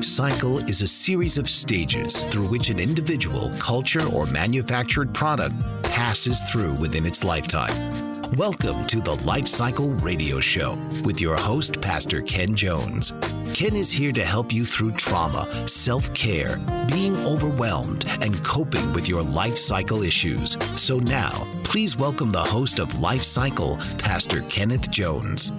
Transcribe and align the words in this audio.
Life 0.00 0.06
cycle 0.06 0.58
is 0.60 0.80
a 0.80 0.88
series 0.88 1.36
of 1.36 1.46
stages 1.46 2.24
through 2.24 2.46
which 2.46 2.70
an 2.70 2.78
individual, 2.78 3.50
culture, 3.58 4.06
or 4.14 4.24
manufactured 4.24 5.12
product 5.12 5.54
passes 5.82 6.42
through 6.44 6.72
within 6.80 7.04
its 7.04 7.22
lifetime. 7.22 7.70
Welcome 8.38 8.82
to 8.84 9.02
the 9.02 9.16
Life 9.26 9.46
Cycle 9.46 9.90
Radio 9.90 10.40
Show 10.40 10.78
with 11.04 11.20
your 11.20 11.36
host, 11.36 11.82
Pastor 11.82 12.22
Ken 12.22 12.54
Jones. 12.54 13.12
Ken 13.52 13.76
is 13.76 13.92
here 13.92 14.12
to 14.12 14.24
help 14.24 14.54
you 14.54 14.64
through 14.64 14.92
trauma, 14.92 15.46
self 15.68 16.10
care, 16.14 16.56
being 16.90 17.14
overwhelmed, 17.26 18.06
and 18.22 18.42
coping 18.42 18.94
with 18.94 19.06
your 19.06 19.20
life 19.20 19.58
cycle 19.58 20.02
issues. 20.02 20.56
So 20.80 20.98
now, 20.98 21.46
please 21.62 21.98
welcome 21.98 22.30
the 22.30 22.40
host 22.40 22.78
of 22.78 23.00
Life 23.00 23.22
Cycle, 23.22 23.76
Pastor 23.98 24.40
Kenneth 24.48 24.90
Jones. 24.90 25.52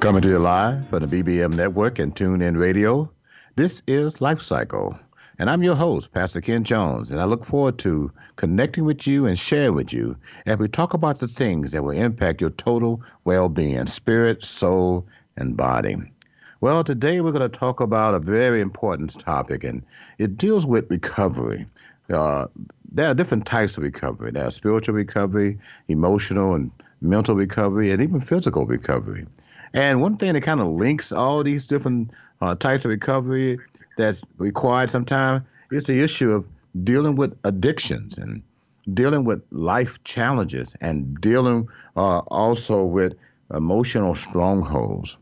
Coming 0.00 0.22
to 0.22 0.28
you 0.28 0.38
live 0.38 0.88
from 0.88 1.06
the 1.06 1.22
BBM 1.22 1.54
Network 1.56 1.98
and 1.98 2.16
TuneIn 2.16 2.58
Radio. 2.58 3.12
This 3.56 3.82
is 3.86 4.18
Life 4.22 4.40
Cycle, 4.40 4.98
and 5.38 5.50
I'm 5.50 5.62
your 5.62 5.74
host, 5.74 6.10
Pastor 6.10 6.40
Ken 6.40 6.64
Jones, 6.64 7.10
and 7.10 7.20
I 7.20 7.26
look 7.26 7.44
forward 7.44 7.78
to 7.80 8.10
connecting 8.36 8.86
with 8.86 9.06
you 9.06 9.26
and 9.26 9.38
sharing 9.38 9.74
with 9.74 9.92
you 9.92 10.16
as 10.46 10.56
we 10.56 10.68
talk 10.68 10.94
about 10.94 11.18
the 11.18 11.28
things 11.28 11.72
that 11.72 11.82
will 11.82 11.90
impact 11.90 12.40
your 12.40 12.48
total 12.48 13.02
well-being, 13.24 13.84
spirit, 13.88 14.42
soul, 14.42 15.06
and 15.36 15.54
body. 15.54 15.96
Well, 16.62 16.82
today 16.82 17.20
we're 17.20 17.32
going 17.32 17.50
to 17.50 17.58
talk 17.58 17.80
about 17.80 18.14
a 18.14 18.20
very 18.20 18.62
important 18.62 19.20
topic, 19.20 19.64
and 19.64 19.82
it 20.16 20.38
deals 20.38 20.64
with 20.64 20.90
recovery. 20.90 21.66
Uh, 22.08 22.46
there 22.90 23.08
are 23.08 23.14
different 23.14 23.44
types 23.44 23.76
of 23.76 23.82
recovery. 23.82 24.30
There 24.30 24.46
are 24.46 24.50
spiritual 24.50 24.94
recovery, 24.94 25.58
emotional 25.88 26.54
and 26.54 26.70
mental 27.02 27.34
recovery, 27.34 27.90
and 27.90 28.02
even 28.02 28.20
physical 28.20 28.64
recovery. 28.64 29.26
And 29.72 30.00
one 30.00 30.16
thing 30.16 30.34
that 30.34 30.42
kind 30.42 30.60
of 30.60 30.68
links 30.68 31.12
all 31.12 31.42
these 31.42 31.66
different 31.66 32.10
uh, 32.40 32.54
types 32.54 32.84
of 32.84 32.90
recovery 32.90 33.58
that's 33.96 34.22
required 34.38 34.90
sometimes 34.90 35.42
is 35.70 35.84
the 35.84 36.02
issue 36.02 36.32
of 36.32 36.46
dealing 36.84 37.16
with 37.16 37.36
addictions 37.44 38.18
and 38.18 38.42
dealing 38.94 39.24
with 39.24 39.42
life 39.50 39.98
challenges 40.04 40.74
and 40.80 41.20
dealing 41.20 41.68
uh, 41.96 42.18
also 42.18 42.84
with 42.84 43.14
emotional 43.54 44.14
strongholds. 44.14 45.16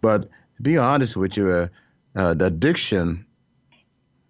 But 0.00 0.22
to 0.22 0.62
be 0.62 0.76
honest 0.76 1.16
with 1.16 1.36
you, 1.36 1.50
uh, 1.50 1.68
uh, 2.16 2.34
the 2.34 2.46
addiction 2.46 3.24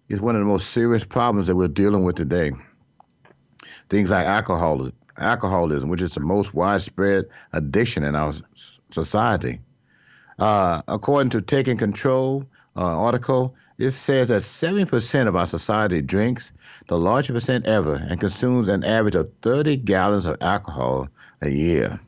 is 0.09 0.19
one 0.19 0.35
of 0.35 0.41
the 0.41 0.45
most 0.45 0.71
serious 0.71 1.03
problems 1.03 1.47
that 1.47 1.55
we're 1.55 1.67
dealing 1.67 2.03
with 2.03 2.15
today. 2.15 2.51
Things 3.89 4.09
like 4.09 4.25
alcohol, 4.25 4.89
alcoholism, 5.17 5.89
which 5.89 6.01
is 6.01 6.13
the 6.13 6.19
most 6.19 6.53
widespread 6.53 7.25
addiction 7.53 8.03
in 8.03 8.15
our 8.15 8.33
society. 8.91 9.61
Uh, 10.37 10.81
according 10.87 11.31
to 11.31 11.41
Taking 11.41 11.77
Control 11.77 12.45
uh, 12.75 13.01
article, 13.01 13.55
it 13.77 13.91
says 13.91 14.29
that 14.29 14.41
70% 14.41 15.27
of 15.27 15.35
our 15.35 15.47
society 15.47 16.01
drinks 16.01 16.51
the 16.87 16.97
largest 16.97 17.33
percent 17.33 17.65
ever 17.65 17.95
and 17.95 18.19
consumes 18.19 18.67
an 18.67 18.83
average 18.83 19.15
of 19.15 19.31
30 19.41 19.77
gallons 19.77 20.25
of 20.25 20.37
alcohol 20.41 21.07
a 21.41 21.49
year. 21.49 21.99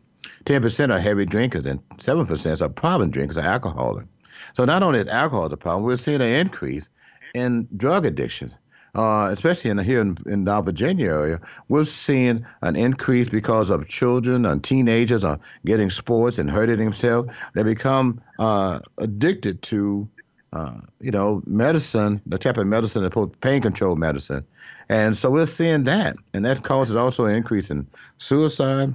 10% 0.45 0.93
are 0.93 0.99
heavy 0.99 1.25
drinkers 1.25 1.65
and 1.65 1.87
7% 1.97 2.61
are 2.61 2.69
problem 2.69 3.11
drinkers 3.11 3.37
or 3.37 3.41
alcoholics. 3.41 4.07
So 4.53 4.65
not 4.65 4.83
only 4.83 4.99
is 4.99 5.07
alcohol 5.07 5.49
the 5.49 5.57
problem, 5.57 5.83
we're 5.83 5.97
seeing 5.97 6.21
an 6.21 6.29
increase 6.29 6.89
in 7.33 7.67
drug 7.77 8.05
addiction 8.05 8.53
uh, 8.93 9.29
especially 9.31 9.71
in 9.71 9.77
here 9.77 10.01
in, 10.01 10.17
in 10.25 10.43
the 10.43 10.61
Virginia 10.61 11.09
area, 11.09 11.39
we're 11.69 11.85
seeing 11.85 12.45
an 12.61 12.75
increase 12.75 13.29
because 13.29 13.69
of 13.69 13.87
children 13.87 14.45
and 14.45 14.63
teenagers 14.63 15.23
are 15.23 15.39
getting 15.65 15.89
sports 15.89 16.37
and 16.37 16.51
hurting 16.51 16.77
themselves. 16.77 17.29
They 17.53 17.63
become 17.63 18.21
uh, 18.39 18.79
addicted 18.97 19.61
to, 19.63 20.09
uh, 20.53 20.79
you 20.99 21.11
know, 21.11 21.41
medicine, 21.45 22.21
the 22.25 22.37
type 22.37 22.57
of 22.57 22.67
medicine 22.67 23.03
that 23.03 23.41
pain 23.41 23.61
control 23.61 23.95
medicine, 23.95 24.45
and 24.89 25.15
so 25.15 25.29
we're 25.29 25.45
seeing 25.45 25.85
that, 25.85 26.17
and 26.33 26.43
that 26.43 26.63
causes 26.63 26.95
also 26.95 27.25
an 27.25 27.35
increase 27.35 27.69
in 27.69 27.87
suicide. 28.17 28.93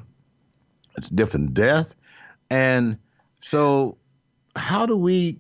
It's 0.99 1.09
different 1.09 1.55
death, 1.55 1.95
and 2.51 2.99
so 3.41 3.97
how 4.57 4.84
do 4.87 4.97
we, 4.97 5.39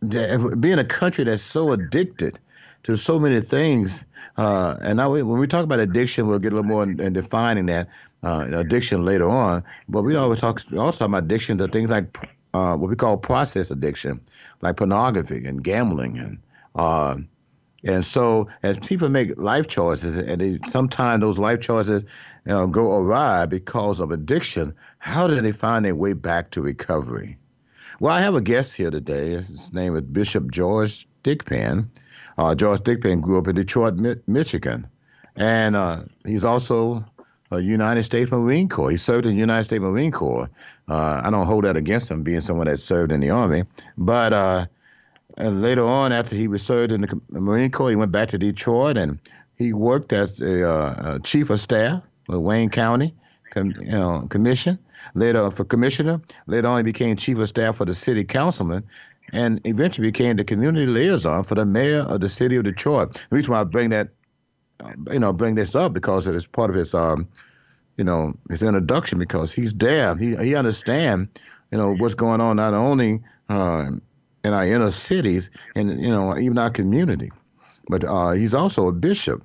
being 0.00 0.78
a 0.78 0.84
country 0.84 1.24
that's 1.24 1.42
so 1.42 1.72
addicted? 1.72 2.38
To 2.84 2.96
so 2.96 3.18
many 3.18 3.40
things. 3.40 4.04
Uh, 4.36 4.76
and 4.80 4.96
now 4.96 5.10
we, 5.10 5.22
when 5.22 5.38
we 5.38 5.46
talk 5.46 5.64
about 5.64 5.80
addiction, 5.80 6.26
we'll 6.26 6.38
get 6.38 6.52
a 6.52 6.56
little 6.56 6.68
more 6.68 6.82
in, 6.82 7.00
in 7.00 7.12
defining 7.12 7.66
that 7.66 7.88
uh, 8.22 8.46
addiction 8.52 9.04
later 9.04 9.28
on. 9.28 9.64
But 9.88 10.02
we 10.02 10.16
always 10.16 10.40
talk 10.40 10.60
also 10.76 11.04
about 11.04 11.24
addiction 11.24 11.58
to 11.58 11.68
things 11.68 11.90
like 11.90 12.16
uh, 12.54 12.76
what 12.76 12.90
we 12.90 12.96
call 12.96 13.16
process 13.16 13.70
addiction, 13.70 14.20
like 14.60 14.76
pornography 14.76 15.46
and 15.46 15.62
gambling, 15.62 16.18
and 16.18 16.38
uh, 16.74 17.16
and 17.82 18.04
so 18.04 18.48
as 18.62 18.78
people 18.78 19.08
make 19.08 19.38
life 19.38 19.66
choices, 19.66 20.16
and 20.16 20.40
they, 20.40 20.58
sometimes 20.68 21.22
those 21.22 21.38
life 21.38 21.60
choices 21.60 22.02
you 22.44 22.52
know, 22.52 22.66
go 22.66 22.94
awry 22.94 23.46
because 23.46 24.00
of 24.00 24.10
addiction, 24.10 24.74
how 24.98 25.26
do 25.26 25.40
they 25.40 25.52
find 25.52 25.84
their 25.84 25.94
way 25.94 26.12
back 26.12 26.50
to 26.50 26.60
recovery? 26.60 27.38
Well, 27.98 28.14
I 28.14 28.20
have 28.20 28.34
a 28.34 28.40
guest 28.40 28.74
here 28.74 28.90
today. 28.90 29.30
His 29.30 29.72
name 29.72 29.94
is 29.94 30.02
Bishop 30.02 30.50
George 30.50 31.06
Thigpen. 31.22 31.88
Uh, 32.40 32.54
George 32.54 32.80
Thigpen 32.80 33.20
grew 33.20 33.38
up 33.38 33.48
in 33.48 33.54
Detroit, 33.54 33.96
Mi- 33.96 34.22
Michigan, 34.26 34.86
and 35.36 35.76
uh, 35.76 36.04
he's 36.24 36.42
also 36.42 37.04
a 37.50 37.60
United 37.60 38.04
States 38.04 38.30
Marine 38.30 38.66
Corps. 38.66 38.90
He 38.90 38.96
served 38.96 39.26
in 39.26 39.34
the 39.34 39.38
United 39.38 39.64
States 39.64 39.82
Marine 39.82 40.10
Corps. 40.10 40.48
Uh, 40.88 41.20
I 41.22 41.28
don't 41.28 41.46
hold 41.46 41.64
that 41.64 41.76
against 41.76 42.10
him, 42.10 42.22
being 42.22 42.40
someone 42.40 42.66
that 42.66 42.80
served 42.80 43.12
in 43.12 43.20
the 43.20 43.28
Army. 43.28 43.64
But 43.98 44.32
uh, 44.32 44.66
later 45.36 45.86
on, 45.86 46.12
after 46.12 46.34
he 46.34 46.48
was 46.48 46.62
served 46.62 46.92
in 46.92 47.02
the 47.02 47.20
Marine 47.28 47.70
Corps, 47.70 47.90
he 47.90 47.96
went 47.96 48.10
back 48.10 48.30
to 48.30 48.38
Detroit 48.38 48.96
and 48.96 49.18
he 49.58 49.74
worked 49.74 50.14
as 50.14 50.40
a, 50.40 50.66
uh, 50.66 51.18
chief 51.18 51.50
of 51.50 51.60
staff 51.60 52.02
of 52.30 52.40
Wayne 52.40 52.70
County, 52.70 53.14
com- 53.50 53.72
you 53.72 53.90
know, 53.90 54.26
commission. 54.30 54.78
Later 55.14 55.50
for 55.50 55.64
commissioner. 55.64 56.20
Later 56.46 56.68
on, 56.68 56.78
he 56.78 56.82
became 56.84 57.16
chief 57.16 57.36
of 57.38 57.48
staff 57.48 57.76
for 57.76 57.84
the 57.84 57.94
city 57.94 58.22
councilman 58.24 58.84
and 59.32 59.60
eventually 59.64 60.08
became 60.08 60.36
the 60.36 60.44
community 60.44 60.86
liaison 60.86 61.44
for 61.44 61.54
the 61.54 61.64
mayor 61.64 62.00
of 62.00 62.20
the 62.20 62.28
city 62.28 62.56
of 62.56 62.64
Detroit. 62.64 63.14
The 63.14 63.36
reason 63.36 63.52
why 63.52 63.60
I 63.60 63.64
bring 63.64 63.90
that, 63.90 64.08
you 65.10 65.18
know, 65.18 65.32
bring 65.32 65.54
this 65.54 65.74
up 65.74 65.92
because 65.92 66.26
it 66.26 66.34
is 66.34 66.46
part 66.46 66.70
of 66.70 66.76
his, 66.76 66.94
um, 66.94 67.28
you 67.96 68.04
know, 68.04 68.34
his 68.48 68.62
introduction 68.62 69.18
because 69.18 69.52
he's 69.52 69.74
there. 69.74 70.16
He 70.16 70.36
he 70.36 70.54
understand, 70.54 71.28
you 71.70 71.78
know, 71.78 71.94
what's 71.94 72.14
going 72.14 72.40
on 72.40 72.56
not 72.56 72.74
only 72.74 73.20
uh, 73.48 73.90
in 74.44 74.52
our 74.52 74.66
inner 74.66 74.90
cities 74.90 75.50
and 75.74 76.00
you 76.02 76.08
know 76.08 76.36
even 76.38 76.58
our 76.58 76.70
community, 76.70 77.30
but 77.88 78.04
uh, 78.04 78.32
he's 78.32 78.54
also 78.54 78.88
a 78.88 78.92
bishop, 78.92 79.42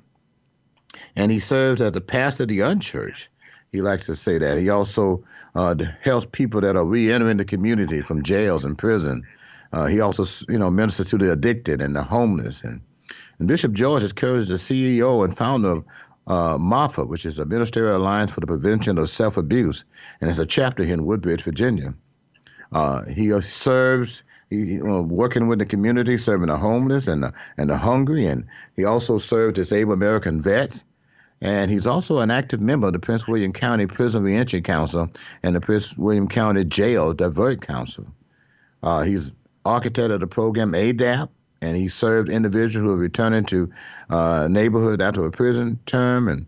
and 1.16 1.32
he 1.32 1.40
serves 1.40 1.82
as 1.82 1.92
the 1.92 2.02
pastor 2.02 2.44
of 2.44 2.50
the 2.50 2.62
unchurched. 2.62 3.30
He 3.72 3.82
likes 3.82 4.06
to 4.06 4.16
say 4.16 4.38
that. 4.38 4.58
He 4.58 4.70
also 4.70 5.24
uh, 5.56 5.76
helps 6.02 6.26
people 6.32 6.62
that 6.62 6.78
are 6.78 6.86
re-entering 6.86 7.38
the 7.38 7.46
community 7.46 8.02
from 8.02 8.24
jails 8.24 8.64
and 8.64 8.78
prison. 8.78 9.24
Uh, 9.76 9.88
he 9.88 10.00
also, 10.00 10.24
you 10.48 10.58
know, 10.58 10.72
ministers 10.72 11.10
to 11.10 11.18
the 11.18 11.34
addicted 11.34 11.82
and 11.82 11.98
the 11.98 12.02
homeless. 12.02 12.64
And, 12.64 12.80
and 13.40 13.48
Bishop 13.48 13.74
George 13.74 14.04
is 14.04 14.14
currently 14.14 14.46
the 14.46 14.54
CEO 14.54 15.26
and 15.26 15.36
founder 15.36 15.70
of 15.72 15.86
uh, 16.28 17.04
which 17.04 17.26
is 17.26 17.38
a 17.38 17.46
Ministerial 17.46 17.98
Alliance 17.98 18.32
for 18.32 18.40
the 18.40 18.48
Prevention 18.48 18.98
of 18.98 19.10
Self-Abuse, 19.10 19.84
and 20.22 20.30
it's 20.30 20.40
a 20.40 20.46
chapter 20.46 20.84
here 20.84 20.94
in 20.94 21.06
Woodbridge, 21.06 21.44
Virginia. 21.44 21.94
Uh, 22.72 23.04
he 23.04 23.34
uh, 23.34 23.42
serves 23.42 24.24
he, 24.50 24.56
you 24.56 24.84
know, 24.84 25.02
working 25.02 25.48
with 25.48 25.60
the 25.60 25.66
community, 25.66 26.16
serving 26.16 26.48
the 26.48 26.58
homeless 26.58 27.08
and 27.08 27.24
the, 27.24 27.34
and 27.58 27.70
the 27.70 27.78
hungry, 27.78 28.26
and 28.26 28.46
he 28.78 28.86
also 28.86 29.18
served 29.18 29.56
disabled 29.56 29.98
American 29.98 30.42
vets. 30.42 30.86
And 31.42 31.70
he's 31.70 31.86
also 31.86 32.20
an 32.20 32.32
active 32.32 32.62
member 32.62 32.88
of 32.88 32.94
the 32.94 33.00
Prince 33.00 33.28
William 33.28 33.52
County 33.52 33.86
Prison 33.88 34.24
Reentry 34.24 34.62
Council 34.62 35.10
and 35.44 35.54
the 35.54 35.62
Prince 35.62 35.98
William 35.98 36.30
County 36.30 36.64
Jail 36.64 37.14
Divert 37.14 37.62
Council. 37.62 38.08
Uh, 38.82 39.02
he's 39.02 39.34
architect 39.66 40.12
of 40.12 40.20
the 40.20 40.28
program 40.28 40.74
ADAP, 40.74 41.30
and 41.62 41.76
he 41.76 41.88
served 41.88 42.30
individuals 42.30 42.88
who 42.88 42.94
are 42.94 42.98
returning 42.98 43.46
to 43.46 43.72
uh, 44.10 44.48
neighborhood 44.50 45.02
after 45.02 45.26
a 45.26 45.32
prison 45.32 45.80
term. 45.86 46.28
And 46.28 46.46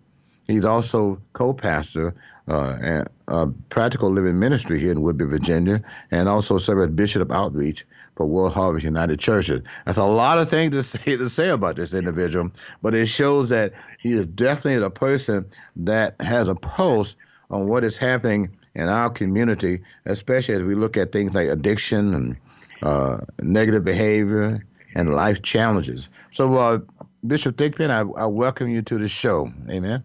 he's 0.48 0.66
also 0.66 1.22
co-pastor 1.34 2.14
uh, 2.48 3.04
uh, 3.28 3.48
Practical 3.70 4.10
Living 4.10 4.40
Ministry 4.40 4.80
here 4.80 4.92
in 4.92 5.02
Woodbridge, 5.02 5.30
Virginia, 5.30 5.84
and 6.12 6.30
also 6.30 6.58
served 6.58 6.82
as 6.82 6.96
Bishop 6.96 7.24
of 7.24 7.32
Outreach 7.32 7.86
for 8.16 8.26
World 8.26 8.54
Harvest 8.54 8.86
United 8.86 9.20
Churches. 9.20 9.62
That's 9.86 9.98
a 9.98 10.06
lot 10.06 10.40
of 10.40 10.50
things 10.50 10.72
to 10.72 10.84
say 11.00 11.18
to 11.18 11.30
say 11.30 11.50
about 11.50 11.76
this 11.76 11.94
individual, 11.94 12.52
but 12.82 12.96
it 12.96 13.08
shows 13.08 13.50
that 13.50 13.74
he 14.00 14.14
is 14.14 14.26
definitely 14.26 14.84
a 14.84 14.90
person 14.90 15.46
that 15.78 16.20
has 16.22 16.48
a 16.48 16.56
pulse 16.56 17.16
on 17.50 17.68
what 17.68 17.84
is 17.84 17.98
happening 17.98 18.58
in 18.76 18.90
our 18.90 19.10
community, 19.10 19.82
especially 20.06 20.56
as 20.56 20.62
we 20.62 20.76
look 20.76 20.98
at 20.98 21.12
things 21.12 21.34
like 21.34 21.50
addiction 21.50 22.14
and 22.14 22.38
uh, 22.82 23.18
negative 23.42 23.84
behavior 23.84 24.66
and 24.96 25.14
life 25.14 25.42
challenges. 25.42 26.10
So, 26.34 26.54
uh, 26.54 26.80
Bishop 27.26 27.58
Thigpen, 27.58 27.90
I, 27.90 28.02
I 28.20 28.26
welcome 28.26 28.70
you 28.70 28.82
to 28.84 28.98
the 28.98 29.08
show. 29.08 29.52
Amen. 29.70 30.04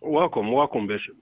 Welcome, 0.00 0.52
welcome, 0.52 0.86
Bishop. 0.86 1.16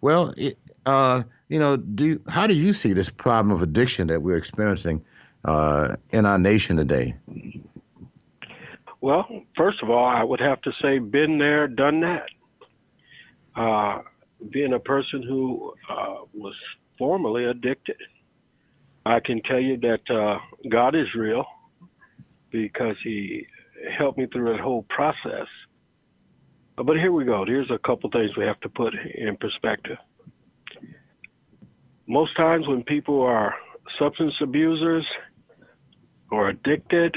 Well, 0.00 0.32
it, 0.36 0.58
uh, 0.84 1.24
you 1.48 1.58
know, 1.58 1.76
do 1.76 2.20
how 2.28 2.46
do 2.46 2.54
you 2.54 2.72
see 2.72 2.92
this 2.92 3.10
problem 3.10 3.54
of 3.54 3.62
addiction 3.62 4.08
that 4.08 4.22
we're 4.22 4.36
experiencing 4.36 5.04
uh, 5.44 5.96
in 6.10 6.26
our 6.26 6.38
nation 6.38 6.76
today? 6.76 7.16
Well, 9.00 9.26
first 9.56 9.82
of 9.82 9.90
all, 9.90 10.04
I 10.04 10.24
would 10.24 10.40
have 10.40 10.60
to 10.62 10.72
say, 10.82 10.98
been 10.98 11.38
there, 11.38 11.68
done 11.68 12.00
that. 12.00 12.26
Uh, 13.54 14.02
being 14.50 14.72
a 14.72 14.78
person 14.78 15.22
who 15.22 15.74
uh, 15.88 16.16
was 16.34 16.54
formerly 16.98 17.44
addicted, 17.44 17.96
I 19.06 19.20
can 19.20 19.40
tell 19.42 19.60
you 19.60 19.76
that 19.78 20.10
uh, 20.10 20.38
God 20.68 20.94
is 20.96 21.06
real 21.16 21.44
because 22.50 22.96
He 23.04 23.46
helped 23.96 24.18
me 24.18 24.26
through 24.32 24.52
that 24.52 24.60
whole 24.60 24.84
process. 24.88 25.46
But 26.76 26.96
here 26.96 27.12
we 27.12 27.24
go. 27.24 27.44
Here's 27.46 27.70
a 27.70 27.78
couple 27.86 28.10
things 28.10 28.36
we 28.36 28.44
have 28.44 28.60
to 28.60 28.68
put 28.68 28.92
in 28.94 29.36
perspective. 29.36 29.96
Most 32.08 32.36
times 32.36 32.66
when 32.68 32.82
people 32.82 33.22
are 33.22 33.54
substance 33.98 34.34
abusers 34.42 35.06
or 36.30 36.48
addicted, 36.48 37.16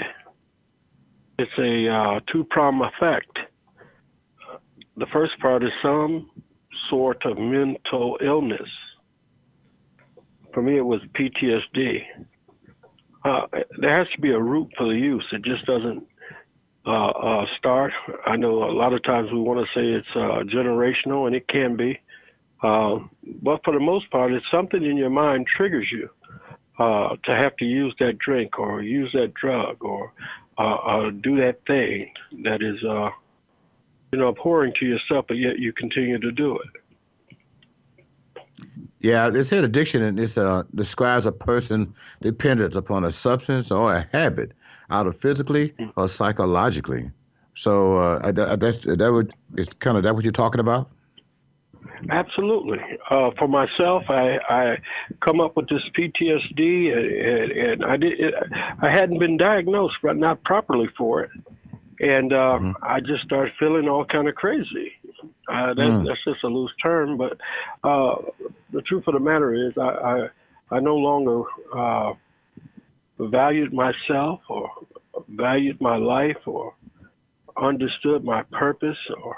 it's 1.37 1.51
a 1.57 1.89
uh, 1.89 2.19
two 2.31 2.45
prong 2.49 2.81
effect. 2.81 3.37
The 4.97 5.07
first 5.11 5.39
part 5.39 5.63
is 5.63 5.71
some 5.81 6.29
sort 6.89 7.25
of 7.25 7.37
mental 7.37 8.17
illness. 8.23 8.69
For 10.59 10.63
me, 10.63 10.75
it 10.75 10.85
was 10.85 10.99
PTSD. 11.17 12.03
Uh, 13.23 13.47
there 13.77 13.97
has 13.97 14.09
to 14.13 14.19
be 14.19 14.31
a 14.31 14.39
root 14.41 14.67
for 14.77 14.87
the 14.87 14.93
use. 14.93 15.25
It 15.31 15.41
just 15.41 15.65
doesn't 15.65 16.05
uh, 16.85 16.89
uh, 16.89 17.45
start. 17.57 17.93
I 18.25 18.35
know 18.35 18.65
a 18.65 18.73
lot 18.73 18.91
of 18.91 19.01
times 19.03 19.31
we 19.31 19.39
want 19.39 19.65
to 19.65 19.73
say 19.73 19.87
it's 19.87 20.15
uh, 20.15 20.43
generational, 20.53 21.27
and 21.27 21.33
it 21.33 21.47
can 21.47 21.77
be. 21.77 21.97
Uh, 22.61 22.97
but 23.41 23.63
for 23.63 23.73
the 23.73 23.79
most 23.79 24.11
part, 24.11 24.33
it's 24.33 24.45
something 24.51 24.83
in 24.83 24.97
your 24.97 25.09
mind 25.09 25.47
triggers 25.47 25.89
you 25.93 26.09
uh, 26.77 27.15
to 27.23 27.33
have 27.33 27.55
to 27.55 27.65
use 27.65 27.95
that 28.01 28.17
drink 28.17 28.59
or 28.59 28.81
use 28.81 29.09
that 29.13 29.33
drug 29.35 29.77
or 29.81 30.11
do 31.21 31.37
that 31.37 31.59
thing 31.67 32.11
that 32.43 32.61
is, 32.61 32.81
you 34.11 34.19
know, 34.19 34.27
abhorring 34.27 34.73
to 34.77 34.85
yourself, 34.85 35.23
but 35.29 35.37
yet 35.37 35.57
you 35.57 35.71
continue 35.71 36.19
to 36.19 36.33
do 36.33 36.57
it. 36.57 36.81
Yeah, 39.01 39.29
they 39.29 39.43
said 39.43 39.63
addiction 39.63 40.01
and 40.01 40.17
this 40.17 40.37
uh, 40.37 40.63
describes 40.75 41.25
a 41.25 41.31
person 41.31 41.93
dependent 42.21 42.75
upon 42.75 43.05
a 43.05 43.11
substance 43.11 43.71
or 43.71 43.93
a 43.93 44.05
habit 44.11 44.51
either 44.89 45.13
physically 45.13 45.73
or 45.95 46.07
psychologically. 46.07 47.09
So 47.53 47.97
uh, 47.97 48.31
that's 48.31 48.79
that 48.85 49.09
would 49.11 49.33
is 49.57 49.69
kind 49.69 49.97
of 49.97 50.03
that 50.03 50.15
what 50.15 50.23
you're 50.23 50.31
talking 50.31 50.59
about. 50.59 50.89
Absolutely. 52.09 52.79
Uh, 53.09 53.31
for 53.37 53.47
myself, 53.47 54.03
I, 54.09 54.37
I 54.49 54.77
come 55.21 55.41
up 55.41 55.57
with 55.57 55.67
this 55.67 55.81
PTSD, 55.97 56.97
and, 56.97 57.51
and 57.51 57.85
I 57.85 57.97
did. 57.97 58.19
It, 58.19 58.33
I 58.81 58.89
hadn't 58.89 59.19
been 59.19 59.37
diagnosed, 59.37 59.95
but 60.01 60.17
not 60.17 60.43
properly 60.43 60.87
for 60.97 61.23
it, 61.23 61.31
and 61.99 62.31
uh, 62.31 62.57
mm-hmm. 62.59 62.71
I 62.81 63.01
just 63.01 63.23
started 63.23 63.53
feeling 63.59 63.89
all 63.89 64.05
kind 64.05 64.29
of 64.29 64.35
crazy. 64.35 64.93
Uh, 65.49 65.73
that, 65.73 65.77
mm. 65.77 66.05
That's 66.05 66.23
just 66.23 66.43
a 66.43 66.47
loose 66.47 66.71
term, 66.81 67.17
but 67.17 67.33
uh, 67.83 68.15
the 68.71 68.81
truth 68.83 69.05
of 69.07 69.13
the 69.13 69.19
matter 69.19 69.53
is, 69.53 69.73
I 69.77 70.29
I, 70.71 70.75
I 70.77 70.79
no 70.79 70.95
longer 70.95 71.41
uh, 71.75 72.13
valued 73.19 73.73
myself 73.73 74.41
or 74.49 74.69
valued 75.27 75.81
my 75.81 75.97
life 75.97 76.37
or 76.45 76.73
understood 77.57 78.23
my 78.23 78.43
purpose 78.51 78.97
or 79.23 79.35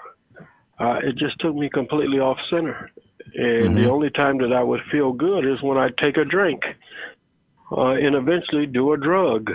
uh, 0.80 1.00
it 1.04 1.16
just 1.18 1.40
took 1.40 1.56
me 1.56 1.70
completely 1.70 2.20
off 2.20 2.38
center. 2.50 2.92
And 3.36 3.66
mm-hmm. 3.66 3.76
the 3.76 3.90
only 3.90 4.10
time 4.10 4.38
that 4.40 4.52
I 4.52 4.64
would 4.64 4.82
feel 4.92 5.14
good 5.14 5.46
is 5.46 5.62
when 5.62 5.78
I 5.78 5.90
take 6.02 6.18
a 6.18 6.26
drink 6.26 6.62
uh, 7.72 7.92
and 7.92 8.16
eventually 8.16 8.66
do 8.66 8.94
a 8.94 8.98
drug. 8.98 9.52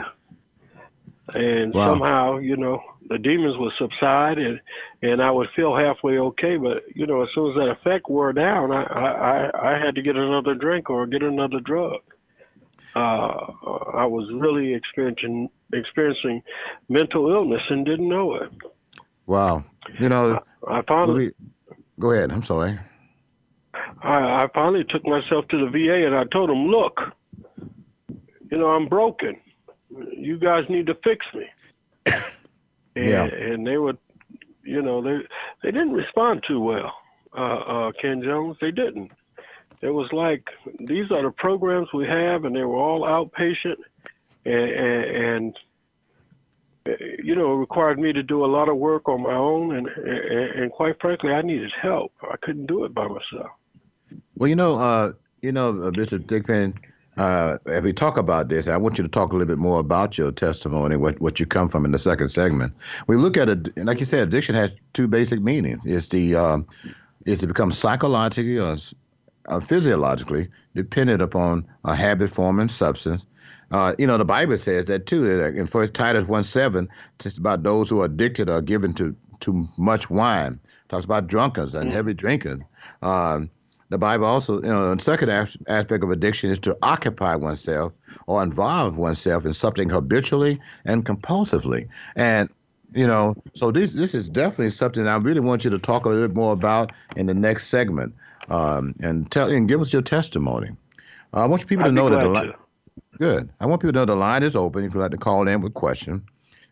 And 1.34 1.74
wow. 1.74 1.92
somehow, 1.92 2.38
you 2.38 2.56
know, 2.56 2.80
the 3.08 3.18
demons 3.18 3.56
would 3.58 3.72
subside 3.78 4.38
and, 4.38 4.60
and 5.02 5.20
I 5.20 5.30
would 5.30 5.48
feel 5.56 5.76
halfway 5.76 6.18
okay. 6.18 6.56
But, 6.56 6.84
you 6.94 7.06
know, 7.06 7.22
as 7.22 7.28
soon 7.34 7.50
as 7.50 7.56
that 7.56 7.68
effect 7.68 8.08
wore 8.08 8.32
down, 8.32 8.70
I, 8.70 8.82
I, 8.84 9.72
I 9.72 9.78
had 9.78 9.96
to 9.96 10.02
get 10.02 10.16
another 10.16 10.54
drink 10.54 10.88
or 10.88 11.06
get 11.06 11.22
another 11.22 11.60
drug 11.60 12.00
uh, 12.96 13.52
I 13.92 14.06
was 14.06 14.26
really 14.32 14.74
experiencing 14.74 15.50
experiencing 15.72 16.42
mental 16.88 17.30
illness 17.30 17.60
and 17.68 17.84
didn't 17.84 18.08
know 18.08 18.36
it. 18.36 18.50
Wow, 19.26 19.64
you 20.00 20.08
know, 20.08 20.40
I, 20.66 20.78
I 20.78 20.82
finally 20.88 21.32
go 22.00 22.12
ahead. 22.12 22.32
I'm 22.32 22.42
sorry. 22.42 22.78
I, 24.02 24.44
I 24.44 24.48
finally 24.54 24.84
took 24.84 25.04
myself 25.06 25.46
to 25.48 25.58
the 25.58 25.70
VA 25.70 26.06
and 26.06 26.14
I 26.14 26.24
told 26.32 26.48
them, 26.48 26.66
look, 26.68 26.98
you 28.50 28.56
know, 28.56 28.68
I'm 28.68 28.88
broken. 28.88 29.36
You 29.90 30.38
guys 30.38 30.64
need 30.68 30.86
to 30.86 30.94
fix 31.04 31.24
me. 31.34 31.46
and, 32.96 33.10
yeah. 33.10 33.24
and 33.24 33.66
they 33.66 33.78
would, 33.78 33.98
you 34.62 34.82
know, 34.82 35.02
they 35.02 35.18
they 35.62 35.70
didn't 35.70 35.92
respond 35.92 36.44
too 36.46 36.60
well. 36.60 36.92
Uh, 37.36 37.88
uh, 37.88 37.92
Ken 38.00 38.22
Jones, 38.22 38.56
they 38.60 38.70
didn't 38.70 39.10
it 39.82 39.90
was 39.90 40.10
like 40.12 40.48
these 40.80 41.10
are 41.10 41.22
the 41.22 41.30
programs 41.30 41.88
we 41.92 42.06
have, 42.06 42.44
and 42.44 42.54
they 42.54 42.64
were 42.64 42.76
all 42.76 43.02
outpatient, 43.02 43.76
and, 44.44 44.54
and, 44.54 45.16
and 45.16 45.58
you 47.22 47.34
know, 47.34 47.52
it 47.52 47.56
required 47.56 47.98
me 47.98 48.12
to 48.12 48.22
do 48.22 48.44
a 48.44 48.46
lot 48.46 48.68
of 48.68 48.76
work 48.76 49.08
on 49.08 49.22
my 49.22 49.34
own, 49.34 49.76
and, 49.76 49.88
and, 49.88 50.60
and 50.60 50.72
quite 50.72 51.00
frankly, 51.00 51.30
I 51.30 51.42
needed 51.42 51.72
help. 51.80 52.12
I 52.22 52.36
couldn't 52.42 52.66
do 52.66 52.84
it 52.84 52.94
by 52.94 53.06
myself. 53.06 53.50
Well, 54.36 54.48
you 54.48 54.56
know, 54.56 54.78
uh, 54.78 55.12
you 55.42 55.52
know, 55.52 55.70
uh, 55.70 55.90
Mr. 55.90 56.24
Uh, 57.16 57.56
as 57.66 57.82
we 57.82 57.92
talk 57.92 58.18
about 58.18 58.48
this, 58.48 58.68
I 58.68 58.76
want 58.76 58.98
you 58.98 59.04
to 59.04 59.08
talk 59.08 59.32
a 59.32 59.36
little 59.36 59.46
bit 59.46 59.58
more 59.58 59.80
about 59.80 60.18
your 60.18 60.30
testimony, 60.32 60.96
what 60.96 61.18
what 61.20 61.40
you 61.40 61.46
come 61.46 61.68
from 61.68 61.84
in 61.84 61.92
the 61.92 61.98
second 61.98 62.28
segment. 62.28 62.74
We 63.06 63.16
look 63.16 63.36
at 63.36 63.48
it, 63.48 63.76
like 63.78 64.00
you 64.00 64.06
said, 64.06 64.28
addiction 64.28 64.54
has 64.54 64.70
two 64.92 65.08
basic 65.08 65.40
meanings. 65.40 65.80
It's 65.86 66.08
the 66.08 66.36
um, 66.36 66.66
is 67.24 67.40
to 67.40 67.46
become 67.46 67.72
psychologically 67.72 68.58
or 68.58 68.76
uh, 69.46 69.60
physiologically 69.60 70.48
dependent 70.74 71.22
upon 71.22 71.66
a 71.84 71.94
habit 71.94 72.30
forming 72.30 72.68
substance. 72.68 73.26
Uh, 73.70 73.94
you 73.98 74.06
know, 74.06 74.18
the 74.18 74.24
Bible 74.24 74.56
says 74.56 74.84
that 74.84 75.06
too. 75.06 75.28
In 75.40 75.66
First 75.66 75.94
Titus 75.94 76.28
1 76.28 76.44
7, 76.44 76.88
just 77.18 77.38
about 77.38 77.62
those 77.62 77.90
who 77.90 78.00
are 78.02 78.04
addicted 78.04 78.48
are 78.48 78.62
given 78.62 78.92
to 78.94 79.16
too 79.40 79.66
much 79.76 80.08
wine, 80.08 80.60
It 80.64 80.88
talks 80.88 81.04
about 81.04 81.26
drunkards 81.26 81.74
and 81.74 81.90
heavy 81.92 82.14
drinkers. 82.14 82.60
Um, 83.02 83.50
the 83.88 83.98
Bible 83.98 84.26
also, 84.26 84.56
you 84.56 84.68
know, 84.68 84.94
the 84.94 85.02
second 85.02 85.30
as- 85.30 85.56
aspect 85.68 86.02
of 86.02 86.10
addiction 86.10 86.50
is 86.50 86.58
to 86.60 86.76
occupy 86.82 87.36
oneself 87.36 87.92
or 88.26 88.42
involve 88.42 88.98
oneself 88.98 89.46
in 89.46 89.52
something 89.52 89.90
habitually 89.90 90.60
and 90.84 91.04
compulsively. 91.04 91.88
And 92.16 92.48
you 92.94 93.06
know, 93.06 93.34
so 93.54 93.70
this 93.70 93.92
this 93.92 94.14
is 94.14 94.28
definitely 94.28 94.70
something 94.70 95.06
I 95.06 95.16
really 95.16 95.40
want 95.40 95.64
you 95.64 95.70
to 95.70 95.78
talk 95.78 96.06
a 96.06 96.08
little 96.08 96.28
bit 96.28 96.36
more 96.36 96.52
about 96.52 96.92
in 97.16 97.26
the 97.26 97.34
next 97.34 97.66
segment, 97.66 98.14
um, 98.48 98.94
and 99.00 99.30
tell 99.30 99.50
and 99.50 99.68
give 99.68 99.80
us 99.80 99.92
your 99.92 100.02
testimony. 100.02 100.70
Uh, 101.34 101.40
I 101.40 101.46
want 101.46 101.66
people 101.66 101.84
I'd 101.84 101.88
to 101.88 101.94
know 101.94 102.08
that 102.08 102.20
the 102.20 102.28
line. 102.28 102.54
Good. 103.18 103.50
I 103.60 103.66
want 103.66 103.82
people 103.82 103.92
to 103.92 103.98
know 103.98 104.04
the 104.04 104.14
line 104.14 104.42
is 104.42 104.56
open. 104.56 104.84
If 104.84 104.94
you'd 104.94 105.00
like 105.00 105.10
to 105.10 105.16
call 105.16 105.46
in 105.48 105.60
with 105.60 105.72
a 105.72 105.74
question 105.74 106.24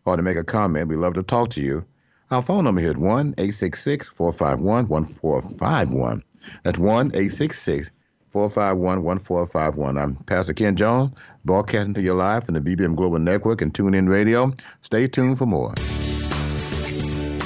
or 0.05 0.15
to 0.15 0.21
make 0.21 0.37
a 0.37 0.43
comment, 0.43 0.87
we'd 0.87 0.97
love 0.97 1.15
to 1.15 1.23
talk 1.23 1.49
to 1.49 1.61
you. 1.61 1.85
Our 2.31 2.41
phone 2.41 2.63
number 2.63 2.81
here 2.81 2.91
is 2.91 2.97
1 2.97 3.35
866 3.37 4.07
451 4.15 4.87
1451. 4.87 6.23
That's 6.63 6.77
1 6.77 7.07
866 7.07 7.91
451 8.29 9.03
1451. 9.03 9.97
I'm 9.97 10.15
Pastor 10.25 10.53
Ken 10.53 10.75
Jones, 10.75 11.11
broadcasting 11.45 11.93
to 11.93 12.01
your 12.01 12.15
live 12.15 12.43
from 12.43 12.55
the 12.55 12.61
BBM 12.61 12.95
Global 12.95 13.19
Network 13.19 13.61
and 13.61 13.73
TuneIn 13.73 14.09
Radio. 14.09 14.53
Stay 14.81 15.07
tuned 15.07 15.37
for 15.37 15.45
more. 15.45 15.73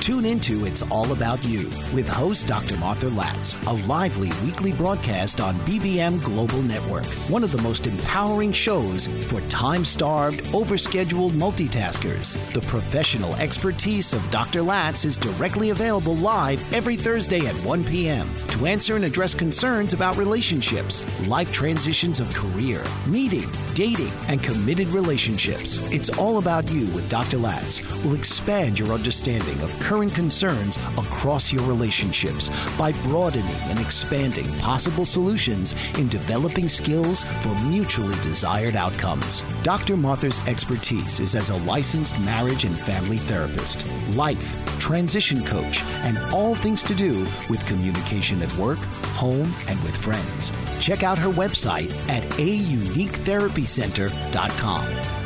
Tune 0.02 0.24
into 0.26 0.66
It's 0.66 0.82
All 0.84 1.12
About 1.12 1.44
You 1.44 1.70
with 1.94 2.08
host 2.08 2.48
Dr. 2.48 2.78
Martha 2.78 3.10
Latz, 3.10 3.54
a 3.68 3.74
lively 3.86 4.32
weekly 4.46 4.72
broadcast 4.72 5.42
on 5.42 5.56
BBM 5.60 6.24
Global 6.24 6.62
Network, 6.62 7.06
one 7.28 7.44
of 7.44 7.52
the 7.52 7.62
most 7.62 7.86
empowering 7.86 8.54
shows 8.54 9.08
for 9.28 9.42
time 9.50 9.84
starved, 9.84 10.40
overscheduled 10.46 11.32
multitaskers. 11.32 12.38
The 12.54 12.62
professional 12.62 13.36
expertise 13.36 14.14
of 14.14 14.32
Dr. 14.32 14.62
Latz 14.62 15.04
is 15.04 15.18
directly 15.18 15.72
available 15.72 16.16
live 16.16 16.74
every 16.74 16.96
Thursday 16.96 17.46
at 17.46 17.56
1 17.66 17.84
p.m. 17.84 18.30
to 18.52 18.68
answer 18.68 18.96
and 18.96 19.04
address 19.04 19.36
concerns 19.36 19.92
about 19.92 20.16
relationships, 20.16 21.04
life 21.28 21.52
transitions 21.52 22.22
of 22.22 22.34
career, 22.34 22.82
meeting, 23.06 23.46
dating, 23.74 24.12
and 24.30 24.42
committed 24.42 24.88
relationships. 24.88 25.78
It's 25.92 26.10
All 26.18 26.38
About 26.38 26.72
You 26.72 26.86
with 26.88 27.10
Dr. 27.10 27.38
Latz 27.38 27.82
will 28.04 28.16
expand 28.16 28.80
your 28.80 28.94
understanding 28.94 29.60
of 29.62 29.78
current 29.90 30.14
concerns 30.14 30.78
across 31.00 31.52
your 31.52 31.64
relationships 31.64 32.52
by 32.78 32.92
broadening 33.10 33.50
and 33.70 33.80
expanding 33.80 34.46
possible 34.60 35.04
solutions 35.04 35.74
in 35.98 36.08
developing 36.10 36.70
skills 36.70 37.24
for 37.42 37.56
mutually 37.66 38.14
desired 38.22 38.76
outcomes. 38.76 39.44
Dr. 39.64 39.98
Martha's 39.98 40.48
expertise 40.48 41.20
is 41.20 41.34
as 41.34 41.50
a 41.50 41.58
licensed 41.58 42.20
marriage 42.20 42.66
and 42.66 42.78
family 42.78 43.18
therapist, 43.18 43.84
life, 44.10 44.64
transition 44.78 45.44
coach, 45.44 45.82
and 46.04 46.20
all 46.32 46.54
things 46.54 46.84
to 46.84 46.94
do 46.94 47.26
with 47.50 47.66
communication 47.66 48.44
at 48.44 48.56
work, 48.58 48.78
home, 49.18 49.52
and 49.68 49.82
with 49.82 49.98
friends. 49.98 50.52
Check 50.80 51.02
out 51.02 51.18
her 51.18 51.30
website 51.30 51.90
at 52.08 52.22
auniquetherapycenter.com. 52.34 55.19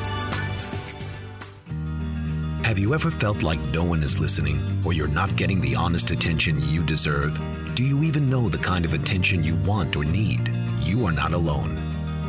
Have 2.74 2.80
you 2.80 2.96
ever 2.96 3.12
felt 3.12 3.44
like 3.44 3.60
no 3.66 3.84
one 3.84 4.02
is 4.02 4.20
listening 4.20 4.60
or 4.84 4.94
you're 4.94 5.08
not 5.08 5.36
getting 5.36 5.62
the 5.62 5.76
honest 5.76 6.10
attention 6.10 6.60
you 6.70 6.82
deserve? 6.84 7.40
Do 7.76 7.84
you 7.84 8.02
even 8.02 8.28
know 8.28 8.50
the 8.50 8.58
kind 8.58 8.84
of 8.84 8.96
attention 8.96 9.44
you 9.44 9.54
want 9.58 9.96
or 9.96 10.04
need? 10.04 10.52
You 10.80 11.06
are 11.06 11.12
not 11.12 11.36
alone. 11.36 11.78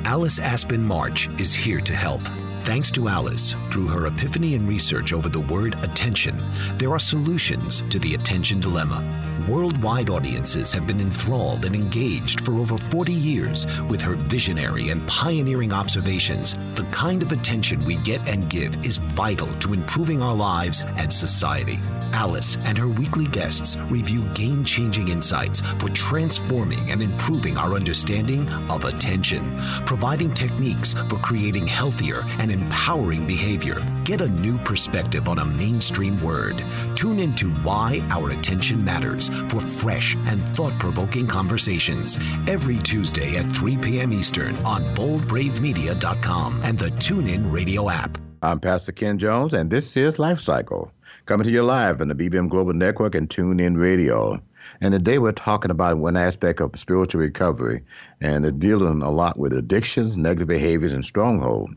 Alice 0.04 0.38
Aspen 0.38 0.84
March 0.84 1.30
is 1.40 1.54
here 1.54 1.80
to 1.80 1.94
help. 1.94 2.20
Thanks 2.64 2.90
to 2.92 3.08
Alice, 3.08 3.54
through 3.70 3.88
her 3.88 4.06
epiphany 4.06 4.54
and 4.54 4.66
research 4.66 5.12
over 5.12 5.28
the 5.28 5.40
word 5.40 5.74
attention, 5.84 6.42
there 6.78 6.92
are 6.92 6.98
solutions 6.98 7.84
to 7.90 7.98
the 7.98 8.14
attention 8.14 8.58
dilemma. 8.58 9.04
Worldwide 9.46 10.08
audiences 10.08 10.72
have 10.72 10.86
been 10.86 10.98
enthralled 10.98 11.66
and 11.66 11.74
engaged 11.74 12.40
for 12.40 12.54
over 12.54 12.78
40 12.78 13.12
years 13.12 13.66
with 13.82 14.00
her 14.00 14.14
visionary 14.14 14.88
and 14.88 15.06
pioneering 15.06 15.74
observations. 15.74 16.54
The 16.74 16.88
kind 16.90 17.22
of 17.22 17.32
attention 17.32 17.84
we 17.84 17.96
get 17.96 18.26
and 18.26 18.48
give 18.48 18.82
is 18.82 18.96
vital 18.96 19.52
to 19.56 19.74
improving 19.74 20.22
our 20.22 20.34
lives 20.34 20.84
and 20.96 21.12
society. 21.12 21.78
Alice 22.12 22.56
and 22.64 22.76
her 22.76 22.88
weekly 22.88 23.26
guests 23.26 23.76
review 23.90 24.22
game 24.34 24.64
changing 24.64 25.08
insights 25.08 25.60
for 25.60 25.88
transforming 25.90 26.90
and 26.90 27.02
improving 27.02 27.56
our 27.56 27.74
understanding 27.74 28.48
of 28.70 28.84
attention, 28.84 29.56
providing 29.86 30.32
techniques 30.34 30.94
for 30.94 31.16
creating 31.16 31.66
healthier 31.66 32.22
and 32.38 32.50
empowering 32.50 33.26
behavior. 33.26 33.84
Get 34.04 34.20
a 34.20 34.28
new 34.28 34.58
perspective 34.58 35.28
on 35.28 35.38
a 35.38 35.44
mainstream 35.44 36.20
word. 36.22 36.62
Tune 36.94 37.18
into 37.18 37.50
Why 37.62 38.02
Our 38.10 38.30
Attention 38.30 38.84
Matters 38.84 39.28
for 39.50 39.60
fresh 39.60 40.16
and 40.26 40.46
thought 40.50 40.78
provoking 40.78 41.26
conversations 41.26 42.18
every 42.46 42.78
Tuesday 42.78 43.36
at 43.36 43.50
3 43.50 43.76
p.m. 43.78 44.12
Eastern 44.12 44.56
on 44.64 44.82
boldbravemedia.com 44.94 46.60
and 46.64 46.78
the 46.78 46.90
TuneIn 46.90 47.52
Radio 47.52 47.88
app. 47.90 48.18
I'm 48.42 48.60
Pastor 48.60 48.92
Ken 48.92 49.18
Jones, 49.18 49.54
and 49.54 49.70
this 49.70 49.96
is 49.96 50.18
Life 50.18 50.40
Cycle, 50.40 50.92
coming 51.26 51.44
to 51.46 51.50
you 51.50 51.62
live 51.62 52.02
on 52.02 52.08
the 52.08 52.14
BBM 52.14 52.50
Global 52.50 52.74
Network 52.74 53.14
and 53.14 53.30
TuneIn 53.30 53.80
Radio. 53.80 54.38
And 54.82 54.92
today 54.92 55.18
we're 55.18 55.32
talking 55.32 55.70
about 55.70 55.96
one 55.96 56.18
aspect 56.18 56.60
of 56.60 56.78
spiritual 56.78 57.22
recovery, 57.22 57.82
and 58.20 58.60
dealing 58.60 59.00
a 59.00 59.10
lot 59.10 59.38
with 59.38 59.54
addictions, 59.54 60.18
negative 60.18 60.48
behaviors, 60.48 60.92
and 60.92 61.02
stronghold. 61.02 61.74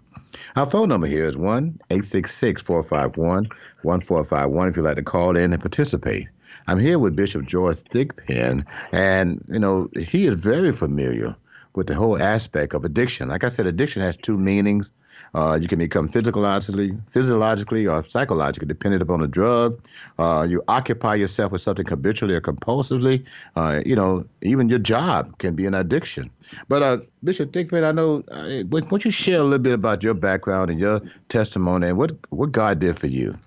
Our 0.58 0.66
phone 0.66 0.90
number 0.90 1.08
here 1.08 1.30
is 1.30 1.38
1 1.38 1.80
866 1.90 2.62
451 2.62 3.48
1451 3.84 4.68
if 4.68 4.76
you'd 4.76 4.84
like 4.84 4.98
to 4.98 5.04
call 5.04 5.38
in 5.38 5.54
and 5.54 5.62
participate. 5.62 6.28
I'm 6.68 6.80
here 6.80 7.00
with 7.00 7.16
Bishop 7.16 7.46
George 7.46 7.78
Thigpen, 7.78 8.66
and, 8.92 9.46
you 9.48 9.60
know, 9.60 9.90
he 9.98 10.28
is 10.28 10.42
very 10.42 10.74
familiar 10.74 11.34
with 11.74 11.88
the 11.88 11.96
whole 11.96 12.22
aspect 12.22 12.74
of 12.74 12.84
addiction. 12.84 13.30
Like 13.30 13.46
I 13.46 13.50
said, 13.50 13.66
addiction 13.66 14.02
has 14.02 14.18
two 14.18 14.38
meanings. 14.38 14.92
Uh, 15.38 15.54
you 15.54 15.68
can 15.68 15.78
become 15.78 16.08
physiologically, 16.08 16.98
physiologically 17.12 17.86
or 17.86 18.04
psychologically 18.10 18.68
dependent 18.68 19.04
upon 19.04 19.22
a 19.22 19.28
drug. 19.28 19.80
Uh, 20.18 20.48
you 20.50 20.64
occupy 20.68 21.14
yourself 21.14 21.52
with 21.52 21.62
something 21.62 21.86
habitually 21.86 22.34
or 22.34 22.42
compulsively. 22.42 23.24
Uh, 23.56 23.84
you 23.86 23.96
know, 23.96 24.26
even 24.42 24.68
your 24.68 24.80
job 24.80 25.38
can 25.38 25.54
be 25.54 25.68
an 25.68 25.76
addiction. 25.76 26.32
But 26.68 26.82
uh, 26.82 26.98
Bishop 27.24 27.52
Thigpen, 27.52 27.84
I 27.84 27.92
know, 27.92 28.24
uh, 28.32 28.64
why 28.70 28.80
don't 28.80 29.06
you 29.06 29.12
share 29.12 29.40
a 29.40 29.44
little 29.44 29.60
bit 29.60 29.74
about 29.74 30.02
your 30.02 30.16
background 30.16 30.72
and 30.72 30.80
your 30.80 31.02
testimony 31.30 31.90
and 31.90 32.00
what, 32.00 32.14
what 32.30 32.52
God 32.52 32.80
did 32.80 32.98
for 32.98 33.06
you? 33.06 33.38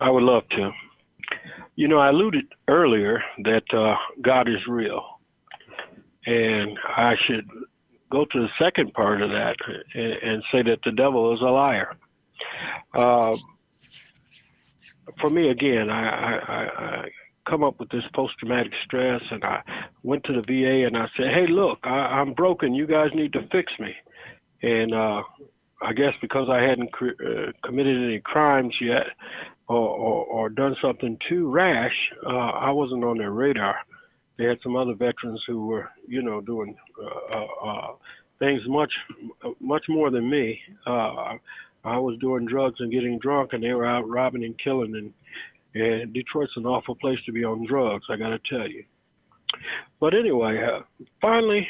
I 0.00 0.08
would 0.08 0.22
love 0.22 0.48
to. 0.52 0.72
You 1.76 1.88
know, 1.88 1.98
I 1.98 2.08
alluded 2.08 2.46
earlier 2.68 3.22
that 3.42 3.64
uh, 3.74 3.96
God 4.22 4.48
is 4.48 4.66
real, 4.66 5.04
and 6.24 6.78
I 6.96 7.16
should 7.26 7.46
go 8.14 8.24
to 8.24 8.40
the 8.40 8.48
second 8.58 8.94
part 8.94 9.20
of 9.22 9.30
that 9.30 9.56
and, 9.94 10.12
and 10.12 10.42
say 10.52 10.62
that 10.62 10.78
the 10.84 10.92
devil 10.92 11.34
is 11.34 11.40
a 11.40 11.44
liar. 11.44 11.96
Uh, 12.94 13.36
for 15.20 15.30
me, 15.30 15.48
again, 15.48 15.90
I, 15.90 16.08
I, 16.08 16.64
I, 16.84 17.08
come 17.48 17.62
up 17.62 17.78
with 17.78 17.90
this 17.90 18.04
post-traumatic 18.14 18.72
stress, 18.84 19.20
and 19.30 19.44
I 19.44 19.60
went 20.02 20.24
to 20.24 20.32
the 20.32 20.40
VA 20.40 20.86
and 20.86 20.96
I 20.96 21.08
said, 21.14 21.26
"Hey, 21.34 21.46
look, 21.46 21.78
I, 21.82 22.20
I'm 22.20 22.32
broken. 22.32 22.74
You 22.74 22.86
guys 22.86 23.10
need 23.14 23.34
to 23.34 23.46
fix 23.52 23.70
me." 23.78 23.94
And 24.62 24.94
uh, 24.94 25.22
I 25.82 25.92
guess 25.92 26.14
because 26.22 26.48
I 26.50 26.62
hadn't 26.62 26.90
cr- 26.92 27.20
uh, 27.22 27.52
committed 27.62 28.02
any 28.02 28.20
crimes 28.20 28.74
yet, 28.80 29.08
or, 29.68 29.76
or, 29.76 30.24
or 30.24 30.48
done 30.48 30.74
something 30.80 31.18
too 31.28 31.50
rash, 31.50 31.94
uh, 32.26 32.30
I 32.30 32.70
wasn't 32.70 33.04
on 33.04 33.18
their 33.18 33.32
radar. 33.32 33.76
They 34.36 34.44
had 34.44 34.58
some 34.62 34.76
other 34.76 34.94
veterans 34.94 35.42
who 35.46 35.66
were, 35.66 35.88
you 36.08 36.22
know, 36.22 36.40
doing 36.40 36.76
uh, 37.00 37.36
uh, 37.36 37.68
uh, 37.68 37.92
things 38.38 38.62
much, 38.66 38.92
much 39.60 39.84
more 39.88 40.10
than 40.10 40.28
me. 40.28 40.58
Uh, 40.86 41.36
I 41.84 41.98
was 41.98 42.18
doing 42.18 42.46
drugs 42.46 42.76
and 42.80 42.90
getting 42.90 43.18
drunk, 43.18 43.52
and 43.52 43.62
they 43.62 43.72
were 43.72 43.86
out 43.86 44.08
robbing 44.08 44.44
and 44.44 44.58
killing. 44.58 44.94
And, 44.96 45.12
and 45.74 46.12
Detroit's 46.12 46.52
an 46.56 46.66
awful 46.66 46.96
place 46.96 47.18
to 47.26 47.32
be 47.32 47.44
on 47.44 47.66
drugs, 47.66 48.04
I 48.10 48.16
got 48.16 48.30
to 48.30 48.40
tell 48.50 48.68
you. 48.68 48.84
But 50.00 50.14
anyway, 50.14 50.60
uh, 50.62 50.80
finally, 51.20 51.68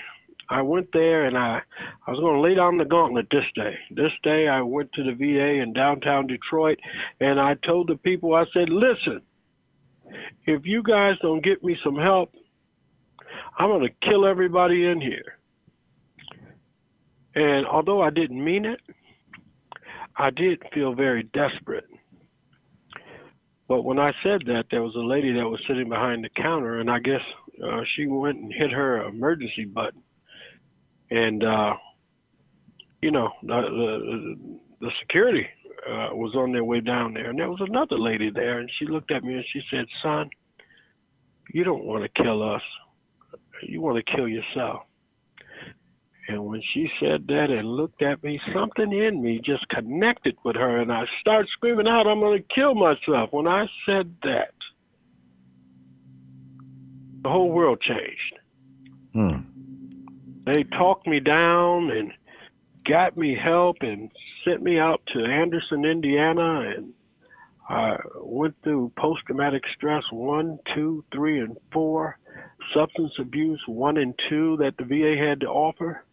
I 0.48 0.62
went 0.62 0.88
there 0.92 1.24
and 1.24 1.36
I, 1.36 1.60
I 2.06 2.10
was 2.10 2.20
going 2.20 2.34
to 2.34 2.40
lay 2.40 2.54
down 2.54 2.78
the 2.78 2.84
gauntlet 2.84 3.26
this 3.30 3.44
day. 3.54 3.74
This 3.90 4.12
day, 4.22 4.48
I 4.48 4.62
went 4.62 4.92
to 4.92 5.02
the 5.02 5.12
VA 5.12 5.62
in 5.62 5.72
downtown 5.72 6.26
Detroit, 6.26 6.78
and 7.20 7.40
I 7.40 7.54
told 7.66 7.88
the 7.88 7.96
people, 7.96 8.34
I 8.34 8.44
said, 8.52 8.68
listen, 8.68 9.22
if 10.46 10.64
you 10.64 10.82
guys 10.82 11.14
don't 11.22 11.44
get 11.44 11.64
me 11.64 11.76
some 11.82 11.96
help, 11.96 12.32
I'm 13.58 13.68
going 13.68 13.82
to 13.82 14.08
kill 14.08 14.26
everybody 14.26 14.86
in 14.86 15.00
here. 15.00 15.38
And 17.34 17.66
although 17.66 18.02
I 18.02 18.10
didn't 18.10 18.42
mean 18.42 18.64
it, 18.64 18.80
I 20.16 20.30
did 20.30 20.62
feel 20.72 20.94
very 20.94 21.24
desperate. 21.24 21.86
But 23.66 23.82
when 23.82 23.98
I 23.98 24.12
said 24.22 24.42
that, 24.46 24.66
there 24.70 24.82
was 24.82 24.94
a 24.94 25.00
lady 25.00 25.32
that 25.32 25.48
was 25.48 25.60
sitting 25.66 25.88
behind 25.88 26.22
the 26.22 26.28
counter, 26.40 26.80
and 26.80 26.90
I 26.90 26.98
guess 26.98 27.22
uh, 27.64 27.80
she 27.96 28.06
went 28.06 28.38
and 28.38 28.52
hit 28.52 28.70
her 28.70 29.04
emergency 29.04 29.64
button. 29.64 30.02
And, 31.10 31.42
uh, 31.42 31.74
you 33.00 33.10
know, 33.10 33.30
the, 33.42 33.60
the, 33.62 34.58
the 34.80 34.90
security 35.00 35.46
uh, 35.88 36.10
was 36.12 36.34
on 36.34 36.52
their 36.52 36.64
way 36.64 36.80
down 36.80 37.14
there, 37.14 37.30
and 37.30 37.38
there 37.38 37.50
was 37.50 37.60
another 37.60 37.98
lady 37.98 38.30
there, 38.30 38.58
and 38.58 38.70
she 38.78 38.86
looked 38.86 39.10
at 39.10 39.24
me 39.24 39.34
and 39.34 39.44
she 39.52 39.60
said, 39.70 39.86
"Son, 40.02 40.30
you 41.52 41.64
don't 41.64 41.84
want 41.84 42.02
to 42.02 42.22
kill 42.22 42.42
us. 42.42 42.62
You 43.62 43.80
want 43.80 44.04
to 44.04 44.16
kill 44.16 44.28
yourself." 44.28 44.82
And 46.26 46.46
when 46.46 46.62
she 46.72 46.88
said 47.00 47.26
that 47.26 47.50
and 47.50 47.68
looked 47.68 48.00
at 48.00 48.22
me, 48.22 48.40
something 48.54 48.92
in 48.92 49.22
me 49.22 49.40
just 49.44 49.68
connected 49.68 50.36
with 50.42 50.56
her, 50.56 50.78
and 50.78 50.90
I 50.90 51.04
started 51.20 51.48
screaming 51.50 51.86
out, 51.86 52.06
"I'm 52.06 52.20
going 52.20 52.42
to 52.42 52.54
kill 52.54 52.74
myself!" 52.74 53.32
When 53.32 53.46
I 53.46 53.66
said 53.84 54.14
that, 54.22 54.54
the 57.22 57.28
whole 57.30 57.50
world 57.50 57.80
changed. 57.80 58.38
Hmm. 59.12 59.38
They 60.44 60.64
talked 60.64 61.06
me 61.06 61.20
down 61.20 61.90
and 61.90 62.12
got 62.84 63.16
me 63.16 63.34
help 63.34 63.78
and 63.80 64.10
sent 64.44 64.62
me 64.62 64.78
out 64.78 65.00
to 65.14 65.24
Anderson, 65.24 65.84
Indiana, 65.84 66.72
and 66.76 66.92
I 67.68 67.96
went 68.20 68.54
through 68.62 68.92
post 68.96 69.22
traumatic 69.26 69.62
stress 69.74 70.04
one, 70.10 70.58
two, 70.74 71.04
three, 71.12 71.40
and 71.40 71.56
four, 71.72 72.18
substance 72.72 73.12
abuse 73.18 73.60
one 73.66 73.96
and 73.96 74.14
two 74.28 74.56
that 74.58 74.76
the 74.76 74.84
VA 74.84 75.16
had 75.16 75.40
to 75.40 75.46
offer. 75.46 76.04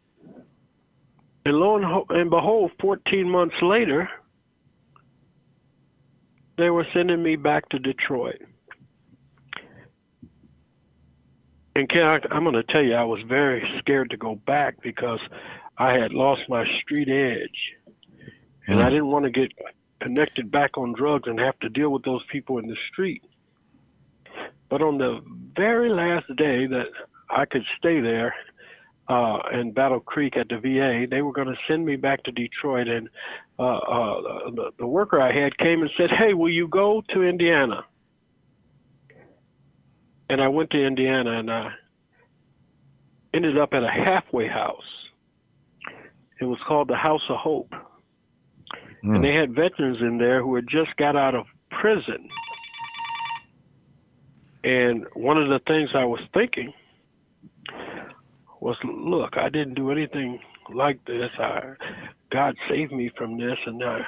And 1.46 1.56
lo 1.56 1.78
and, 1.78 2.20
and 2.20 2.30
behold, 2.30 2.72
14 2.80 3.30
months 3.30 3.56
later, 3.62 4.10
they 6.58 6.70
were 6.70 6.86
sending 6.94 7.22
me 7.24 7.36
back 7.36 7.70
to 7.70 7.80
Detroit. 7.80 8.42
And 11.76 11.90
Ken, 11.90 12.04
I, 12.04 12.20
I'm 12.32 12.44
going 12.44 12.56
to 12.56 12.64
tell 12.64 12.84
you, 12.84 12.94
I 12.96 13.04
was 13.04 13.22
very 13.28 13.64
scared 13.80 14.10
to 14.12 14.18
go 14.18 14.36
back 14.36 14.82
because 14.84 15.20
I 15.78 15.94
had 15.98 16.14
lost 16.14 16.42
my 16.50 16.66
street 16.82 17.10
edge. 17.10 18.30
And 18.68 18.80
I 18.80 18.86
hmm. 18.86 18.90
didn't 18.92 19.08
want 19.08 19.26
to 19.26 19.32
get 19.32 19.52
connected 20.02 20.52
back 20.52 20.78
on 20.78 20.94
drugs 20.94 21.28
and 21.28 21.40
have 21.40 21.60
to 21.60 21.70
deal 21.70 21.90
with 21.90 22.04
those 22.04 22.22
people 22.32 22.58
in 22.58 22.68
the 22.68 22.78
street. 22.92 23.24
But 24.72 24.82
on 24.82 24.98
the 24.98 25.20
very 25.56 25.90
last 25.90 26.28
day 26.38 26.66
that 26.66 26.86
I 27.30 27.44
could 27.44 27.64
stay 27.78 28.00
there 28.00 28.34
uh, 29.10 29.40
in 29.52 29.74
Battle 29.74 30.00
Creek 30.00 30.38
at 30.38 30.48
the 30.48 30.58
VA, 30.58 31.06
they 31.12 31.22
were 31.22 31.34
going 31.34 31.50
to 31.50 31.58
send 31.68 31.86
me 31.86 31.98
back 31.98 32.24
to 32.24 32.32
Detroit. 32.32 32.88
And 32.88 33.10
uh, 33.60 33.64
uh, 33.64 34.22
the, 34.56 34.72
the 34.80 34.88
worker 34.88 35.22
I 35.22 35.34
had 35.38 35.58
came 35.58 35.82
and 35.82 35.92
said, 35.98 36.10
Hey, 36.18 36.34
will 36.34 36.50
you 36.50 36.70
go 36.70 37.04
to 37.10 37.22
Indiana? 37.22 37.84
And 40.30 40.42
I 40.42 40.48
went 40.48 40.70
to 40.70 40.82
Indiana 40.82 41.38
and 41.38 41.52
I 41.52 41.72
ended 43.34 43.58
up 43.58 43.74
at 43.74 43.84
a 43.84 43.92
halfway 43.92 44.48
house. 44.48 44.88
It 46.40 46.46
was 46.46 46.60
called 46.66 46.88
the 46.88 46.96
House 46.96 47.22
of 47.30 47.36
Hope. 47.38 47.74
And 49.04 49.24
they 49.24 49.34
had 49.34 49.54
veterans 49.54 50.00
in 50.00 50.18
there 50.18 50.42
who 50.42 50.56
had 50.56 50.66
just 50.70 50.96
got 50.96 51.18
out 51.18 51.36
of 51.36 51.46
prison. 51.72 52.30
And 54.64 55.06
one 55.14 55.38
of 55.38 55.50
the 55.50 55.60
things 55.66 55.90
I 55.96 56.06
was 56.06 56.22
thinking 56.34 56.74
was, 58.60 58.78
look, 58.84 59.38
I 59.38 59.50
didn't 59.50 59.74
do 59.74 59.92
anything 59.92 60.40
like 60.74 61.04
this. 61.06 61.32
I, 61.40 61.74
God 62.32 62.56
saved 62.70 62.92
me 62.92 63.12
from 63.18 63.40
this, 63.40 63.58
and 63.66 63.84
I 63.84 64.02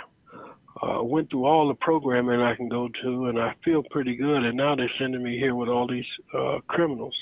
uh, 0.82 1.04
went 1.04 1.30
through 1.32 1.46
all 1.46 1.68
the 1.68 1.74
programming 1.76 2.40
I 2.40 2.56
can 2.56 2.70
go 2.70 2.90
to, 3.02 3.26
and 3.26 3.40
I 3.40 3.56
feel 3.66 3.84
pretty 3.90 4.16
good. 4.16 4.44
And 4.44 4.58
now 4.58 4.76
they're 4.76 4.92
sending 5.00 5.24
me 5.24 5.38
here 5.38 5.56
with 5.56 5.70
all 5.70 5.88
these 5.88 6.06
uh, 6.38 6.60
criminals. 6.68 7.16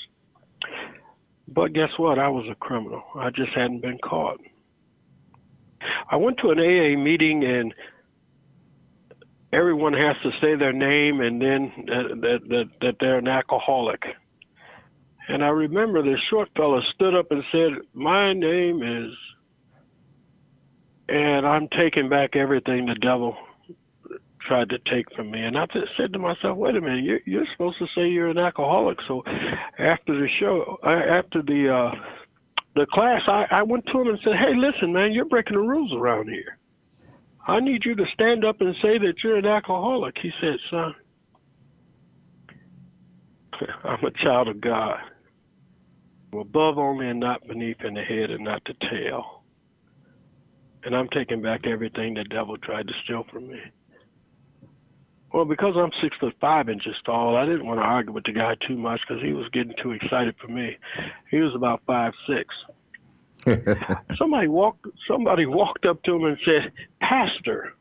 But 1.48 1.72
guess 1.72 1.90
what? 1.96 2.18
I 2.18 2.28
was 2.28 2.46
a 2.50 2.54
criminal. 2.54 3.02
I 3.14 3.30
just 3.30 3.52
hadn't 3.54 3.80
been 3.80 3.98
caught. 3.98 4.40
I 6.10 6.16
went 6.16 6.38
to 6.38 6.50
an 6.50 6.58
AA 6.58 6.98
meeting 6.98 7.44
and 7.44 7.74
everyone 9.52 9.92
has 9.92 10.16
to 10.22 10.30
say 10.40 10.56
their 10.56 10.72
name 10.72 11.20
and 11.20 11.40
then 11.40 11.72
that, 11.86 12.20
that, 12.20 12.48
that, 12.48 12.64
that 12.80 12.96
they're 13.00 13.18
an 13.18 13.28
alcoholic. 13.28 14.02
And 15.28 15.44
I 15.44 15.48
remember 15.48 16.02
this 16.02 16.20
short 16.30 16.48
fellow 16.56 16.80
stood 16.94 17.14
up 17.14 17.30
and 17.30 17.42
said, 17.52 17.72
My 17.94 18.32
name 18.32 18.82
is, 18.82 19.12
and 21.08 21.46
I'm 21.46 21.68
taking 21.78 22.08
back 22.08 22.34
everything 22.34 22.86
the 22.86 22.94
devil 22.94 23.36
tried 24.40 24.70
to 24.70 24.78
take 24.90 25.06
from 25.14 25.30
me. 25.30 25.40
And 25.40 25.56
I 25.56 25.66
just 25.66 25.92
said 25.96 26.12
to 26.14 26.18
myself, 26.18 26.56
Wait 26.56 26.74
a 26.74 26.80
minute, 26.80 27.04
you're, 27.04 27.20
you're 27.24 27.46
supposed 27.52 27.78
to 27.78 27.86
say 27.94 28.08
you're 28.08 28.30
an 28.30 28.38
alcoholic. 28.38 28.98
So 29.06 29.22
after 29.78 30.18
the 30.18 30.28
show, 30.40 30.78
after 30.84 31.42
the, 31.42 31.72
uh, 31.72 31.94
the 32.74 32.86
class, 32.86 33.20
I, 33.28 33.46
I 33.50 33.62
went 33.62 33.86
to 33.86 34.00
him 34.00 34.08
and 34.08 34.18
said, 34.24 34.34
Hey, 34.36 34.54
listen, 34.56 34.92
man, 34.92 35.12
you're 35.12 35.26
breaking 35.26 35.56
the 35.56 35.62
rules 35.62 35.92
around 35.92 36.28
here. 36.28 36.58
I 37.46 37.60
need 37.60 37.82
you 37.84 37.94
to 37.96 38.04
stand 38.14 38.44
up 38.44 38.60
and 38.60 38.74
say 38.82 38.98
that 38.98 39.14
you're 39.22 39.36
an 39.36 39.46
alcoholic. 39.46 40.14
He 40.22 40.30
said, 40.40 40.56
Son, 40.70 40.94
I'm 43.84 44.04
a 44.04 44.24
child 44.24 44.48
of 44.48 44.60
God. 44.60 44.98
I'm 46.32 46.38
above 46.38 46.78
only 46.78 47.08
and 47.08 47.20
not 47.20 47.46
beneath, 47.46 47.78
in 47.84 47.94
the 47.94 48.02
head 48.02 48.30
and 48.30 48.44
not 48.44 48.62
the 48.64 48.74
tail. 48.90 49.42
And 50.84 50.96
I'm 50.96 51.08
taking 51.08 51.42
back 51.42 51.66
everything 51.66 52.14
the 52.14 52.24
devil 52.24 52.56
tried 52.58 52.86
to 52.86 52.92
steal 53.04 53.24
from 53.32 53.48
me. 53.48 53.60
Well, 55.32 55.44
because 55.44 55.74
I'm 55.76 55.90
six 56.02 56.16
foot 56.20 56.34
five 56.40 56.68
inches 56.68 56.94
tall, 57.06 57.36
I 57.36 57.46
didn't 57.46 57.66
want 57.66 57.78
to 57.78 57.84
argue 57.84 58.12
with 58.12 58.24
the 58.24 58.32
guy 58.32 58.54
too 58.68 58.76
much 58.76 59.00
because 59.06 59.22
he 59.22 59.32
was 59.32 59.48
getting 59.52 59.74
too 59.82 59.92
excited 59.92 60.34
for 60.40 60.48
me. 60.48 60.76
He 61.30 61.38
was 61.38 61.54
about 61.54 61.82
five 61.86 62.12
six. 62.28 62.48
somebody 64.16 64.48
walked. 64.48 64.86
Somebody 65.08 65.46
walked 65.46 65.86
up 65.86 66.02
to 66.04 66.14
him 66.16 66.24
and 66.24 66.38
said, 66.44 66.72
"Pastor." 67.00 67.74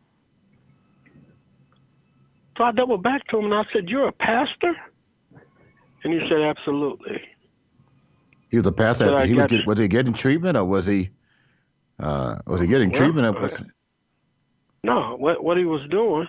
So 2.57 2.63
I 2.63 2.71
doubled 2.71 3.03
back 3.03 3.27
to 3.27 3.37
him 3.39 3.45
and 3.45 3.53
I 3.53 3.63
said, 3.71 3.89
"You're 3.89 4.07
a 4.07 4.11
pastor?" 4.11 4.75
And 6.03 6.13
he 6.13 6.19
said, 6.29 6.41
"Absolutely." 6.41 7.21
He 8.49 8.57
was 8.57 8.67
a 8.67 8.71
pastor. 8.71 9.25
He 9.25 9.33
was, 9.33 9.45
get, 9.47 9.65
was 9.65 9.79
he 9.79 9.87
getting 9.87 10.13
treatment 10.13 10.57
or 10.57 10.65
was 10.65 10.85
he 10.85 11.11
uh, 11.99 12.37
was 12.47 12.59
he 12.59 12.67
getting 12.67 12.89
Well, 12.89 12.99
treatment? 12.99 13.27
Or 13.27 13.41
was, 13.41 13.61
No, 14.83 15.15
what 15.19 15.43
what 15.43 15.57
he 15.57 15.65
was 15.65 15.87
doing 15.91 16.27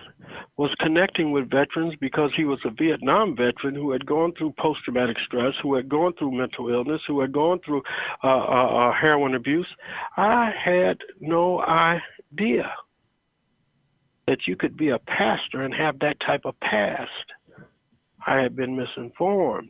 was 0.57 0.69
connecting 0.79 1.31
with 1.31 1.49
veterans 1.49 1.95
because 1.99 2.31
he 2.37 2.45
was 2.45 2.59
a 2.63 2.69
Vietnam 2.69 3.35
veteran 3.35 3.73
who 3.73 3.91
had 3.91 4.05
gone 4.05 4.31
through 4.37 4.53
post 4.59 4.81
traumatic 4.83 5.17
stress, 5.25 5.53
who 5.63 5.73
had 5.73 5.89
gone 5.89 6.13
through 6.13 6.37
mental 6.37 6.69
illness, 6.69 7.01
who 7.07 7.19
had 7.19 7.31
gone 7.31 7.59
through 7.65 7.81
uh, 8.23 8.27
uh, 8.27 8.29
uh, 8.29 8.93
heroin 8.93 9.33
abuse. 9.33 9.67
I 10.17 10.51
had 10.63 10.99
no 11.19 11.61
idea 11.61 12.71
that 14.27 14.47
you 14.47 14.55
could 14.55 14.77
be 14.77 14.89
a 14.89 14.99
pastor 14.99 15.63
and 15.63 15.73
have 15.73 15.97
that 15.99 16.17
type 16.19 16.41
of 16.45 16.59
past. 16.59 17.09
I 18.25 18.37
had 18.37 18.55
been 18.55 18.77
misinformed. 18.77 19.69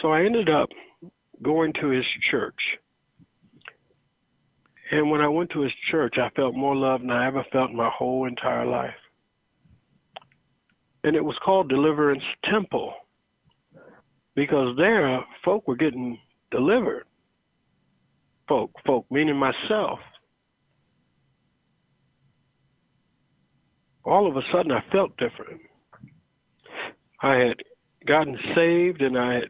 So 0.00 0.12
I 0.12 0.24
ended 0.24 0.48
up 0.48 0.68
going 1.42 1.72
to 1.80 1.88
his 1.88 2.06
church. 2.30 2.78
And 4.90 5.10
when 5.10 5.20
I 5.20 5.28
went 5.28 5.50
to 5.50 5.60
his 5.60 5.72
church, 5.90 6.14
I 6.18 6.30
felt 6.30 6.54
more 6.54 6.74
love 6.74 7.00
than 7.00 7.10
I 7.10 7.26
ever 7.26 7.44
felt 7.52 7.70
in 7.70 7.76
my 7.76 7.90
whole 7.96 8.26
entire 8.26 8.64
life. 8.64 8.94
And 11.04 11.14
it 11.14 11.24
was 11.24 11.36
called 11.44 11.68
Deliverance 11.68 12.22
Temple 12.50 12.94
because 14.34 14.76
there 14.76 15.20
folk 15.44 15.68
were 15.68 15.76
getting 15.76 16.18
delivered. 16.50 17.04
Folk, 18.48 18.70
folk, 18.86 19.04
meaning 19.10 19.36
myself. 19.36 19.98
All 24.04 24.26
of 24.26 24.36
a 24.36 24.42
sudden, 24.50 24.72
I 24.72 24.82
felt 24.90 25.14
different. 25.18 25.60
I 27.20 27.34
had 27.34 27.56
gotten 28.06 28.38
saved 28.54 29.02
and 29.02 29.18
I 29.18 29.34
had 29.34 29.48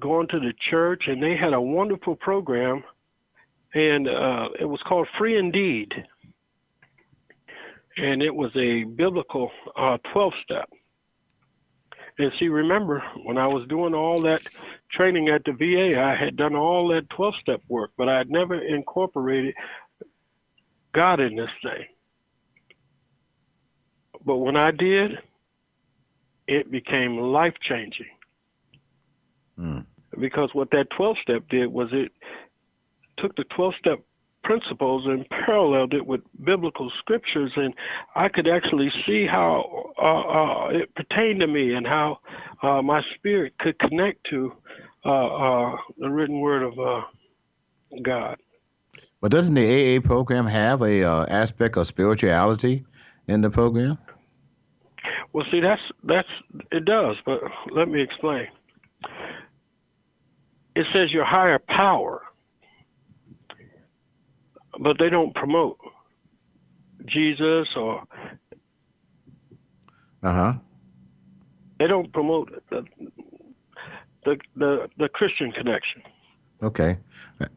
gone 0.00 0.26
to 0.28 0.38
the 0.38 0.54
church, 0.70 1.04
and 1.06 1.22
they 1.22 1.36
had 1.36 1.52
a 1.52 1.60
wonderful 1.60 2.16
program 2.16 2.82
and 3.74 4.08
uh, 4.08 4.48
it 4.58 4.64
was 4.64 4.80
called 4.86 5.08
Free 5.18 5.38
Indeed. 5.38 5.92
And 7.96 8.22
it 8.22 8.34
was 8.34 8.50
a 8.56 8.84
biblical 8.84 9.50
uh, 9.76 9.98
12 10.12 10.32
step. 10.44 10.70
And 12.18 12.32
see, 12.38 12.48
remember, 12.48 13.02
when 13.24 13.38
I 13.38 13.46
was 13.46 13.66
doing 13.68 13.94
all 13.94 14.20
that 14.22 14.42
training 14.90 15.28
at 15.28 15.44
the 15.44 15.52
VA, 15.52 16.00
I 16.00 16.16
had 16.16 16.36
done 16.36 16.56
all 16.56 16.88
that 16.88 17.08
12 17.10 17.34
step 17.40 17.62
work, 17.68 17.90
but 17.96 18.08
I 18.08 18.18
had 18.18 18.30
never 18.30 18.60
incorporated 18.60 19.54
God 20.92 21.20
in 21.20 21.36
this 21.36 21.50
thing. 21.62 21.86
But 24.24 24.38
when 24.38 24.56
I 24.56 24.72
did, 24.72 25.12
it 26.48 26.70
became 26.70 27.18
life 27.18 27.54
changing. 27.60 28.06
Hmm. 29.56 29.80
Because 30.18 30.50
what 30.54 30.70
that 30.70 30.86
12 30.96 31.16
step 31.22 31.42
did 31.48 31.68
was 31.68 31.88
it 31.92 32.10
took 33.20 33.36
the 33.36 33.44
12 33.56 33.74
step 33.78 33.98
principles 34.44 35.04
and 35.06 35.28
paralleled 35.28 35.92
it 35.92 36.06
with 36.06 36.20
biblical 36.44 36.90
scriptures, 36.98 37.52
and 37.56 37.74
I 38.14 38.28
could 38.28 38.48
actually 38.48 38.90
see 39.06 39.26
how 39.26 39.92
uh, 40.00 40.04
uh, 40.04 40.68
it 40.68 40.94
pertained 40.94 41.40
to 41.40 41.46
me 41.46 41.74
and 41.74 41.86
how 41.86 42.20
uh, 42.62 42.80
my 42.82 43.02
spirit 43.14 43.54
could 43.58 43.78
connect 43.78 44.24
to 44.30 44.52
uh, 45.04 45.10
uh, 45.10 45.76
the 45.98 46.08
written 46.08 46.40
word 46.40 46.62
of 46.62 46.78
uh, 46.78 47.02
God. 48.02 48.38
But 49.20 49.32
doesn't 49.32 49.54
the 49.54 49.96
AA 49.96 50.00
program 50.00 50.46
have 50.46 50.82
a 50.82 51.02
uh, 51.02 51.26
aspect 51.28 51.76
of 51.76 51.86
spirituality 51.86 52.84
in 53.26 53.40
the 53.40 53.50
program? 53.50 53.98
Well, 55.32 55.44
see, 55.50 55.60
that's 55.60 55.82
that's 56.04 56.28
it 56.72 56.84
does, 56.84 57.16
but 57.26 57.40
let 57.70 57.88
me 57.88 58.00
explain. 58.00 58.48
It 60.74 60.86
says 60.94 61.12
your 61.12 61.24
higher 61.24 61.58
power, 61.58 62.22
but 64.78 64.96
they 64.98 65.10
don't 65.10 65.34
promote 65.34 65.78
Jesus 67.06 67.68
or 67.76 68.02
uh 70.22 70.32
huh. 70.32 70.52
They 71.78 71.86
don't 71.86 72.12
promote 72.12 72.62
the 72.70 72.84
the 74.24 74.36
the, 74.56 74.88
the 74.98 75.08
Christian 75.08 75.52
connection. 75.52 76.02
Okay, 76.62 76.98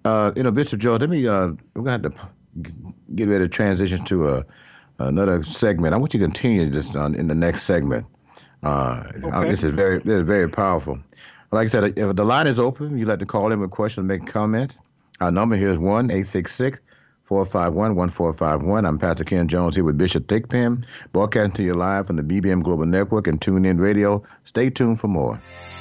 uh, 0.05 0.31
you 0.35 0.43
know, 0.43 0.51
Bishop 0.51 0.79
Joe, 0.79 0.95
let 0.95 1.09
me. 1.09 1.27
Uh, 1.27 1.53
we're 1.73 1.83
gonna 1.83 1.91
have 1.91 2.01
to 2.03 2.13
get 3.15 3.27
ready 3.27 3.45
to 3.45 3.49
transition 3.49 4.05
to 4.05 4.27
a 4.29 4.45
another 4.99 5.43
segment. 5.43 5.95
I 5.95 5.97
want 5.97 6.13
you 6.13 6.19
to 6.19 6.25
continue 6.25 6.69
this 6.69 6.95
on 6.95 7.15
in 7.15 7.27
the 7.27 7.35
next 7.35 7.63
segment. 7.63 8.05
Uh, 8.61 9.03
okay. 9.15 9.49
This 9.49 9.63
is 9.63 9.71
very 9.71 9.97
this 9.99 10.19
is 10.19 10.21
very 10.21 10.47
powerful. 10.47 10.99
Like 11.51 11.65
I 11.65 11.69
said, 11.69 11.97
if 11.97 12.15
the 12.15 12.23
line 12.23 12.47
is 12.47 12.59
open, 12.59 12.97
you'd 12.97 13.07
like 13.07 13.19
to 13.19 13.25
call 13.25 13.51
in 13.51 13.59
with 13.59 13.71
questions, 13.71 14.07
make 14.07 14.23
a 14.23 14.31
comment. 14.31 14.77
Our 15.19 15.31
number 15.31 15.55
here 15.55 15.69
is 15.69 15.79
one 15.79 16.11
eight 16.11 16.27
six 16.27 16.53
six 16.53 16.79
451 17.31 17.95
1451. 17.95 18.85
I'm 18.85 18.99
Pastor 18.99 19.23
Ken 19.23 19.47
Jones 19.47 19.75
here 19.75 19.85
with 19.85 19.97
Bishop 19.97 20.27
Thigpen, 20.27 20.83
broadcasting 21.13 21.53
to 21.53 21.63
you 21.63 21.73
live 21.73 22.07
from 22.07 22.17
the 22.17 22.23
BBM 22.23 22.61
Global 22.61 22.85
Network 22.85 23.25
and 23.25 23.39
TuneIn 23.39 23.79
Radio. 23.79 24.21
Stay 24.43 24.69
tuned 24.69 24.99
for 24.99 25.07
more. 25.07 25.39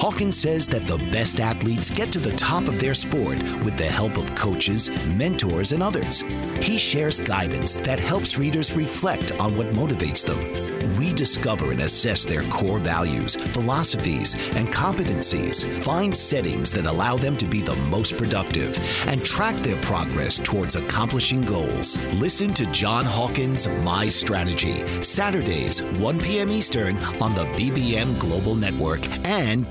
Hawkins 0.00 0.38
says 0.38 0.66
that 0.68 0.86
the 0.86 0.96
best 1.12 1.40
athletes 1.40 1.90
get 1.90 2.10
to 2.12 2.18
the 2.18 2.34
top 2.34 2.66
of 2.68 2.80
their 2.80 2.94
sport 2.94 3.36
with 3.62 3.76
the 3.76 3.84
help 3.84 4.16
of 4.16 4.34
coaches, 4.34 4.88
mentors, 5.08 5.72
and 5.72 5.82
others. 5.82 6.20
He 6.58 6.78
shares 6.78 7.20
guidance 7.20 7.76
that 7.76 8.00
helps 8.00 8.38
readers 8.38 8.74
reflect 8.74 9.32
on 9.32 9.54
what 9.58 9.72
motivates 9.72 10.24
them, 10.24 10.38
rediscover 10.98 11.72
and 11.72 11.82
assess 11.82 12.24
their 12.24 12.40
core 12.44 12.78
values, 12.78 13.34
philosophies, 13.36 14.32
and 14.56 14.68
competencies, 14.68 15.66
find 15.82 16.16
settings 16.16 16.72
that 16.72 16.86
allow 16.86 17.18
them 17.18 17.36
to 17.36 17.46
be 17.46 17.60
the 17.60 17.76
most 17.90 18.16
productive, 18.16 18.78
and 19.06 19.22
track 19.22 19.54
their 19.56 19.76
progress 19.82 20.38
towards 20.38 20.76
accomplishing 20.76 21.42
goals. 21.42 21.98
Listen 22.14 22.54
to 22.54 22.64
John 22.72 23.04
Hawkins' 23.04 23.68
My 23.82 24.08
Strategy, 24.08 24.82
Saturdays, 25.02 25.82
1 25.82 26.20
p.m. 26.20 26.48
Eastern 26.48 26.96
on 27.20 27.34
the 27.34 27.44
BBM 27.56 28.18
Global 28.18 28.54
Network 28.54 29.00
and 29.26 29.70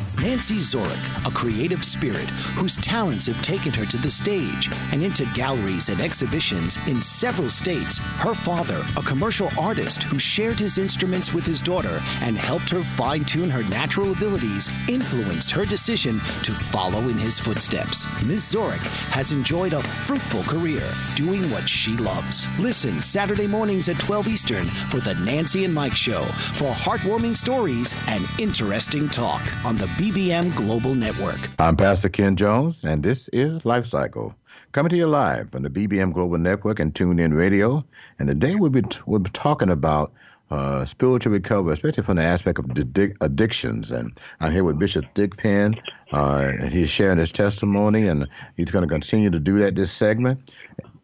Nancy 0.21 0.57
Zorik, 0.57 1.27
a 1.27 1.31
creative 1.31 1.83
spirit 1.83 2.29
whose 2.55 2.77
talents 2.77 3.25
have 3.25 3.41
taken 3.41 3.73
her 3.73 3.87
to 3.87 3.97
the 3.97 4.09
stage 4.09 4.69
and 4.91 5.03
into 5.03 5.25
galleries 5.33 5.89
and 5.89 5.99
exhibitions 5.99 6.77
in 6.87 7.01
several 7.01 7.49
states. 7.49 7.97
Her 7.97 8.35
father, 8.35 8.85
a 8.97 9.01
commercial 9.01 9.49
artist 9.59 10.03
who 10.03 10.19
shared 10.19 10.59
his 10.59 10.77
instruments 10.77 11.33
with 11.33 11.43
his 11.43 11.59
daughter 11.59 11.99
and 12.21 12.37
helped 12.37 12.69
her 12.69 12.83
fine 12.83 13.25
tune 13.25 13.49
her 13.49 13.63
natural 13.63 14.11
abilities, 14.11 14.69
influenced 14.87 15.49
her 15.51 15.65
decision 15.65 16.19
to 16.43 16.53
follow 16.53 16.99
in 17.09 17.17
his 17.17 17.39
footsteps. 17.39 18.05
Ms. 18.23 18.53
Zorik 18.53 18.85
has 19.09 19.31
enjoyed 19.31 19.73
a 19.73 19.81
fruitful 19.81 20.43
career 20.43 20.87
doing 21.15 21.49
what 21.49 21.67
she 21.67 21.97
loves. 21.97 22.47
Listen 22.59 23.01
Saturday 23.01 23.47
mornings 23.47 23.89
at 23.89 23.99
12 23.99 24.27
Eastern 24.27 24.65
for 24.65 24.99
the 24.99 25.15
Nancy 25.15 25.65
and 25.65 25.73
Mike 25.73 25.95
Show 25.95 26.23
for 26.25 26.71
heartwarming 26.73 27.35
stories 27.35 27.95
and 28.07 28.27
interesting 28.39 29.09
talk 29.09 29.41
on 29.65 29.77
the 29.77 29.87
BBM 30.11 30.53
Global 30.57 30.93
Network. 30.93 31.39
I'm 31.57 31.77
Pastor 31.77 32.09
Ken 32.09 32.35
Jones, 32.35 32.83
and 32.83 33.01
this 33.01 33.29
is 33.29 33.63
Life 33.63 33.87
Cycle. 33.87 34.35
Coming 34.73 34.89
to 34.89 34.97
you 34.97 35.07
live 35.07 35.49
from 35.51 35.63
the 35.63 35.69
BBM 35.69 36.11
Global 36.11 36.37
Network 36.37 36.81
and 36.81 36.93
TuneIn 36.93 37.33
Radio. 37.33 37.85
And 38.19 38.27
today 38.27 38.55
we'll 38.55 38.71
be, 38.71 38.83
we'll 39.05 39.21
be 39.21 39.29
talking 39.29 39.69
about 39.69 40.11
uh, 40.49 40.83
spiritual 40.83 41.31
recovery, 41.31 41.71
especially 41.71 42.03
from 42.03 42.17
the 42.17 42.23
aspect 42.23 42.59
of 42.59 42.93
di- 42.93 43.13
addictions. 43.21 43.89
And 43.91 44.19
I'm 44.41 44.51
here 44.51 44.65
with 44.65 44.77
Bishop 44.77 45.05
Thigpen. 45.15 45.79
Uh, 46.11 46.51
and 46.59 46.73
he's 46.73 46.89
sharing 46.89 47.17
his 47.17 47.31
testimony, 47.31 48.07
and 48.07 48.27
he's 48.57 48.69
going 48.69 48.85
to 48.85 48.93
continue 48.93 49.29
to 49.29 49.39
do 49.39 49.59
that 49.59 49.75
this 49.75 49.93
segment. 49.93 50.51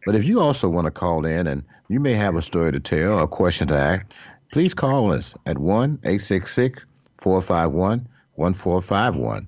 But 0.04 0.16
if 0.16 0.26
you 0.26 0.42
also 0.42 0.68
want 0.68 0.84
to 0.84 0.90
call 0.90 1.24
in 1.24 1.46
and 1.46 1.64
you 1.88 1.98
may 1.98 2.12
have 2.12 2.36
a 2.36 2.42
story 2.42 2.72
to 2.72 2.80
tell 2.80 3.20
or 3.20 3.22
a 3.22 3.26
question 3.26 3.68
to 3.68 3.74
ask, 3.74 4.04
please 4.52 4.74
call 4.74 5.12
us 5.14 5.34
at 5.46 5.56
1 5.56 6.00
866 6.04 6.84
451 7.16 8.06
1451. 8.38 9.46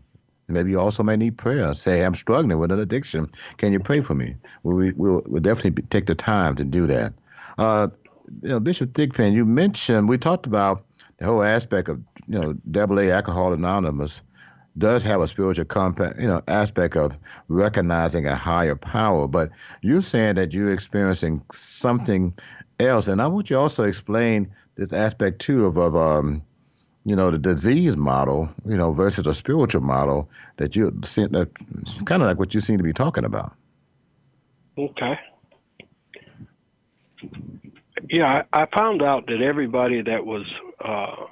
Maybe 0.49 0.73
you 0.73 0.81
also 0.81 1.05
may 1.05 1.17
need 1.17 1.39
prayer. 1.39 1.73
Say, 1.75 2.05
I'm 2.05 2.17
struggling 2.17 2.59
with 2.59 2.73
an 2.73 2.81
addiction. 2.81 3.31
Can 3.57 3.73
you 3.73 3.79
pray 3.79 4.01
for 4.01 4.15
me? 4.15 4.35
We, 4.65 4.93
will 4.93 5.23
we'll 5.27 5.41
definitely 5.41 5.85
take 5.91 6.07
the 6.07 6.17
time 6.17 6.57
to 6.57 6.65
do 6.65 6.89
that. 6.89 7.15
Uh, 7.57 7.89
you 8.43 8.49
know, 8.49 8.61
Bishop 8.61 8.93
Thigpen, 8.93 9.33
you 9.33 9.45
mentioned, 9.45 10.09
we 10.09 10.19
talked 10.19 10.47
about 10.47 10.85
the 11.19 11.27
whole 11.27 11.43
aspect 11.43 11.89
of, 11.89 12.01
you 12.27 12.39
know, 12.39 12.55
double 12.71 12.99
A 12.99 13.11
Alcohol 13.13 13.53
Anonymous 13.53 14.23
does 14.79 15.03
have 15.03 15.21
a 15.21 15.29
spiritual 15.29 15.65
compact, 15.67 16.21
you 16.21 16.27
know, 16.27 16.43
aspect 16.49 16.97
of 16.97 17.13
recognizing 17.49 18.27
a 18.27 18.35
higher 18.35 18.77
power. 18.77 19.29
But 19.29 19.51
you're 19.83 20.03
saying 20.03 20.35
that 20.37 20.53
you're 20.53 20.73
experiencing 20.73 21.43
something 21.53 22.35
else. 22.81 23.07
And 23.07 23.23
I 23.23 23.27
want 23.29 23.51
you 23.51 23.59
also 23.59 23.85
explain 23.85 24.53
this 24.77 24.93
aspect, 24.93 25.41
too, 25.41 25.67
of, 25.67 25.77
of 25.77 25.95
um, 25.95 26.43
you 27.11 27.17
know, 27.17 27.33
the 27.33 27.39
disease 27.39 27.97
model, 27.97 28.49
you 28.65 28.77
know, 28.77 28.93
versus 28.93 29.27
a 29.27 29.35
spiritual 29.35 29.81
model 29.81 30.29
that 30.59 30.77
you 30.77 30.93
that 30.93 31.51
kind 32.05 32.23
of 32.23 32.29
like 32.29 32.39
what 32.39 32.55
you 32.55 32.61
seem 32.61 32.79
to 32.79 32.85
be 32.85 32.93
talking 32.93 33.25
about. 33.25 33.53
Okay. 34.79 35.19
Yeah, 38.09 38.43
I, 38.53 38.67
found 38.79 39.03
out 39.03 39.27
that 39.27 39.43
everybody 39.43 40.03
that 40.03 40.25
was 40.25 40.47
uh, 40.85 41.27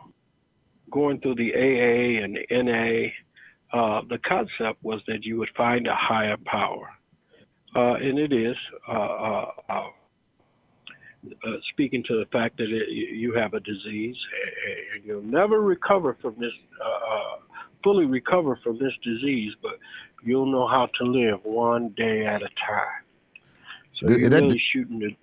going 0.90 1.20
through 1.20 1.36
the 1.36 1.54
AA 1.54 2.24
and 2.24 2.36
the 2.36 2.44
NA, 2.50 3.78
uh, 3.78 4.02
the 4.08 4.18
concept 4.18 4.82
was 4.82 5.00
that 5.06 5.24
you 5.24 5.38
would 5.38 5.50
find 5.56 5.86
a 5.86 5.94
higher 5.94 6.36
power. 6.44 6.90
Uh, 7.76 7.94
and 7.94 8.18
it 8.18 8.32
is. 8.32 8.56
Uh, 11.44 11.50
speaking 11.72 12.02
to 12.08 12.18
the 12.18 12.26
fact 12.26 12.56
that 12.56 12.70
it, 12.70 12.90
you 12.90 13.34
have 13.34 13.54
a 13.54 13.60
disease 13.60 14.16
and 14.94 15.04
you'll 15.04 15.22
never 15.22 15.60
recover 15.60 16.16
from 16.20 16.34
this, 16.38 16.52
uh, 16.80 16.88
uh, 16.88 17.36
fully 17.82 18.06
recover 18.06 18.58
from 18.62 18.78
this 18.78 18.92
disease, 19.02 19.52
but 19.62 19.72
you'll 20.24 20.46
know 20.46 20.66
how 20.66 20.88
to 20.98 21.04
live 21.04 21.40
one 21.44 21.90
day 21.90 22.26
at 22.26 22.42
a 22.42 22.48
time. 22.66 23.04
So 24.00 24.08
did, 24.08 24.20
you're 24.20 24.30
really 24.30 24.62
shooting 24.72 25.02
it. 25.02 25.16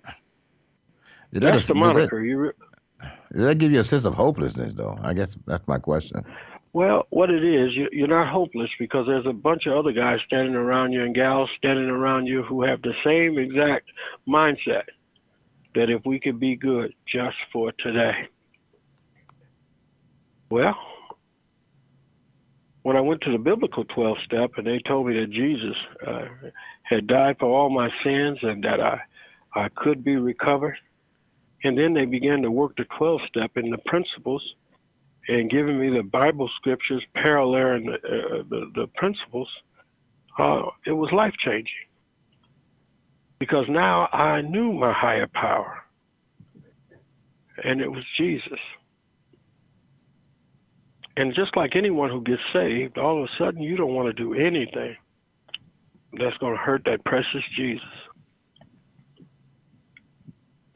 That's 1.32 1.64
a, 1.64 1.68
the 1.68 1.74
moniker. 1.74 2.22
Did 2.22 2.30
that, 2.30 2.36
re- 2.36 2.52
did 3.32 3.42
that 3.42 3.58
give 3.58 3.72
you 3.72 3.80
a 3.80 3.84
sense 3.84 4.04
of 4.04 4.14
hopelessness, 4.14 4.74
though? 4.74 4.98
I 5.02 5.12
guess 5.12 5.36
that's 5.46 5.66
my 5.66 5.78
question. 5.78 6.24
Well, 6.72 7.06
what 7.08 7.30
it 7.30 7.42
is, 7.42 7.70
you're 7.90 8.06
not 8.06 8.30
hopeless 8.30 8.68
because 8.78 9.06
there's 9.06 9.24
a 9.24 9.32
bunch 9.32 9.64
of 9.66 9.72
other 9.72 9.92
guys 9.92 10.18
standing 10.26 10.54
around 10.54 10.92
you 10.92 11.02
and 11.02 11.14
gals 11.14 11.48
standing 11.56 11.88
around 11.88 12.26
you 12.26 12.42
who 12.42 12.62
have 12.64 12.82
the 12.82 12.92
same 13.02 13.38
exact 13.38 13.90
mindset 14.28 14.82
that 15.76 15.90
if 15.90 16.04
we 16.04 16.18
could 16.18 16.40
be 16.40 16.56
good 16.56 16.92
just 17.06 17.36
for 17.52 17.70
today. 17.78 18.28
Well, 20.50 20.74
when 22.82 22.96
I 22.96 23.00
went 23.00 23.20
to 23.22 23.32
the 23.32 23.38
biblical 23.38 23.84
12 23.84 24.16
step 24.24 24.50
and 24.56 24.66
they 24.66 24.80
told 24.86 25.06
me 25.06 25.20
that 25.20 25.30
Jesus 25.30 25.76
uh, 26.06 26.26
had 26.82 27.06
died 27.06 27.36
for 27.38 27.46
all 27.46 27.68
my 27.68 27.90
sins 28.02 28.38
and 28.42 28.64
that 28.64 28.80
I, 28.80 29.00
I 29.54 29.68
could 29.76 30.02
be 30.02 30.16
recovered, 30.16 30.76
And 31.62 31.76
then 31.76 31.92
they 31.92 32.06
began 32.06 32.42
to 32.42 32.50
work 32.50 32.76
the 32.76 32.86
12 32.96 33.20
step 33.28 33.50
in 33.56 33.70
the 33.70 33.78
principles 33.86 34.42
and 35.28 35.50
giving 35.50 35.78
me 35.78 35.90
the 35.90 36.04
Bible 36.04 36.48
scriptures 36.56 37.02
paralleling 37.14 37.86
the, 37.86 37.94
uh, 37.94 38.42
the, 38.48 38.70
the, 38.74 38.86
principles. 38.94 39.48
Uh, 40.38 40.62
it 40.86 40.92
was 40.92 41.10
life 41.12 41.34
changing 41.44 41.86
because 43.38 43.66
now 43.68 44.08
I 44.12 44.40
knew 44.42 44.72
my 44.72 44.92
higher 44.92 45.26
power, 45.26 45.78
and 47.62 47.80
it 47.80 47.90
was 47.90 48.04
Jesus. 48.18 48.58
And 51.16 51.34
just 51.34 51.56
like 51.56 51.74
anyone 51.74 52.10
who 52.10 52.22
gets 52.22 52.42
saved, 52.52 52.98
all 52.98 53.22
of 53.22 53.24
a 53.24 53.42
sudden 53.42 53.62
you 53.62 53.76
don't 53.76 53.94
want 53.94 54.14
to 54.14 54.22
do 54.22 54.34
anything 54.34 54.96
that's 56.18 56.36
going 56.38 56.52
to 56.52 56.62
hurt 56.62 56.82
that 56.84 57.04
precious 57.04 57.42
Jesus. 57.56 57.82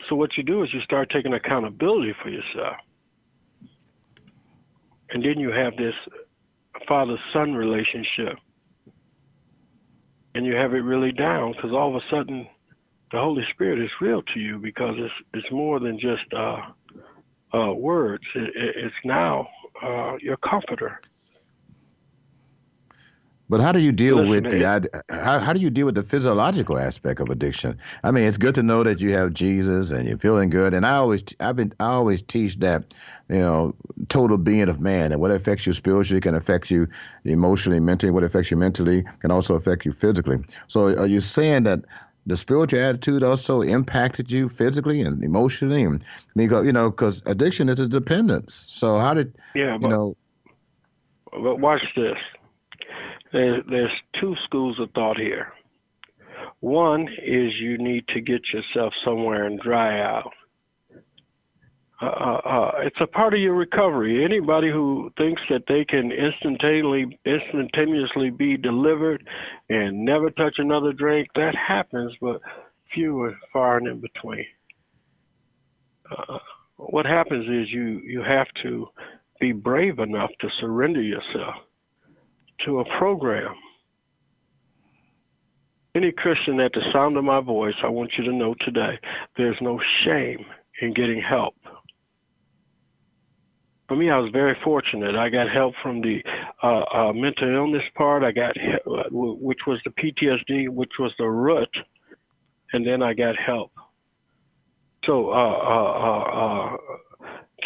So 0.08 0.16
what 0.16 0.30
you 0.36 0.42
do 0.42 0.62
is 0.62 0.70
you 0.72 0.80
start 0.80 1.10
taking 1.10 1.34
accountability 1.34 2.14
for 2.22 2.30
yourself. 2.30 2.76
And 5.10 5.24
then 5.24 5.38
you 5.38 5.50
have 5.50 5.76
this 5.76 5.94
father 6.88 7.16
son 7.32 7.54
relationship. 7.54 8.38
And 10.34 10.46
you 10.46 10.54
have 10.54 10.74
it 10.74 10.78
really 10.78 11.12
down 11.12 11.52
because 11.52 11.72
all 11.72 11.88
of 11.88 11.96
a 11.96 12.06
sudden 12.10 12.46
the 13.12 13.18
Holy 13.18 13.42
Spirit 13.52 13.80
is 13.80 13.90
real 14.00 14.22
to 14.34 14.40
you 14.40 14.58
because 14.58 14.94
it's 14.96 15.14
it's 15.34 15.50
more 15.52 15.80
than 15.80 15.98
just 15.98 16.32
uh, 16.32 16.60
uh, 17.56 17.72
words. 17.72 18.24
It, 18.34 18.50
it's 18.54 18.94
now 19.04 19.48
uh, 19.82 20.16
your 20.20 20.36
comforter. 20.36 21.00
But 23.50 23.60
how 23.60 23.72
do 23.72 23.80
you 23.80 23.90
deal 23.90 24.18
Listen, 24.18 24.44
with 24.44 24.50
the 24.52 25.02
how, 25.10 25.40
how 25.40 25.52
do 25.52 25.58
you 25.58 25.70
deal 25.70 25.86
with 25.86 25.96
the 25.96 26.04
physiological 26.04 26.78
aspect 26.78 27.18
of 27.18 27.30
addiction? 27.30 27.76
I 28.04 28.12
mean, 28.12 28.28
it's 28.28 28.38
good 28.38 28.54
to 28.54 28.62
know 28.62 28.84
that 28.84 29.00
you 29.00 29.12
have 29.12 29.34
Jesus 29.34 29.90
and 29.90 30.08
you're 30.08 30.18
feeling 30.18 30.50
good. 30.50 30.72
And 30.72 30.86
I 30.86 30.94
always 30.94 31.24
I've 31.40 31.56
been 31.56 31.72
I 31.80 31.86
always 31.86 32.22
teach 32.22 32.60
that 32.60 32.94
you 33.28 33.40
know 33.40 33.74
total 34.08 34.38
being 34.38 34.68
of 34.68 34.80
man 34.80 35.10
and 35.10 35.20
what 35.20 35.32
affects 35.32 35.66
you 35.66 35.72
spiritually 35.72 36.20
can 36.20 36.36
affect 36.36 36.70
you 36.70 36.86
emotionally, 37.24 37.80
mentally. 37.80 38.12
What 38.12 38.22
affects 38.22 38.52
you 38.52 38.56
mentally 38.56 39.04
can 39.18 39.32
also 39.32 39.56
affect 39.56 39.84
you 39.84 39.90
physically. 39.90 40.38
So 40.68 40.96
are 40.96 41.08
you 41.08 41.20
saying 41.20 41.64
that 41.64 41.80
the 42.26 42.36
spiritual 42.36 42.78
attitude 42.78 43.24
also 43.24 43.62
impacted 43.62 44.30
you 44.30 44.48
physically 44.48 45.00
and 45.00 45.24
emotionally 45.24 45.82
and 45.82 46.04
because 46.36 46.66
you 46.66 46.72
know 46.72 46.90
because 46.90 47.20
addiction 47.26 47.68
is 47.68 47.80
a 47.80 47.88
dependence 47.88 48.54
so 48.54 48.98
how 48.98 49.14
did 49.14 49.34
yeah 49.54 49.78
but, 49.78 49.82
you 49.82 49.88
know 49.88 50.14
but 51.32 51.58
watch 51.58 51.80
this 51.96 52.18
there, 53.32 53.62
there's 53.68 53.92
two 54.20 54.34
schools 54.44 54.78
of 54.80 54.90
thought 54.92 55.18
here. 55.18 55.52
One 56.60 57.08
is 57.22 57.52
you 57.60 57.78
need 57.78 58.06
to 58.08 58.20
get 58.20 58.42
yourself 58.52 58.92
somewhere 59.04 59.44
and 59.44 59.58
dry 59.60 60.00
out. 60.00 60.32
Uh, 62.02 62.06
uh, 62.06 62.40
uh, 62.48 62.72
it's 62.82 63.00
a 63.00 63.06
part 63.06 63.34
of 63.34 63.40
your 63.40 63.54
recovery. 63.54 64.24
Anybody 64.24 64.70
who 64.70 65.12
thinks 65.18 65.42
that 65.50 65.64
they 65.68 65.84
can 65.84 66.10
instantaneously 66.10 67.18
instantaneously 67.26 68.30
be 68.30 68.56
delivered 68.56 69.26
and 69.68 70.04
never 70.04 70.30
touch 70.30 70.54
another 70.58 70.94
drink, 70.94 71.28
that 71.34 71.54
happens, 71.54 72.12
but 72.20 72.40
few 72.94 73.20
are 73.20 73.38
far 73.52 73.76
and 73.76 73.86
in 73.86 74.00
between. 74.00 74.46
Uh, 76.10 76.38
what 76.76 77.04
happens 77.04 77.44
is 77.44 77.70
you 77.70 78.00
you 78.02 78.22
have 78.22 78.48
to 78.62 78.88
be 79.38 79.52
brave 79.52 79.98
enough 79.98 80.30
to 80.40 80.48
surrender 80.58 81.02
yourself 81.02 81.54
to 82.64 82.80
a 82.80 82.98
program. 82.98 83.54
Any 85.94 86.12
Christian 86.12 86.60
at 86.60 86.72
the 86.72 86.82
sound 86.92 87.16
of 87.16 87.24
my 87.24 87.40
voice, 87.40 87.74
I 87.82 87.88
want 87.88 88.12
you 88.16 88.24
to 88.24 88.32
know 88.32 88.54
today, 88.60 88.98
there's 89.36 89.56
no 89.60 89.80
shame 90.04 90.44
in 90.80 90.94
getting 90.94 91.20
help. 91.20 91.54
For 93.88 93.96
me, 93.96 94.08
I 94.08 94.18
was 94.18 94.30
very 94.32 94.56
fortunate. 94.62 95.16
I 95.16 95.28
got 95.30 95.50
help 95.50 95.74
from 95.82 96.00
the 96.00 96.22
uh, 96.62 96.84
uh, 96.94 97.12
mental 97.12 97.52
illness 97.52 97.82
part. 97.96 98.22
I 98.22 98.30
got, 98.30 98.54
which 99.10 99.58
was 99.66 99.80
the 99.84 99.90
PTSD, 99.90 100.68
which 100.68 100.92
was 101.00 101.12
the 101.18 101.26
root, 101.26 101.68
and 102.72 102.86
then 102.86 103.02
I 103.02 103.14
got 103.14 103.34
help. 103.36 103.72
So, 105.04 105.30
uh, 105.30 105.32
uh, 105.32 105.92
uh, 105.98 106.74
uh 106.74 106.76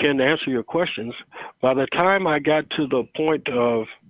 Ken, 0.03 0.17
to 0.17 0.25
answer 0.25 0.51
your 0.51 0.63
questions, 0.63 1.15
by 1.61 1.75
the 1.75 1.87
time 1.99 2.27
I 2.27 2.39
got 2.39 2.69
to 2.71 2.87
the 2.87 3.05
point 3.15 3.47
of 3.49 3.83
uh, 3.83 3.83
uh, 3.83 4.04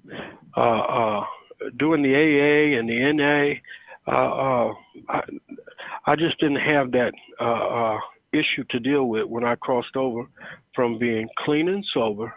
doing 1.77 2.03
the 2.03 2.15
AA 2.15 2.79
and 2.79 2.89
the 2.89 3.13
NA, 3.13 4.13
uh, 4.13 4.73
I, 5.09 5.23
I, 6.07 6.17
just 6.17 6.39
didn't 6.39 6.61
have 6.61 6.93
that 6.93 7.13
issue 8.33 8.65
to 8.71 8.81
deal 8.81 9.05
with 9.05 9.27
when 9.27 9.45
I 9.45 9.55
crossed 9.55 9.97
over 9.97 10.27
from 10.75 10.99
being 10.99 11.29
clean 11.39 11.69
and 11.69 11.85
sober 11.95 12.35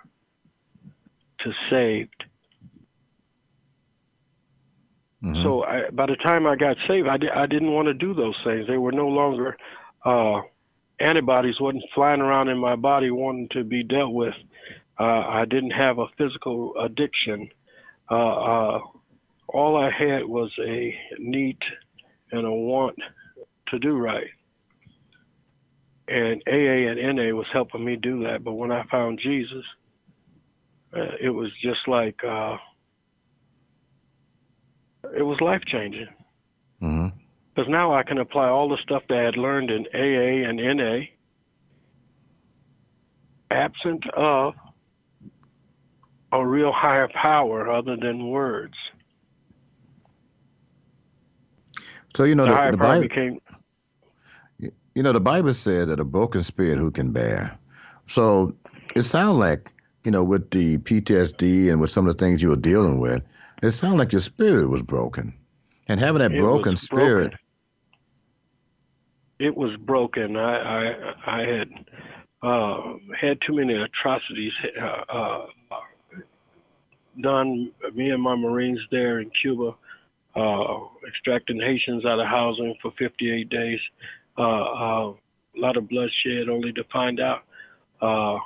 to 1.40 1.52
saved. 1.70 2.24
Mm-hmm. 5.24 5.44
So 5.44 5.64
I, 5.64 5.90
by 5.90 6.06
the 6.06 6.16
time 6.18 6.46
I 6.46 6.56
got 6.56 6.78
saved, 6.88 7.08
I, 7.08 7.18
di- 7.18 7.30
I 7.30 7.48
didn't 7.48 7.72
want 7.72 7.88
to 7.88 7.94
do 7.94 8.14
those 8.14 8.36
things. 8.46 8.68
They 8.68 8.78
were 8.78 8.92
no 8.92 9.08
longer 9.08 9.58
uh, 10.06 10.42
antibodies 11.00 11.60
wasn't 11.60 11.84
flying 11.94 12.22
around 12.22 12.50
in 12.50 12.58
my 12.58 12.76
body 12.76 13.12
wanting 13.12 13.50
to 13.52 13.64
be 13.64 13.84
dealt 13.84 14.14
with. 14.14 14.34
Uh, 15.00 15.04
I 15.04 15.46
didn't 15.46 15.72
have 15.72 16.00
a 16.00 16.08
physical 16.18 16.74
addiction. 16.80 17.50
Uh, 18.10 18.16
uh, 18.16 18.80
all 19.48 19.78
I 19.78 19.92
had 19.92 20.26
was 20.26 20.52
a 20.60 20.96
need 21.20 21.58
and 22.32 22.46
a 22.46 22.52
want 22.52 22.98
to 23.68 23.80
do 23.80 23.98
right. 23.98 24.28
And 26.08 26.42
AA 26.48 26.90
and 26.90 27.16
NA 27.16 27.36
was 27.36 27.48
helping 27.52 27.84
me 27.84 27.96
do 27.96 28.24
that. 28.24 28.44
But 28.44 28.54
when 28.54 28.72
I 28.72 28.86
found 28.90 29.20
Jesus, 29.22 29.64
uh, 30.96 31.16
it 31.22 31.30
was 31.30 31.52
just 31.62 31.88
like 31.88 32.24
uh, 32.24 32.58
it 35.16 35.24
was 35.24 35.40
life 35.42 35.62
changing. 35.68 36.08
Mm-hmm. 36.82 37.18
Because 37.54 37.70
now 37.70 37.94
I 37.94 38.04
can 38.04 38.20
apply 38.20 38.50
all 38.50 38.70
the 38.70 38.78
stuff 38.84 39.04
that 39.10 39.18
I 39.18 39.24
had 39.24 39.38
learned 39.38 39.72
in 39.72 39.86
AA 39.94 40.48
and 40.48 40.78
NA, 40.78 41.00
absent 43.50 44.04
of 44.16 44.54
a 46.32 46.46
real 46.46 46.72
higher 46.72 47.08
power 47.10 47.72
other 47.72 47.96
than 47.96 48.30
words. 48.30 48.74
So 52.16 52.24
you 52.24 52.36
know 52.36 52.46
the, 52.46 52.52
the, 52.52 52.72
the 52.72 52.78
Bible 52.78 53.02
became. 53.02 53.40
You 54.60 55.04
know 55.04 55.12
the 55.12 55.20
Bible 55.20 55.54
says 55.54 55.88
that 55.90 56.00
a 56.00 56.04
broken 56.04 56.42
spirit 56.42 56.80
who 56.80 56.90
can 56.90 57.12
bear. 57.12 57.58
So 58.08 58.56
it 58.96 59.04
sounds 59.04 59.38
like 59.38 59.72
you 60.04 60.12
know 60.12 60.24
with 60.24 60.50
the 60.50 60.80
PTSD 60.80 61.70
and 61.70 61.80
with 61.80 61.92
some 61.92 62.08
of 62.08 62.18
the 62.18 62.26
things 62.26 62.42
you 62.42 62.50
were 62.50 62.56
dealing 62.56 63.00
with, 63.00 63.22
it 63.62 63.72
sounded 63.72 64.00
like 64.00 64.12
your 64.12 64.22
spirit 64.22 64.68
was 64.70 64.82
broken, 64.82 65.34
and 65.88 66.00
having 66.00 66.20
that 66.20 66.32
broken 66.32 66.76
spirit. 66.76 67.30
Broken. 67.30 67.40
It 69.40 69.56
was 69.56 69.78
broken. 69.78 70.36
I 70.36 70.58
I, 70.58 71.14
I 71.28 71.40
had 71.42 71.70
uh, 72.42 72.94
had 73.20 73.38
too 73.46 73.56
many 73.56 73.76
atrocities 73.76 74.54
uh, 74.82 75.14
uh, 75.16 75.46
done 77.22 77.72
me 77.94 78.10
and 78.10 78.22
my 78.22 78.36
Marines 78.36 78.80
there 78.92 79.20
in 79.20 79.32
Cuba, 79.42 79.74
uh, 80.36 80.78
extracting 81.08 81.60
Haitians 81.60 82.06
out 82.06 82.20
of 82.20 82.28
housing 82.28 82.76
for 82.82 82.92
58 82.98 83.50
days. 83.50 83.80
Uh, 84.38 84.42
uh, 84.42 85.14
a 85.14 85.60
lot 85.60 85.78
of 85.78 85.90
bloodshed, 85.90 86.50
only 86.50 86.72
to 86.74 86.84
find 86.94 87.20
out 87.20 87.42
uh, 88.02 88.38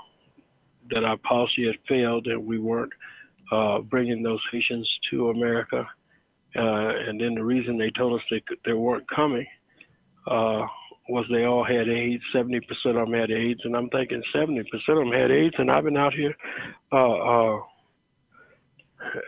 that 0.89 1.03
our 1.03 1.17
policy 1.17 1.65
had 1.65 1.75
failed 1.88 2.27
and 2.27 2.45
we 2.45 2.57
weren't 2.60 2.93
uh, 3.51 3.79
bringing 3.79 4.23
those 4.23 4.39
Haitians 4.51 4.89
to 5.10 5.29
America. 5.29 5.86
Uh, 6.55 6.89
and 7.07 7.19
then 7.19 7.36
the 7.36 7.43
reason 7.43 7.77
they 7.77 7.91
told 7.91 8.19
us 8.19 8.25
they, 8.29 8.41
they 8.65 8.73
weren't 8.73 9.10
coming 9.13 9.45
was 11.10 11.25
they 11.29 11.43
all 11.43 11.65
had 11.65 11.89
AIDS. 11.89 12.23
70% 12.34 12.62
of 12.86 12.95
them 12.95 13.13
had 13.13 13.31
AIDS, 13.31 13.60
and 13.65 13.75
I'm 13.75 13.89
thinking 13.89 14.23
70% 14.34 14.62
of 14.62 14.97
them 14.97 15.12
had 15.12 15.29
AIDS, 15.29 15.55
and 15.57 15.69
I've 15.69 15.84
been 15.84 15.97
out 15.97 16.13
here 16.13 16.34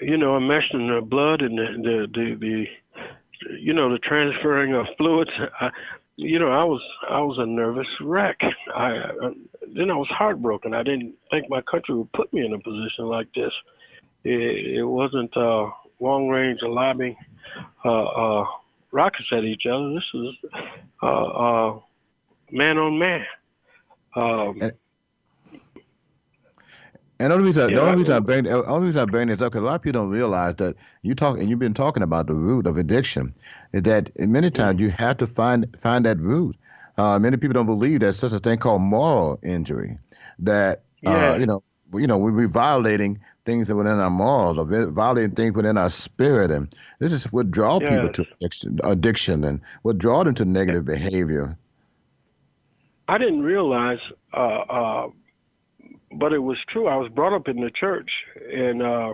you 0.01 0.17
know, 0.17 0.37
enmeshed 0.37 0.73
in 0.73 0.87
the 0.87 1.01
blood 1.01 1.41
and 1.41 1.57
the, 1.57 1.67
the, 1.81 2.07
the, 2.13 2.35
the 2.39 2.65
you 3.59 3.73
know, 3.73 3.91
the 3.91 3.99
transferring 3.99 4.73
of 4.73 4.85
fluids. 4.97 5.31
I, 5.59 5.69
you 6.15 6.39
know, 6.39 6.51
I 6.51 6.63
was 6.63 6.81
I 7.09 7.19
was 7.21 7.37
a 7.39 7.45
nervous 7.45 7.87
wreck. 8.01 8.39
I, 8.75 8.87
I 8.87 9.31
then 9.75 9.89
I 9.89 9.95
was 9.95 10.07
heartbroken. 10.09 10.73
I 10.73 10.83
didn't 10.83 11.15
think 11.31 11.49
my 11.49 11.61
country 11.61 11.95
would 11.95 12.11
put 12.13 12.31
me 12.33 12.45
in 12.45 12.53
a 12.53 12.59
position 12.59 13.05
like 13.05 13.27
this. 13.33 13.51
It, 14.23 14.77
it 14.77 14.83
wasn't 14.83 15.35
uh, 15.35 15.69
long 15.99 16.29
range 16.29 16.59
lobbing 16.61 17.15
uh, 17.83 18.03
uh, 18.03 18.45
rockets 18.91 19.27
at 19.31 19.43
each 19.43 19.63
other. 19.65 19.93
This 19.93 20.03
is 20.13 20.51
uh, 21.01 21.05
uh, 21.05 21.79
man 22.51 22.77
on 22.77 22.99
man. 22.99 23.25
Um, 24.15 24.59
and 24.61 24.73
the 27.19 27.35
only 27.35 27.45
reason, 27.47 27.69
yeah, 27.69 27.75
the 27.75 27.81
only 27.81 27.97
reason 27.99 28.13
I 28.15 28.19
bring, 28.19 28.43
the 28.43 28.65
only 28.65 28.87
reason 28.87 29.01
I 29.01 29.05
bring 29.05 29.27
this 29.27 29.41
up, 29.41 29.51
because 29.51 29.63
a 29.63 29.65
lot 29.65 29.75
of 29.75 29.81
people 29.81 30.01
don't 30.01 30.09
realize 30.09 30.55
that 30.55 30.75
you 31.03 31.15
talk, 31.15 31.37
and 31.37 31.49
you've 31.49 31.59
been 31.59 31.73
talking 31.73 32.03
about 32.03 32.27
the 32.27 32.33
root 32.33 32.65
of 32.65 32.77
addiction, 32.77 33.33
is 33.71 33.83
that 33.83 34.11
many 34.19 34.49
times 34.51 34.79
you 34.79 34.89
have 34.91 35.17
to 35.17 35.27
find 35.27 35.67
find 35.79 36.05
that 36.05 36.19
root. 36.19 36.55
uh, 36.97 37.19
many 37.19 37.37
people 37.37 37.53
don't 37.53 37.65
believe 37.65 37.99
there's 37.99 38.17
such 38.17 38.33
a 38.33 38.39
thing 38.39 38.57
called 38.57 38.81
moral 38.81 39.39
injury. 39.43 39.97
That 40.39 40.83
uh, 41.05 41.37
you 41.39 41.45
know, 41.45 41.63
you 41.93 42.07
know, 42.07 42.17
we're 42.17 42.47
violating 42.47 43.19
things 43.45 43.67
that 43.67 43.75
within 43.75 43.99
our 43.99 44.09
morals, 44.09 44.57
or 44.57 44.65
violating 44.65 45.35
things 45.35 45.53
within 45.53 45.77
our 45.77 45.89
spirit, 45.89 46.51
and 46.51 46.73
this 46.99 47.11
is 47.11 47.25
what 47.31 47.51
draw 47.51 47.79
people 47.79 48.09
to 48.09 48.25
addiction, 48.39 48.79
addiction, 48.83 49.43
and 49.43 49.61
what 49.81 49.97
draw 49.97 50.23
them 50.23 50.33
to 50.35 50.45
negative 50.45 50.85
behavior. 50.85 51.57
I 53.07 53.17
didn't 53.17 53.41
realize, 53.43 53.99
uh, 54.33 54.37
uh, 54.37 55.09
but 56.19 56.33
it 56.33 56.39
was 56.39 56.57
true. 56.69 56.87
I 56.87 56.95
was 56.95 57.11
brought 57.11 57.35
up 57.35 57.47
in 57.47 57.57
the 57.57 57.71
church, 57.71 58.09
and 58.51 58.81
uh, 58.81 59.13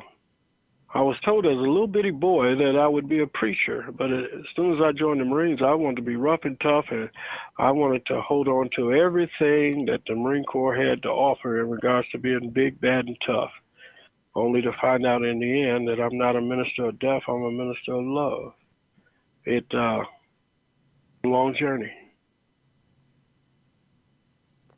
I 0.94 1.02
was 1.02 1.16
told 1.24 1.46
as 1.46 1.52
a 1.52 1.56
little 1.56 1.88
bitty 1.88 2.12
boy 2.12 2.56
that 2.56 2.76
I 2.80 2.88
would 2.88 3.08
be 3.08 3.22
a 3.22 3.28
preacher. 3.28 3.86
But 3.96 4.12
as 4.12 4.46
soon 4.56 4.74
as 4.74 4.80
I 4.84 4.92
joined 4.92 5.22
the 5.22 5.26
Marines, 5.26 5.60
I 5.64 5.74
wanted 5.74 5.98
to 5.98 6.02
be 6.02 6.16
rough 6.16 6.42
and 6.44 6.60
tough, 6.62 6.86
and 6.90 7.10
I 7.58 7.72
wanted 7.72 8.06
to 8.08 8.22
hold 8.22 8.50
on 8.50 8.70
to 8.76 8.94
everything 8.94 9.86
that 9.86 10.02
the 10.08 10.16
Marine 10.16 10.46
Corps 10.46 10.76
had 10.76 11.04
to 11.04 11.10
offer 11.10 11.62
in 11.62 11.70
regards 11.70 12.10
to 12.10 12.18
being 12.18 12.50
big, 12.50 12.82
bad, 12.82 13.06
and 13.06 13.18
tough. 13.26 13.52
Only 14.36 14.62
to 14.62 14.72
find 14.82 15.06
out 15.06 15.24
in 15.24 15.40
the 15.40 15.64
end 15.64 15.88
that 15.88 16.02
I'm 16.02 16.18
not 16.18 16.36
a 16.36 16.42
minister 16.42 16.86
of 16.86 17.00
death; 17.00 17.24
I'm 17.28 17.44
a 17.44 17.52
minister 17.52 17.94
of 17.94 18.06
love. 18.06 18.54
It 19.46 19.66
uh, 19.74 20.04
a 21.24 21.28
long 21.28 21.56
journey. 21.60 21.92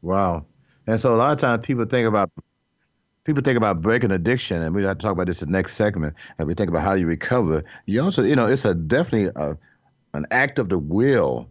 Wow. 0.01 0.45
And 0.87 0.99
so 0.99 1.13
a 1.13 1.17
lot 1.17 1.31
of 1.31 1.39
times 1.39 1.65
people 1.65 1.85
think 1.85 2.07
about 2.07 2.31
people 3.23 3.43
think 3.43 3.57
about 3.57 3.81
breaking 3.81 4.11
addiction, 4.11 4.61
and 4.61 4.73
we 4.73 4.83
have 4.83 4.97
to 4.97 5.01
talk 5.01 5.13
about 5.13 5.27
this 5.27 5.41
in 5.41 5.51
the 5.51 5.57
next 5.57 5.75
segment. 5.75 6.15
And 6.37 6.47
we 6.47 6.53
think 6.53 6.69
about 6.69 6.81
how 6.81 6.93
you 6.93 7.05
recover. 7.05 7.63
You 7.85 8.01
also, 8.03 8.23
you 8.23 8.35
know, 8.35 8.47
it's 8.47 8.65
a 8.65 8.73
definitely 8.73 9.31
a, 9.35 9.57
an 10.13 10.25
act 10.31 10.59
of 10.59 10.69
the 10.69 10.79
will, 10.79 11.49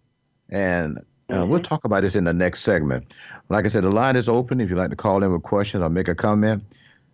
and 0.48 0.98
uh, 1.32 1.46
we'll 1.46 1.60
talk 1.60 1.84
about 1.84 2.02
this 2.02 2.16
in 2.16 2.24
the 2.24 2.34
next 2.34 2.62
segment. 2.62 3.14
Like 3.48 3.64
I 3.64 3.68
said, 3.68 3.84
the 3.84 3.90
line 3.90 4.16
is 4.16 4.28
open. 4.28 4.60
If 4.60 4.68
you'd 4.68 4.78
like 4.78 4.90
to 4.90 4.96
call 4.96 5.22
in 5.22 5.32
with 5.32 5.42
questions 5.42 5.82
or 5.82 5.90
make 5.90 6.08
a 6.08 6.14
comment, 6.14 6.64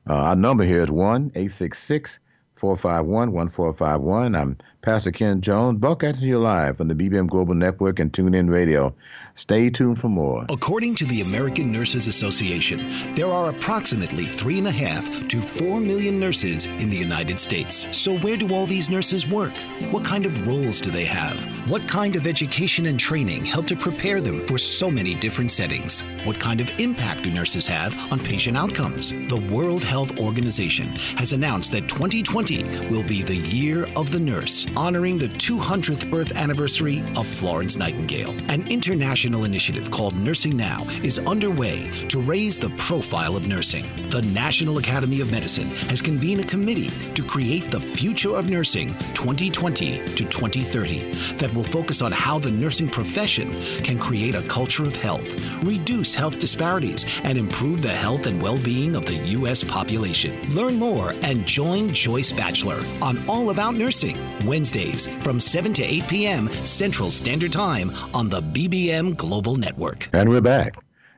uh, 0.09 0.15
our 0.15 0.37
number 0.37 0.65
here 0.65 0.81
is 0.81 0.91
one 0.91 1.33
eight 1.35 1.53
six 1.53 1.83
six. 1.83 2.19
451 2.57 3.33
1451. 3.33 4.35
I'm 4.35 4.57
Pastor 4.87 5.11
Ken 5.11 5.41
Jones, 5.41 5.81
broadcasting 5.81 6.29
you 6.29 6.39
live 6.39 6.81
on 6.81 6.87
the 6.87 6.95
BBM 6.95 7.29
Global 7.29 7.55
Network 7.55 7.99
and 7.99 8.13
TuneIn 8.13 8.49
Radio. 8.49 8.95
Stay 9.35 9.69
tuned 9.69 9.99
for 9.99 10.09
more. 10.09 10.47
According 10.49 10.95
to 10.95 11.05
the 11.07 11.23
American 11.23 11.73
Nurses 11.73 12.07
Association, 12.07 12.89
there 13.17 13.27
are 13.27 13.51
approximately 13.51 14.27
three 14.27 14.59
and 14.59 14.69
a 14.69 14.71
half 14.71 15.27
to 15.27 15.41
four 15.41 15.81
million 15.81 16.21
nurses 16.21 16.67
in 16.67 16.89
the 16.89 16.97
United 16.97 17.41
States. 17.41 17.89
So, 17.91 18.17
where 18.19 18.37
do 18.37 18.55
all 18.55 18.65
these 18.65 18.89
nurses 18.89 19.27
work? 19.27 19.57
What 19.91 20.05
kind 20.05 20.25
of 20.25 20.47
roles 20.47 20.81
do 20.81 20.93
they 20.93 21.05
have? 21.05 21.45
What 21.69 21.89
kind 21.89 22.15
of 22.15 22.29
education 22.29 22.87
and 22.87 22.99
training 22.99 23.45
help 23.45 23.67
to 23.67 23.77
prepare 23.77 24.21
them 24.21 24.47
for 24.47 24.57
so 24.57 24.89
many 24.89 25.15
different 25.15 25.51
settings? 25.51 26.03
What 26.23 26.39
kind 26.39 26.61
of 26.61 26.71
impact 26.79 27.25
do 27.25 27.33
nurses 27.33 27.67
have 27.67 27.93
on 28.13 28.21
patient 28.21 28.57
outcomes? 28.57 29.11
The 29.11 29.45
World 29.51 29.83
Health 29.83 30.21
Organization 30.21 30.95
has 31.19 31.33
announced 31.33 31.73
that 31.73 31.89
2020 31.89 32.63
will 32.89 33.03
be 33.03 33.23
the 33.23 33.37
year 33.37 33.89
of 33.97 34.13
the 34.13 34.21
nurse, 34.21 34.65
honoring 34.77 35.19
the 35.19 35.29
200th 35.29 36.11
birth 36.11 36.37
anniversary 36.37 37.03
of 37.17 37.27
Florence 37.27 37.77
Nightingale. 37.77 38.31
An 38.49 38.67
international 38.69 39.45
initiative 39.45 39.91
called 39.91 40.17
Nursing 40.17 40.57
Now 40.57 40.85
is 41.03 41.19
underway 41.21 41.91
to 42.09 42.21
raise 42.21 42.59
the 42.59 42.71
profile 42.77 43.37
of 43.37 43.49
nursing. 43.49 43.85
The 44.11 44.23
National 44.23 44.79
Academy 44.79 45.21
of 45.21 45.31
Medicine 45.31 45.69
has 45.89 46.03
convened 46.03 46.43
a 46.43 46.47
committee 46.47 46.91
to 47.15 47.23
create 47.25 47.71
the 47.71 47.81
future 47.81 48.37
of 48.37 48.51
nursing 48.51 48.95
2020 49.15 49.99
to 49.99 50.25
2030 50.25 51.13
that 51.37 51.53
will 51.55 51.65
focus 51.65 52.03
on 52.03 52.13
how 52.13 52.39
the 52.39 52.51
nursing 52.51 52.89
profession 52.89 53.53
can 53.83 53.99
create 53.99 54.35
a 54.35 54.43
culture 54.43 54.85
of 54.85 54.95
health, 54.97 55.63
reduce 55.65 56.15
health 56.15 56.39
disparities, 56.39 57.21
and 57.25 57.39
improve 57.39 57.83
the 57.83 57.89
health 57.89 58.27
and 58.27 58.41
well 58.43 58.59
being 58.59 58.95
of 58.95 59.07
the 59.07 59.17
U.S. 59.39 59.65
population. 59.65 60.55
Learn 60.55 60.77
more 60.77 61.13
and 61.23 61.47
join 61.47 61.93
Joyce 61.93 62.33
Batchelor 62.33 62.83
on 63.01 63.19
All 63.29 63.51
About 63.51 63.75
Nursing, 63.75 64.17
Wednesdays 64.67 65.07
from 65.23 65.39
7 65.39 65.73
to 65.75 65.85
8 65.85 66.09
p.m. 66.09 66.49
Central 66.49 67.13
Standard 67.13 67.53
Time 67.53 67.93
on 68.13 68.29
the 68.29 68.43
BBM 68.43 69.17
Global 69.17 69.55
Network. 69.55 70.09
And 70.13 70.29
we're 70.29 70.41
back. 70.41 70.75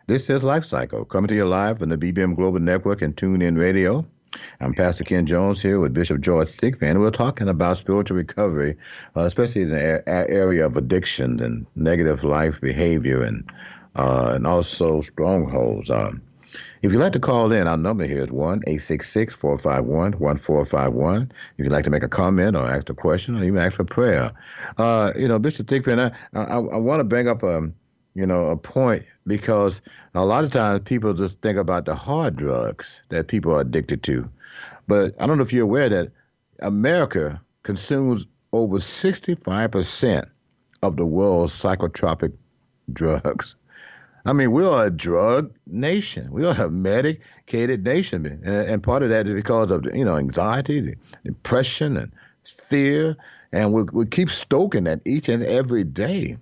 This 0.06 0.28
is 0.28 0.42
Life 0.42 0.66
Cycle, 0.66 1.06
coming 1.06 1.28
to 1.28 1.34
you 1.34 1.46
live 1.46 1.80
on 1.80 1.88
the 1.88 1.96
BBM 1.96 2.36
Global 2.36 2.60
Network 2.60 3.00
and 3.00 3.16
TuneIn 3.16 3.56
Radio. 3.58 4.04
I'm 4.60 4.74
Pastor 4.74 5.04
Ken 5.04 5.24
Jones 5.24 5.62
here 5.62 5.80
with 5.80 5.94
Bishop 5.94 6.20
George 6.20 6.50
Thigpen. 6.58 7.00
We're 7.00 7.10
talking 7.10 7.48
about 7.48 7.78
spiritual 7.78 8.18
recovery, 8.18 8.76
uh, 9.16 9.22
especially 9.22 9.62
in 9.62 9.70
the 9.70 10.02
a- 10.06 10.28
area 10.28 10.66
of 10.66 10.76
addiction 10.76 11.40
and 11.40 11.64
negative 11.74 12.24
life 12.24 12.60
behavior 12.60 13.22
and 13.22 13.50
uh, 13.96 14.32
and 14.34 14.46
also 14.46 15.00
strongholds. 15.00 15.88
Um, 15.88 16.20
if 16.82 16.92
you'd 16.92 17.00
like 17.00 17.12
to 17.12 17.20
call 17.20 17.52
in, 17.52 17.66
our 17.66 17.76
number 17.76 18.06
here 18.06 18.22
is 18.22 18.30
1 18.30 18.62
866 18.66 19.34
451 19.34 20.12
1451. 20.12 21.32
If 21.56 21.64
you'd 21.64 21.72
like 21.72 21.84
to 21.84 21.90
make 21.90 22.02
a 22.02 22.08
comment 22.08 22.56
or 22.56 22.66
ask 22.66 22.88
a 22.90 22.94
question 22.94 23.36
or 23.36 23.44
even 23.44 23.58
ask 23.58 23.76
for 23.76 23.84
prayer. 23.84 24.32
Uh, 24.76 25.12
you 25.16 25.28
know, 25.28 25.38
Bishop 25.38 25.66
Thigpen, 25.66 25.98
I, 25.98 26.38
I, 26.38 26.56
I 26.56 26.76
want 26.76 27.00
to 27.00 27.04
bring 27.04 27.28
up 27.28 27.42
um, 27.42 27.74
you 28.18 28.26
know, 28.26 28.46
a 28.46 28.56
point 28.56 29.04
because 29.28 29.80
a 30.14 30.24
lot 30.24 30.42
of 30.42 30.50
times 30.50 30.80
people 30.84 31.14
just 31.14 31.40
think 31.40 31.56
about 31.56 31.84
the 31.84 31.94
hard 31.94 32.34
drugs 32.34 33.00
that 33.10 33.28
people 33.28 33.52
are 33.52 33.60
addicted 33.60 34.02
to. 34.02 34.28
But 34.88 35.14
I 35.20 35.26
don't 35.26 35.36
know 35.36 35.44
if 35.44 35.52
you're 35.52 35.62
aware 35.62 35.88
that 35.88 36.10
America 36.58 37.40
consumes 37.62 38.26
over 38.52 38.78
65% 38.78 40.28
of 40.82 40.96
the 40.96 41.06
world's 41.06 41.52
psychotropic 41.52 42.32
drugs. 42.92 43.54
I 44.28 44.34
mean, 44.34 44.52
we 44.52 44.62
are 44.62 44.84
a 44.84 44.90
drug 44.90 45.54
nation. 45.66 46.30
We 46.30 46.44
are 46.44 46.54
a 46.54 46.68
medicated 46.68 47.82
nation, 47.82 48.26
and, 48.26 48.46
and 48.46 48.82
part 48.82 49.02
of 49.02 49.08
that 49.08 49.26
is 49.26 49.34
because 49.34 49.70
of 49.70 49.86
you 49.86 50.04
know 50.04 50.18
anxiety, 50.18 50.96
depression, 51.24 51.96
and 51.96 52.12
fear, 52.44 53.16
and 53.52 53.72
we 53.72 53.84
we 53.84 54.04
keep 54.04 54.30
stoking 54.30 54.84
that 54.84 55.00
each 55.06 55.30
and 55.30 55.42
every 55.42 55.82
day. 55.82 56.36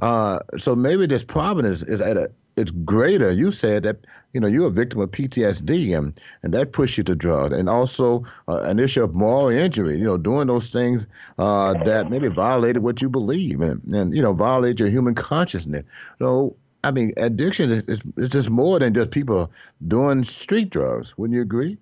Uh, 0.00 0.40
so 0.56 0.74
maybe 0.74 1.06
this 1.06 1.22
problem 1.22 1.64
is, 1.64 1.84
is 1.84 2.00
at 2.00 2.16
a 2.16 2.28
it's 2.56 2.72
greater. 2.72 3.30
You 3.30 3.52
said 3.52 3.84
that 3.84 3.98
you 4.32 4.40
know 4.40 4.48
you're 4.48 4.66
a 4.66 4.70
victim 4.70 4.98
of 4.98 5.12
PTSD, 5.12 5.96
and 5.96 6.20
and 6.42 6.52
that 6.54 6.72
pushed 6.72 6.98
you 6.98 7.04
to 7.04 7.14
drugs, 7.14 7.56
and 7.56 7.68
also 7.68 8.24
uh, 8.48 8.62
an 8.62 8.80
issue 8.80 9.04
of 9.04 9.14
moral 9.14 9.50
injury. 9.50 9.96
You 9.96 10.06
know, 10.06 10.18
doing 10.18 10.48
those 10.48 10.70
things 10.70 11.06
uh, 11.38 11.74
that 11.84 12.10
maybe 12.10 12.26
violated 12.26 12.82
what 12.82 13.00
you 13.00 13.08
believe, 13.08 13.60
and 13.60 13.80
and 13.92 14.16
you 14.16 14.22
know 14.22 14.32
violate 14.32 14.80
your 14.80 14.88
human 14.88 15.14
consciousness. 15.14 15.84
So 16.18 16.56
I 16.84 16.90
mean, 16.90 17.12
addiction 17.16 17.70
is, 17.70 17.84
is, 17.84 18.00
is 18.16 18.28
just 18.28 18.50
more 18.50 18.78
than 18.78 18.94
just 18.94 19.10
people 19.10 19.50
doing 19.86 20.22
street 20.24 20.70
drugs. 20.70 21.16
Wouldn't 21.18 21.34
you 21.34 21.42
agree? 21.42 21.76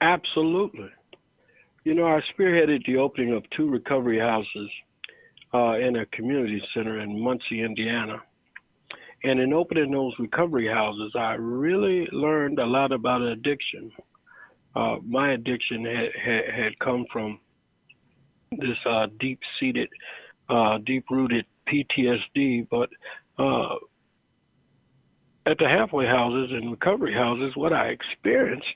Absolutely. 0.00 0.90
You 1.84 1.94
know, 1.94 2.06
I 2.06 2.20
spearheaded 2.32 2.86
the 2.86 2.96
opening 2.96 3.34
of 3.34 3.44
two 3.56 3.68
recovery 3.68 4.18
houses 4.18 4.70
uh, 5.52 5.74
in 5.78 5.96
a 5.96 6.06
community 6.06 6.62
center 6.74 7.00
in 7.00 7.20
Muncie, 7.20 7.62
Indiana. 7.62 8.22
And 9.22 9.38
in 9.38 9.52
opening 9.52 9.90
those 9.90 10.14
recovery 10.18 10.68
houses, 10.68 11.12
I 11.14 11.34
really 11.34 12.08
learned 12.12 12.58
a 12.58 12.66
lot 12.66 12.92
about 12.92 13.20
addiction. 13.20 13.92
Uh, 14.74 14.96
my 15.06 15.32
addiction 15.32 15.84
had, 15.84 16.10
had, 16.22 16.54
had 16.54 16.78
come 16.78 17.04
from 17.12 17.38
this 18.52 18.78
uh, 18.88 19.08
deep 19.18 19.40
seated, 19.58 19.88
uh, 20.48 20.78
deep 20.78 21.04
rooted 21.10 21.44
PTSD, 21.68 22.66
but 22.70 22.88
uh, 23.40 23.76
at 25.46 25.58
the 25.58 25.68
halfway 25.68 26.06
houses 26.06 26.50
and 26.52 26.70
recovery 26.70 27.14
houses, 27.14 27.56
what 27.56 27.72
I 27.72 27.88
experienced 27.88 28.66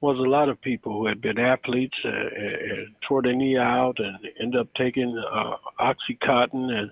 was 0.00 0.18
a 0.18 0.28
lot 0.28 0.48
of 0.48 0.60
people 0.60 0.92
who 0.92 1.06
had 1.06 1.20
been 1.20 1.38
athletes 1.38 1.96
uh, 2.04 2.08
and 2.08 2.88
tore 3.08 3.22
their 3.22 3.34
knee 3.34 3.56
out 3.56 3.98
and 3.98 4.18
end 4.40 4.56
up 4.56 4.68
taking 4.76 5.16
uh, 5.32 5.56
OxyContin, 5.80 6.70
and 6.70 6.90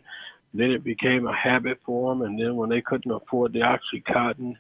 then 0.55 0.71
it 0.71 0.85
became 0.85 1.27
a 1.27 1.37
habit 1.37 1.79
for 1.85 2.15
them. 2.15 2.23
And 2.23 2.41
then 2.41 2.57
when 2.57 2.71
they 2.71 2.81
couldn't 2.81 3.11
afford 3.11 3.53
the 3.53 3.61
OxyContin, 3.61 4.55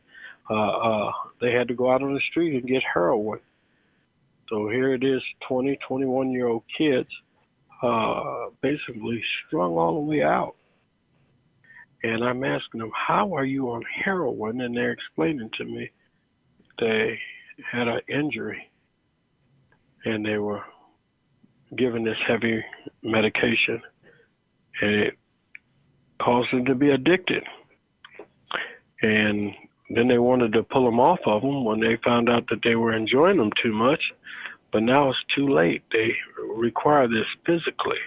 uh, 0.50 0.54
uh, 0.54 1.12
they 1.40 1.52
had 1.52 1.68
to 1.68 1.74
go 1.74 1.90
out 1.90 2.02
on 2.02 2.14
the 2.14 2.20
street 2.30 2.56
and 2.56 2.68
get 2.68 2.82
heroin. 2.92 3.40
So 4.48 4.68
here 4.68 4.92
it 4.92 5.04
is, 5.04 5.22
20, 5.48 5.78
21 5.86 6.30
year 6.30 6.48
old 6.48 6.64
kids, 6.76 7.08
uh, 7.82 8.50
basically 8.60 9.22
strung 9.46 9.72
all 9.78 9.94
the 9.94 10.10
way 10.10 10.22
out. 10.22 10.56
And 12.04 12.24
I'm 12.24 12.42
asking 12.42 12.80
them, 12.80 12.90
how 12.94 13.34
are 13.34 13.44
you 13.44 13.70
on 13.70 13.82
heroin? 14.04 14.60
And 14.60 14.76
they're 14.76 14.92
explaining 14.92 15.50
to 15.58 15.64
me 15.64 15.90
they 16.80 17.18
had 17.70 17.86
an 17.86 18.00
injury 18.08 18.70
and 20.04 20.24
they 20.24 20.38
were 20.38 20.62
given 21.76 22.04
this 22.04 22.16
heavy 22.26 22.62
medication 23.02 23.80
and 24.80 24.94
it 24.94 25.18
caused 26.20 26.52
them 26.52 26.64
to 26.64 26.74
be 26.74 26.90
addicted. 26.90 27.44
And 29.02 29.52
then 29.90 30.08
they 30.08 30.18
wanted 30.18 30.52
to 30.52 30.62
pull 30.62 30.84
them 30.84 31.00
off 31.00 31.20
of 31.26 31.42
them 31.42 31.64
when 31.64 31.80
they 31.80 31.98
found 32.04 32.28
out 32.28 32.44
that 32.50 32.60
they 32.64 32.74
were 32.74 32.94
enjoying 32.94 33.36
them 33.36 33.50
too 33.62 33.72
much. 33.72 34.00
But 34.72 34.82
now 34.82 35.10
it's 35.10 35.18
too 35.36 35.48
late. 35.48 35.82
They 35.92 36.12
require 36.56 37.06
this 37.06 37.26
physically. 37.44 37.98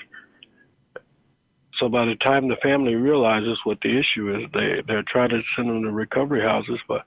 So 1.80 1.90
by 1.90 2.06
the 2.06 2.16
time 2.16 2.48
the 2.48 2.56
family 2.64 2.96
realizes 2.96 3.58
what 3.64 3.80
the 3.82 3.90
issue 3.90 4.36
is, 4.36 4.50
they 4.54 4.82
they're 4.88 5.04
trying 5.04 5.30
to 5.30 5.42
send 5.56 5.70
them 5.70 5.84
to 5.84 5.92
recovery 5.92 6.42
houses, 6.42 6.80
but 6.88 7.04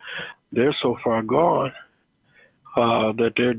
they're 0.52 0.76
so 0.82 0.96
far 1.02 1.22
gone 1.22 1.72
uh, 2.76 3.12
that 3.12 3.32
they're 3.36 3.54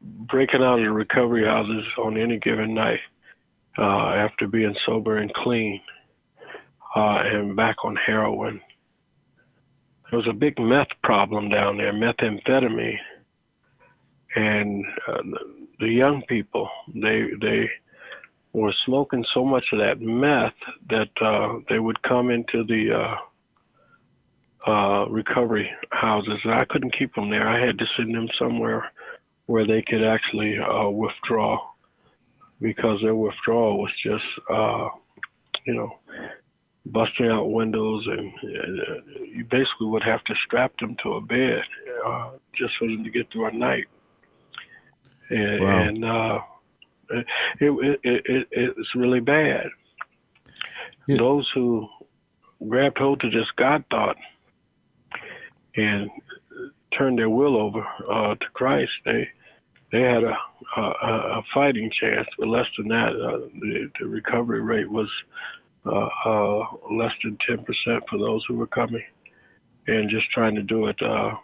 breaking 0.00 0.62
out 0.62 0.78
of 0.78 0.84
the 0.84 0.90
recovery 0.90 1.44
houses 1.44 1.84
on 1.98 2.16
any 2.16 2.38
given 2.38 2.74
night 2.74 3.00
uh, 3.78 4.08
after 4.08 4.46
being 4.46 4.74
sober 4.84 5.18
and 5.18 5.32
clean 5.34 5.80
uh, 6.94 7.22
and 7.24 7.56
back 7.56 7.76
on 7.84 7.96
heroin. 7.96 8.60
There 10.10 10.18
was 10.18 10.28
a 10.28 10.34
big 10.34 10.58
meth 10.58 10.88
problem 11.02 11.48
down 11.48 11.78
there, 11.78 11.92
methamphetamine, 11.92 12.98
and 14.36 14.84
uh, 15.08 15.22
the 15.80 15.88
young 15.88 16.22
people 16.28 16.68
they 16.94 17.24
they 17.40 17.68
were 18.62 18.74
smoking 18.86 19.22
so 19.34 19.44
much 19.44 19.64
of 19.72 19.80
that 19.80 20.00
meth 20.00 20.54
that 20.88 21.10
uh, 21.20 21.58
they 21.68 21.78
would 21.78 22.02
come 22.02 22.30
into 22.30 22.64
the 22.64 22.90
uh, 24.66 24.70
uh, 24.70 25.06
recovery 25.10 25.70
houses, 25.90 26.40
and 26.42 26.54
I 26.54 26.64
couldn't 26.64 26.96
keep 26.98 27.14
them 27.14 27.28
there. 27.28 27.46
I 27.46 27.64
had 27.64 27.78
to 27.78 27.84
send 27.96 28.14
them 28.14 28.28
somewhere 28.38 28.90
where 29.44 29.66
they 29.66 29.82
could 29.82 30.02
actually 30.02 30.58
uh, 30.58 30.88
withdraw 30.88 31.58
because 32.62 32.98
their 33.02 33.14
withdrawal 33.14 33.78
was 33.78 33.92
just, 34.02 34.24
uh, 34.50 34.88
you 35.66 35.74
know, 35.74 35.98
busting 36.86 37.26
out 37.26 37.52
windows, 37.52 38.06
and 38.06 38.32
uh, 38.42 39.22
you 39.22 39.44
basically 39.44 39.86
would 39.86 40.02
have 40.02 40.24
to 40.24 40.34
strap 40.46 40.72
them 40.80 40.96
to 41.02 41.12
a 41.14 41.20
bed 41.20 41.60
uh, 42.06 42.30
just 42.58 42.72
for 42.78 42.88
them 42.88 43.04
to 43.04 43.10
get 43.10 43.30
through 43.30 43.48
a 43.48 43.52
night. 43.52 43.84
And, 45.28 45.60
Wow. 45.60 45.82
and 45.82 46.04
uh, 46.04 46.38
it, 47.10 47.26
it, 47.60 48.00
it, 48.02 48.22
it, 48.24 48.48
it's 48.50 48.94
really 48.94 49.20
bad. 49.20 49.66
Yeah. 51.06 51.18
Those 51.18 51.50
who 51.54 51.88
grabbed 52.68 52.98
hold 52.98 53.20
to 53.20 53.30
this 53.30 53.50
God 53.56 53.84
thought 53.90 54.16
and 55.76 56.10
turned 56.96 57.18
their 57.18 57.30
will 57.30 57.56
over 57.56 57.86
uh, 58.10 58.34
to 58.34 58.46
Christ, 58.54 58.92
they 59.04 59.28
they 59.92 60.00
had 60.00 60.24
a, 60.24 60.36
a, 60.76 60.82
a 60.82 61.42
fighting 61.54 61.90
chance, 62.00 62.26
but 62.38 62.48
less 62.48 62.66
than 62.76 62.88
that, 62.88 63.10
uh, 63.10 63.38
the, 63.60 63.90
the 64.00 64.06
recovery 64.06 64.60
rate 64.60 64.90
was 64.90 65.08
uh, 65.86 66.08
uh, 66.24 66.58
less 66.90 67.12
than 67.22 67.38
10% 67.48 67.64
for 68.10 68.18
those 68.18 68.44
who 68.48 68.56
were 68.56 68.66
coming 68.66 69.04
and 69.86 70.10
just 70.10 70.28
trying 70.32 70.56
to 70.56 70.62
do 70.62 70.86
it 70.86 71.00
uh, 71.00 71.36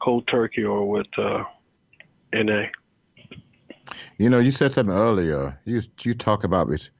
cold 0.00 0.26
turkey 0.28 0.64
or 0.64 0.88
with 0.88 1.06
uh, 1.18 1.44
NA. 2.32 2.64
You 4.18 4.30
know, 4.30 4.38
you 4.38 4.50
said 4.50 4.72
something 4.72 4.94
earlier. 4.94 5.58
You 5.64 5.82
you 6.02 6.14
talk 6.14 6.44
about 6.44 6.68
res- 6.68 6.90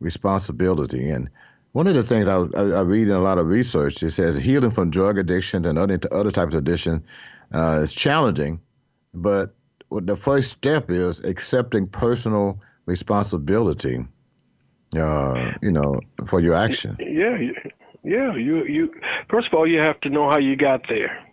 responsibility, 0.00 1.10
and 1.10 1.30
one 1.72 1.86
of 1.86 1.94
the 1.94 2.02
things 2.02 2.28
I, 2.28 2.38
I, 2.38 2.78
I 2.78 2.80
read 2.82 3.08
in 3.08 3.14
a 3.14 3.20
lot 3.20 3.38
of 3.38 3.46
research 3.46 4.02
it 4.02 4.10
says 4.10 4.36
healing 4.36 4.70
from 4.70 4.90
drug 4.90 5.18
addiction 5.18 5.64
and 5.64 5.78
other 5.78 5.98
other 6.10 6.30
types 6.30 6.54
of 6.54 6.58
addiction 6.58 7.04
uh, 7.54 7.80
is 7.82 7.92
challenging, 7.92 8.60
but 9.14 9.54
what 9.88 10.06
the 10.06 10.16
first 10.16 10.50
step 10.50 10.90
is 10.90 11.20
accepting 11.20 11.86
personal 11.86 12.60
responsibility. 12.86 14.04
Uh, 14.96 15.52
you 15.62 15.70
know, 15.70 16.00
for 16.26 16.40
your 16.40 16.54
action. 16.54 16.96
Yeah, 16.98 17.38
yeah. 18.02 18.34
You 18.34 18.64
you 18.64 18.92
first 19.28 19.46
of 19.48 19.54
all, 19.54 19.66
you 19.66 19.78
have 19.80 20.00
to 20.00 20.10
know 20.10 20.28
how 20.28 20.38
you 20.38 20.56
got 20.56 20.88
there. 20.88 21.26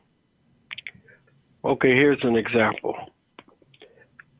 Okay, 1.65 1.95
here's 1.95 2.23
an 2.23 2.35
example. 2.35 2.95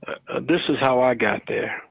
Uh, 0.07 0.39
this 0.39 0.61
is 0.69 0.77
how 0.79 1.01
I 1.01 1.13
got 1.13 1.41
there. 1.47 1.81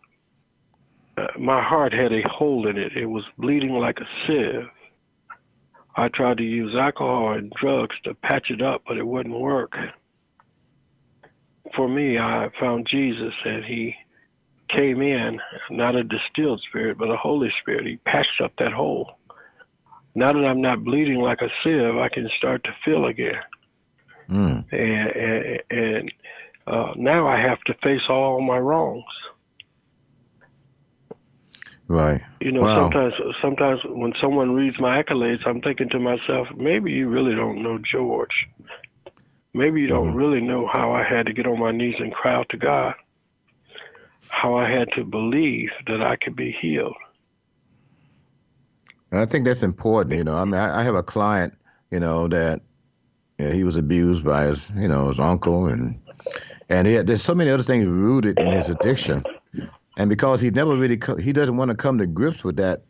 Uh, 1.17 1.27
my 1.39 1.62
heart 1.62 1.93
had 1.93 2.12
a 2.12 2.23
hole 2.29 2.67
in 2.69 2.77
it. 2.77 2.97
It 2.97 3.07
was 3.07 3.25
bleeding 3.39 3.73
like 3.73 3.99
a 3.99 4.07
sieve. 4.27 4.69
I 5.97 6.09
tried 6.09 6.39
to 6.39 6.45
use 6.45 6.75
alcohol 6.79 7.33
and 7.33 7.53
drugs 7.61 7.97
to 8.05 8.14
patch 8.14 8.51
it 8.51 8.61
up, 8.61 8.83
but 8.87 8.99
it 8.99 9.07
wouldn't 9.07 9.39
work. 9.39 9.75
For 11.75 11.89
me, 11.89 12.19
I 12.19 12.49
found 12.61 12.87
Jesus, 12.91 13.33
and 13.45 13.64
He 13.64 13.95
came 14.69 15.01
in, 15.01 15.41
not 15.71 15.97
a 15.97 16.05
distilled 16.05 16.61
spirit, 16.69 16.99
but 16.99 17.11
a 17.11 17.17
Holy 17.17 17.53
Spirit. 17.61 17.87
He 17.87 17.97
patched 17.97 18.41
up 18.43 18.53
that 18.59 18.73
hole. 18.73 19.19
Now 20.14 20.33
that 20.33 20.45
I'm 20.45 20.61
not 20.61 20.85
bleeding 20.85 21.21
like 21.21 21.41
a 21.43 21.49
sieve, 21.62 21.97
I 21.97 22.09
can 22.09 22.29
start 22.39 22.64
to 22.64 22.75
feel 22.85 23.07
again. 23.07 23.41
Mm. 24.31 24.64
And, 24.73 25.11
and, 25.11 25.62
and 25.71 26.12
uh, 26.67 26.93
now 26.97 27.29
I 27.29 27.41
have 27.41 27.61
to 27.67 27.75
face 27.83 28.03
all 28.09 28.41
my 28.41 28.59
wrongs. 28.59 29.05
Right. 31.89 32.23
You 32.41 32.53
know, 32.53 32.62
Wow. 32.62 32.75
sometimes 32.75 33.14
sometimes 33.41 33.81
when 33.87 34.12
someone 34.21 34.53
reads 34.55 34.79
my 34.79 35.03
accolades, 35.03 35.47
I'm 35.47 35.61
thinking 35.61 35.89
to 35.91 35.99
myself, 35.99 36.49
maybe 36.57 36.93
you 36.93 37.09
really 37.09 37.35
don't 37.35 37.62
know 37.62 37.79
George. 37.79 38.35
Maybe 39.55 39.81
you 39.81 39.87
don't 39.89 40.12
Mhm. 40.12 40.17
really 40.17 40.41
know 40.41 40.67
how 40.71 40.93
I 40.93 41.03
had 41.03 41.27
to 41.27 41.33
get 41.33 41.47
on 41.47 41.59
my 41.59 41.73
knees 41.73 41.95
and 41.99 42.12
cry 42.12 42.35
out 42.35 42.49
to 42.51 42.59
God. 42.59 42.95
How 44.29 44.55
I 44.57 44.69
had 44.69 44.89
to 44.97 45.05
believe 45.05 45.71
that 45.87 46.03
I 46.03 46.17
could 46.17 46.37
be 46.37 46.53
healed. 46.61 46.97
And 49.11 49.21
I 49.21 49.27
think 49.27 49.45
that's 49.45 49.62
important. 49.62 50.17
You 50.17 50.25
know, 50.25 50.37
I 50.37 50.45
mean, 50.45 50.55
I, 50.55 50.81
I 50.81 50.83
have 50.83 50.95
a 50.95 51.03
client, 51.03 51.55
you 51.91 52.01
know, 52.01 52.29
that 52.29 52.61
you 53.39 53.47
know, 53.47 53.53
he 53.53 53.64
was 53.64 53.77
abused 53.77 54.25
by 54.25 54.47
his, 54.47 54.69
you 54.77 54.89
know, 54.89 55.09
his 55.09 55.19
uncle, 55.19 55.67
and 55.67 56.01
and 56.69 56.87
had, 56.89 57.07
there's 57.07 57.23
so 57.23 57.35
many 57.35 57.51
other 57.51 57.62
things 57.62 57.87
rooted 57.87 58.39
in 58.39 58.51
his 58.51 58.69
addiction, 58.69 59.25
and 59.97 60.09
because 60.09 60.41
he 60.41 60.51
never 60.51 60.77
really 60.77 60.97
co- 60.97 61.17
he 61.17 61.33
doesn't 61.33 61.57
want 61.57 61.71
to 61.71 61.77
come 61.77 61.99
to 61.99 62.07
grips 62.07 62.45
with 62.45 62.57
that, 62.57 62.83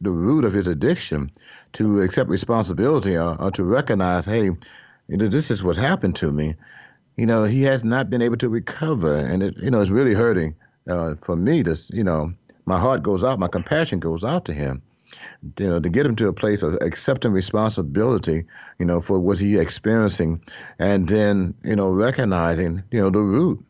the 0.00 0.10
root 0.10 0.44
of 0.44 0.52
his 0.52 0.66
addiction, 0.66 1.30
to 1.74 2.00
accept 2.00 2.28
responsibility 2.28 3.16
or, 3.16 3.40
or 3.40 3.50
to 3.52 3.64
recognize, 3.64 4.26
hey, 4.26 4.50
this 5.08 5.50
is 5.50 5.62
what 5.62 5.76
happened 5.76 6.16
to 6.16 6.30
me. 6.30 6.54
You 7.16 7.26
know, 7.26 7.44
he 7.44 7.62
has 7.62 7.84
not 7.84 8.10
been 8.10 8.22
able 8.22 8.36
to 8.38 8.48
recover, 8.48 9.14
and 9.16 9.42
it, 9.42 9.56
you 9.58 9.70
know, 9.70 9.80
it's 9.80 9.90
really 9.90 10.14
hurting 10.14 10.56
uh, 10.88 11.14
for 11.22 11.36
me. 11.36 11.62
This, 11.62 11.90
you 11.90 12.04
know, 12.04 12.32
my 12.66 12.78
heart 12.78 13.02
goes 13.02 13.22
out, 13.22 13.38
my 13.38 13.48
compassion 13.48 14.00
goes 14.00 14.24
out 14.24 14.44
to 14.46 14.52
him 14.52 14.82
you 15.58 15.68
know, 15.68 15.80
to 15.80 15.88
get 15.88 16.06
him 16.06 16.16
to 16.16 16.28
a 16.28 16.32
place 16.32 16.62
of 16.62 16.78
accepting 16.80 17.32
responsibility, 17.32 18.44
you 18.78 18.86
know, 18.86 19.00
for 19.00 19.18
what 19.18 19.38
he 19.38 19.58
experiencing, 19.58 20.42
and 20.78 21.08
then 21.08 21.54
you 21.64 21.76
know 21.76 21.88
recognizing, 21.88 22.82
you 22.90 23.00
know, 23.00 23.10
the 23.10 23.20
root 23.20 23.64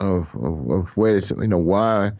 of 0.00 0.28
of, 0.34 0.70
of 0.70 0.96
where 0.96 1.16
it's, 1.16 1.30
you 1.30 1.48
know, 1.48 1.58
why 1.58 2.12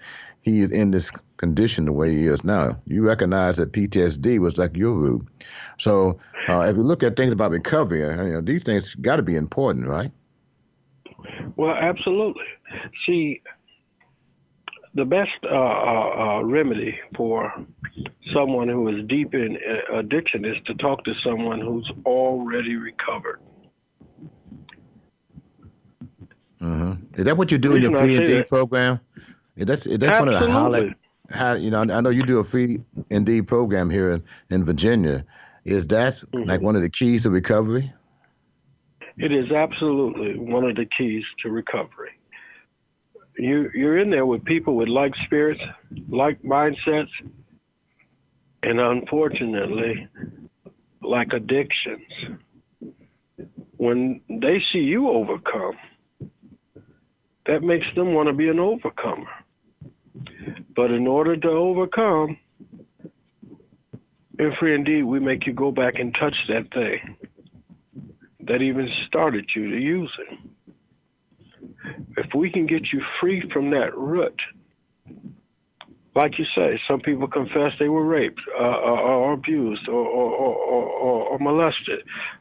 he 0.43 0.61
is 0.61 0.73
in 0.73 0.91
this 0.91 1.11
condition 1.37 1.85
the 1.85 1.93
way 1.93 2.11
he 2.11 2.27
is 2.27 2.45
now. 2.45 2.81
You 2.87 3.03
recognize 3.03 3.57
that 3.57 3.73
PTSD 3.73 4.39
was 4.39 4.59
like 4.59 4.77
your 4.77 4.95
root. 4.95 5.27
So 5.79 6.19
uh, 6.49 6.61
if 6.61 6.77
you 6.77 6.83
look 6.83 7.03
at 7.03 7.17
things 7.17 7.33
about 7.33 7.51
recovery, 7.51 8.05
uh, 8.05 8.25
you 8.25 8.33
know, 8.33 8.41
these 8.41 8.63
things 8.63 8.95
got 8.95 9.17
to 9.17 9.23
be 9.23 9.37
important, 9.37 9.87
right? 9.87 10.11
Well, 11.57 11.75
absolutely. 11.75 12.45
See, 13.05 13.43
the 14.97 15.05
best 15.05 15.31
uh, 15.45 15.49
uh, 15.55 16.39
uh, 16.41 16.43
remedy 16.45 16.99
for 17.17 17.53
someone 18.35 18.69
who 18.69 18.89
is 18.89 19.07
deep 19.09 19.35
in 19.35 19.57
uh, 19.57 19.99
addiction 19.99 20.45
is 20.45 20.57
to 20.67 20.75
talk 20.75 21.05
to 21.05 21.13
someone 21.25 21.61
who's 21.61 21.91
already 22.07 22.77
recovered. 22.77 23.41
hmm 26.61 26.95
Is 27.17 27.25
that 27.27 27.37
what 27.37 27.53
you 27.53 27.59
do 27.59 27.75
in 27.75 27.83
your 27.83 27.93
Free 27.93 28.17
Indeed 28.17 28.49
program? 28.49 29.01
Is 29.57 29.67
that 29.67 29.87
is 29.87 29.99
that 29.99 30.19
one 30.19 30.29
of 30.29 30.35
the 30.35 30.41
Absolutely. 30.41 30.51
highlight? 30.51 30.95
How, 31.31 31.55
you 31.55 31.71
know, 31.71 31.81
I 31.81 32.01
know 32.01 32.11
you 32.11 32.23
do 32.23 32.39
a 32.41 32.45
free 32.45 32.81
and 33.11 33.27
D 33.27 33.43
program 33.43 33.91
here 33.91 34.11
in, 34.13 34.25
in 34.51 34.65
Virginia. 34.65 35.25
Is 35.65 35.87
that 35.89 36.23
Mm-hmm. 36.35 36.49
like 36.49 36.61
one 36.63 36.77
of 36.77 36.83
the 36.83 36.91
keys 36.91 37.25
to 37.25 37.31
recovery? 37.31 37.93
It 39.19 39.33
is 39.33 39.51
absolutely 39.53 40.39
one 40.39 40.65
of 40.65 40.77
the 40.77 40.87
keys 40.97 41.25
to 41.43 41.51
recovery. 41.51 42.11
You 43.39 43.71
you're 43.75 43.99
in 43.99 44.11
there 44.11 44.27
with 44.27 44.45
people 44.45 44.77
with 44.77 44.89
like 44.89 45.13
spirits, 45.27 45.61
like 46.09 46.43
mindsets, 46.43 47.11
and 48.63 48.81
unfortunately, 48.81 50.09
like 51.03 51.33
addictions. 51.33 52.41
When 53.77 54.21
they 54.29 54.59
see 54.73 54.79
you 54.79 55.09
overcome, 55.09 55.77
that 57.47 57.63
makes 57.63 57.87
them 57.95 58.15
want 58.15 58.29
to 58.29 58.33
be 58.33 58.49
an 58.49 58.59
overcomer. 58.59 59.29
But 60.75 60.91
in 60.91 61.07
order 61.07 61.37
to 61.37 61.49
overcome, 61.49 62.39
in 64.39 64.53
free 64.59 64.75
indeed, 64.75 65.05
we 65.05 65.21
make 65.21 65.47
you 65.47 65.53
go 65.53 65.71
back 65.71 65.95
and 65.99 66.15
touch 66.19 66.35
that 66.49 66.73
thing 66.73 67.17
that 68.47 68.63
even 68.63 68.89
started 69.07 69.47
you 69.55 69.71
to 69.71 69.77
use 69.77 70.13
it. 70.31 70.39
If 72.17 72.35
we 72.35 72.51
can 72.51 72.67
get 72.67 72.83
you 72.93 73.01
free 73.21 73.43
from 73.53 73.71
that 73.71 73.97
root, 73.97 74.39
like 76.15 76.39
you 76.39 76.47
say, 76.57 76.81
some 76.89 77.01
people 77.01 77.29
confess 77.29 77.73
they 77.79 77.89
were 77.89 78.05
raped 78.07 78.41
uh, 78.59 78.63
or, 78.63 78.99
or 79.01 79.33
abused 79.35 79.87
or, 79.89 80.07
or, 80.07 80.29
or, 81.29 81.39
molested. 81.39 82.01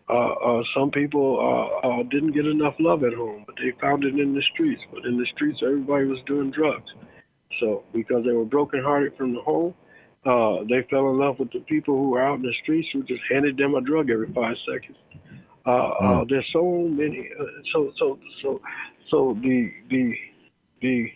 Uh, 0.10 0.32
uh, 0.32 0.64
some 0.74 0.90
people 0.92 1.28
uh, 1.40 1.88
uh, 1.88 2.04
didn't 2.04 2.32
get 2.32 2.46
enough 2.46 2.76
love 2.80 3.04
at 3.04 3.14
home, 3.14 3.44
but 3.46 3.56
they 3.58 3.72
found 3.82 4.06
it 4.06 4.18
in 4.18 4.34
the 4.34 4.42
streets. 4.54 4.82
But 4.94 5.06
in 5.06 5.18
the 5.18 5.28
streets, 5.36 5.60
everybody 5.62 6.06
was 6.06 6.20
doing 6.26 6.52
drugs. 6.52 6.90
So 7.60 7.84
because 7.94 8.24
they 8.26 8.32
were 8.32 8.46
brokenhearted 8.46 9.18
from 9.18 9.34
the 9.34 9.42
home, 9.42 9.74
Uh, 10.26 10.66
they 10.70 10.82
fell 10.90 11.12
in 11.12 11.20
love 11.20 11.38
with 11.38 11.52
the 11.54 11.60
people 11.70 11.94
who 11.94 12.10
were 12.10 12.24
out 12.28 12.38
in 12.42 12.42
the 12.42 12.56
streets 12.64 12.88
who 12.92 13.04
just 13.04 13.22
handed 13.30 13.56
them 13.58 13.76
a 13.76 13.82
drug 13.82 14.10
every 14.10 14.32
five 14.34 14.58
seconds. 14.66 14.98
Uh, 15.66 15.70
uh, 15.70 16.02
Mm. 16.02 16.30
there's 16.30 16.50
so 16.52 16.64
many. 17.02 17.30
Uh, 17.40 17.46
so 17.72 17.92
so 18.00 18.18
so 18.42 18.50
so 19.10 19.38
the 19.42 19.72
the 19.90 20.14
the 20.82 21.12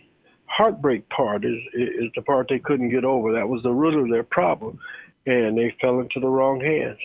heartbreak 0.46 1.08
part 1.08 1.44
is 1.44 1.58
is 1.74 2.10
the 2.14 2.22
part 2.22 2.46
they 2.48 2.58
couldn't 2.58 2.90
get 2.90 3.04
over. 3.04 3.32
That 3.32 3.48
was 3.48 3.62
the 3.62 3.72
root 3.72 4.00
of 4.00 4.10
their 4.10 4.24
problem, 4.24 4.78
and 5.26 5.56
they 5.56 5.74
fell 5.80 6.00
into 6.00 6.20
the 6.20 6.28
wrong 6.28 6.60
hands. 6.60 6.98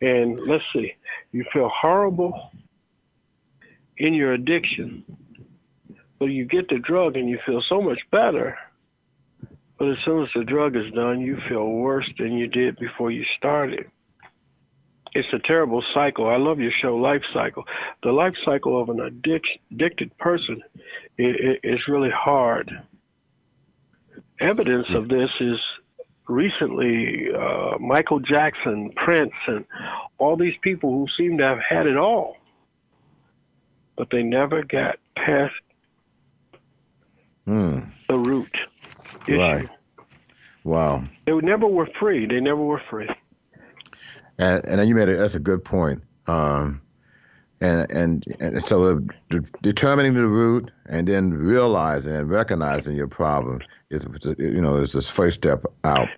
And 0.00 0.40
let's 0.46 0.64
see, 0.72 0.92
you 1.32 1.44
feel 1.52 1.70
horrible 1.74 2.50
in 3.96 4.14
your 4.14 4.32
addiction, 4.32 5.04
but 6.18 6.26
you 6.26 6.44
get 6.44 6.68
the 6.68 6.78
drug 6.78 7.16
and 7.16 7.28
you 7.28 7.38
feel 7.44 7.62
so 7.68 7.80
much 7.82 7.98
better. 8.12 8.56
But 9.78 9.90
as 9.90 9.96
soon 10.04 10.22
as 10.22 10.28
the 10.34 10.44
drug 10.44 10.76
is 10.76 10.92
done, 10.92 11.20
you 11.20 11.36
feel 11.48 11.66
worse 11.66 12.08
than 12.18 12.32
you 12.32 12.48
did 12.48 12.76
before 12.78 13.10
you 13.10 13.24
started. 13.36 13.86
It's 15.14 15.28
a 15.32 15.38
terrible 15.38 15.82
cycle. 15.94 16.28
I 16.28 16.36
love 16.36 16.60
your 16.60 16.72
show, 16.82 16.96
Life 16.96 17.22
Cycle. 17.32 17.64
The 18.02 18.12
life 18.12 18.34
cycle 18.44 18.80
of 18.80 18.88
an 18.88 18.98
addic- 18.98 19.58
addicted 19.72 20.16
person 20.18 20.62
is 21.18 21.80
really 21.88 22.10
hard. 22.10 22.70
Evidence 24.40 24.86
of 24.90 25.08
this 25.08 25.30
is 25.40 25.58
recently 26.28 27.28
uh, 27.34 27.78
Michael 27.80 28.20
Jackson, 28.20 28.92
Prince, 28.94 29.32
and 29.46 29.64
all 30.18 30.36
these 30.36 30.54
people 30.62 30.90
who 30.90 31.06
seem 31.16 31.38
to 31.38 31.44
have 31.44 31.58
had 31.58 31.86
it 31.86 31.96
all, 31.96 32.36
but 33.96 34.08
they 34.10 34.22
never 34.22 34.62
got 34.62 34.96
past 35.16 35.54
Hmm. 37.46 37.78
the 38.08 38.18
root 38.18 38.54
issue. 39.26 39.38
Right. 39.38 39.68
Wow. 40.64 41.04
They 41.24 41.32
never 41.32 41.66
were 41.66 41.88
free. 41.98 42.26
They 42.26 42.40
never 42.40 42.60
were 42.62 42.82
free. 42.90 43.08
And, 44.38 44.64
and 44.66 44.78
then 44.78 44.88
you 44.88 44.94
made 44.94 45.08
a, 45.08 45.16
that's 45.16 45.34
a 45.34 45.40
good 45.40 45.64
point. 45.64 46.02
Um, 46.26 46.80
and, 47.60 47.90
and 47.90 48.36
and 48.40 48.64
so 48.66 49.00
de- 49.30 49.40
determining 49.62 50.14
the 50.14 50.26
root 50.26 50.70
and 50.86 51.08
then 51.08 51.34
realizing 51.34 52.14
and 52.14 52.30
recognizing 52.30 52.96
your 52.96 53.08
problem 53.08 53.60
is 53.90 54.06
you 54.38 54.60
know 54.60 54.76
is 54.76 54.92
this 54.92 55.08
first 55.08 55.38
step 55.38 55.64
out. 55.84 56.08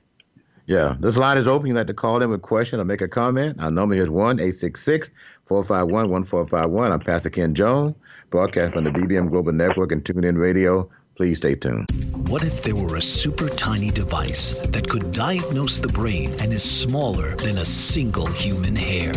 Yeah, 0.66 0.96
this 1.00 1.16
line 1.16 1.38
is 1.38 1.48
open. 1.48 1.66
You'd 1.68 1.76
like 1.76 1.88
to 1.88 1.94
call 1.94 2.22
in 2.22 2.30
with 2.30 2.38
a 2.40 2.42
question 2.42 2.78
or 2.78 2.84
make 2.84 3.00
a 3.00 3.08
comment. 3.08 3.58
Our 3.58 3.70
number 3.70 3.94
is 3.94 4.08
1 4.08 4.38
866 4.38 5.10
451 5.46 6.10
1451. 6.10 6.92
I'm 6.92 7.00
Pastor 7.00 7.30
Ken 7.30 7.54
Jones, 7.54 7.96
broadcast 8.28 8.74
from 8.74 8.84
the 8.84 8.90
BBM 8.90 9.30
Global 9.30 9.52
Network 9.52 9.90
and 9.90 10.04
TuneIn 10.04 10.38
Radio. 10.38 10.88
Please 11.20 11.36
stay 11.36 11.54
tuned. 11.54 11.84
What 12.28 12.44
if 12.44 12.62
there 12.62 12.74
were 12.74 12.96
a 12.96 13.02
super 13.02 13.50
tiny 13.50 13.90
device 13.90 14.54
that 14.68 14.88
could 14.88 15.12
diagnose 15.12 15.78
the 15.78 15.88
brain 15.88 16.32
and 16.40 16.50
is 16.50 16.62
smaller 16.62 17.36
than 17.36 17.58
a 17.58 17.64
single 17.66 18.24
human 18.24 18.74
hair? 18.74 19.12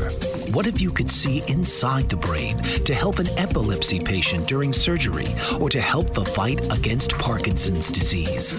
What 0.51 0.67
if 0.67 0.81
you 0.81 0.91
could 0.91 1.09
see 1.09 1.43
inside 1.47 2.09
the 2.09 2.17
brain 2.17 2.57
to 2.83 2.93
help 2.93 3.19
an 3.19 3.29
epilepsy 3.39 4.01
patient 4.01 4.49
during 4.49 4.73
surgery 4.73 5.27
or 5.61 5.69
to 5.69 5.79
help 5.79 6.13
the 6.13 6.25
fight 6.25 6.59
against 6.77 7.17
Parkinson's 7.19 7.89
disease? 7.89 8.57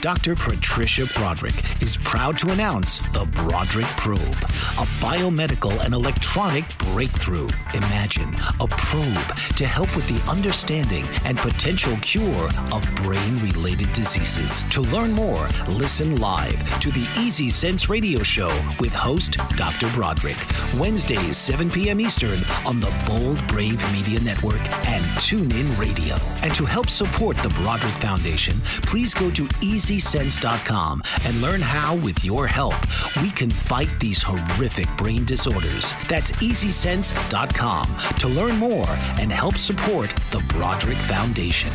Dr. 0.00 0.34
Patricia 0.34 1.04
Broderick 1.14 1.82
is 1.82 1.98
proud 1.98 2.38
to 2.38 2.50
announce 2.50 3.00
the 3.12 3.26
Broderick 3.34 3.86
Probe, 3.98 4.20
a 4.20 4.86
biomedical 4.98 5.78
and 5.84 5.92
electronic 5.92 6.64
breakthrough. 6.78 7.48
Imagine 7.74 8.34
a 8.60 8.66
probe 8.66 9.36
to 9.56 9.66
help 9.66 9.94
with 9.94 10.08
the 10.08 10.30
understanding 10.30 11.04
and 11.26 11.36
potential 11.36 11.98
cure 11.98 12.48
of 12.72 12.94
brain 12.96 13.38
related 13.40 13.92
diseases. 13.92 14.62
To 14.70 14.80
learn 14.80 15.12
more, 15.12 15.48
listen 15.68 16.16
live 16.16 16.80
to 16.80 16.90
the 16.90 17.06
Easy 17.20 17.50
Sense 17.50 17.90
radio 17.90 18.22
show 18.22 18.48
with 18.80 18.94
host 18.94 19.36
Dr. 19.56 19.90
Broderick, 19.90 20.38
Wednesdays, 20.78 21.36
7 21.36 21.70
p.m. 21.70 22.00
Eastern 22.00 22.40
on 22.64 22.80
the 22.80 22.92
Bold 23.06 23.46
Brave 23.48 23.84
Media 23.92 24.18
Network 24.20 24.62
and 24.86 25.04
TuneIn 25.20 25.78
Radio. 25.78 26.16
And 26.42 26.54
to 26.54 26.64
help 26.64 26.88
support 26.88 27.36
the 27.36 27.50
Broderick 27.50 27.94
Foundation, 27.96 28.58
please 28.62 29.12
go 29.12 29.30
to 29.30 29.46
EasySense.com 29.90 31.02
and 31.24 31.42
learn 31.42 31.60
how, 31.60 31.96
with 31.96 32.24
your 32.24 32.46
help, 32.46 32.76
we 33.20 33.30
can 33.30 33.50
fight 33.50 33.88
these 33.98 34.22
horrific 34.22 34.86
brain 34.96 35.24
disorders. 35.24 35.92
That's 36.08 36.30
EasySense.com 36.32 37.96
to 38.20 38.28
learn 38.28 38.56
more 38.56 38.86
and 39.18 39.32
help 39.32 39.56
support 39.56 40.14
the 40.30 40.38
Broderick 40.48 40.96
Foundation. 40.96 41.72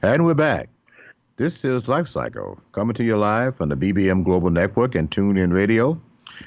And 0.00 0.24
we're 0.24 0.32
back. 0.32 0.70
This 1.36 1.62
is 1.62 1.88
Life 1.88 2.08
Cycle, 2.08 2.58
coming 2.72 2.94
to 2.94 3.04
you 3.04 3.18
live 3.18 3.56
from 3.56 3.68
the 3.68 3.76
BBM 3.76 4.24
Global 4.24 4.50
Network 4.50 4.94
and 4.94 5.10
TuneIn 5.10 5.52
Radio. 5.52 6.00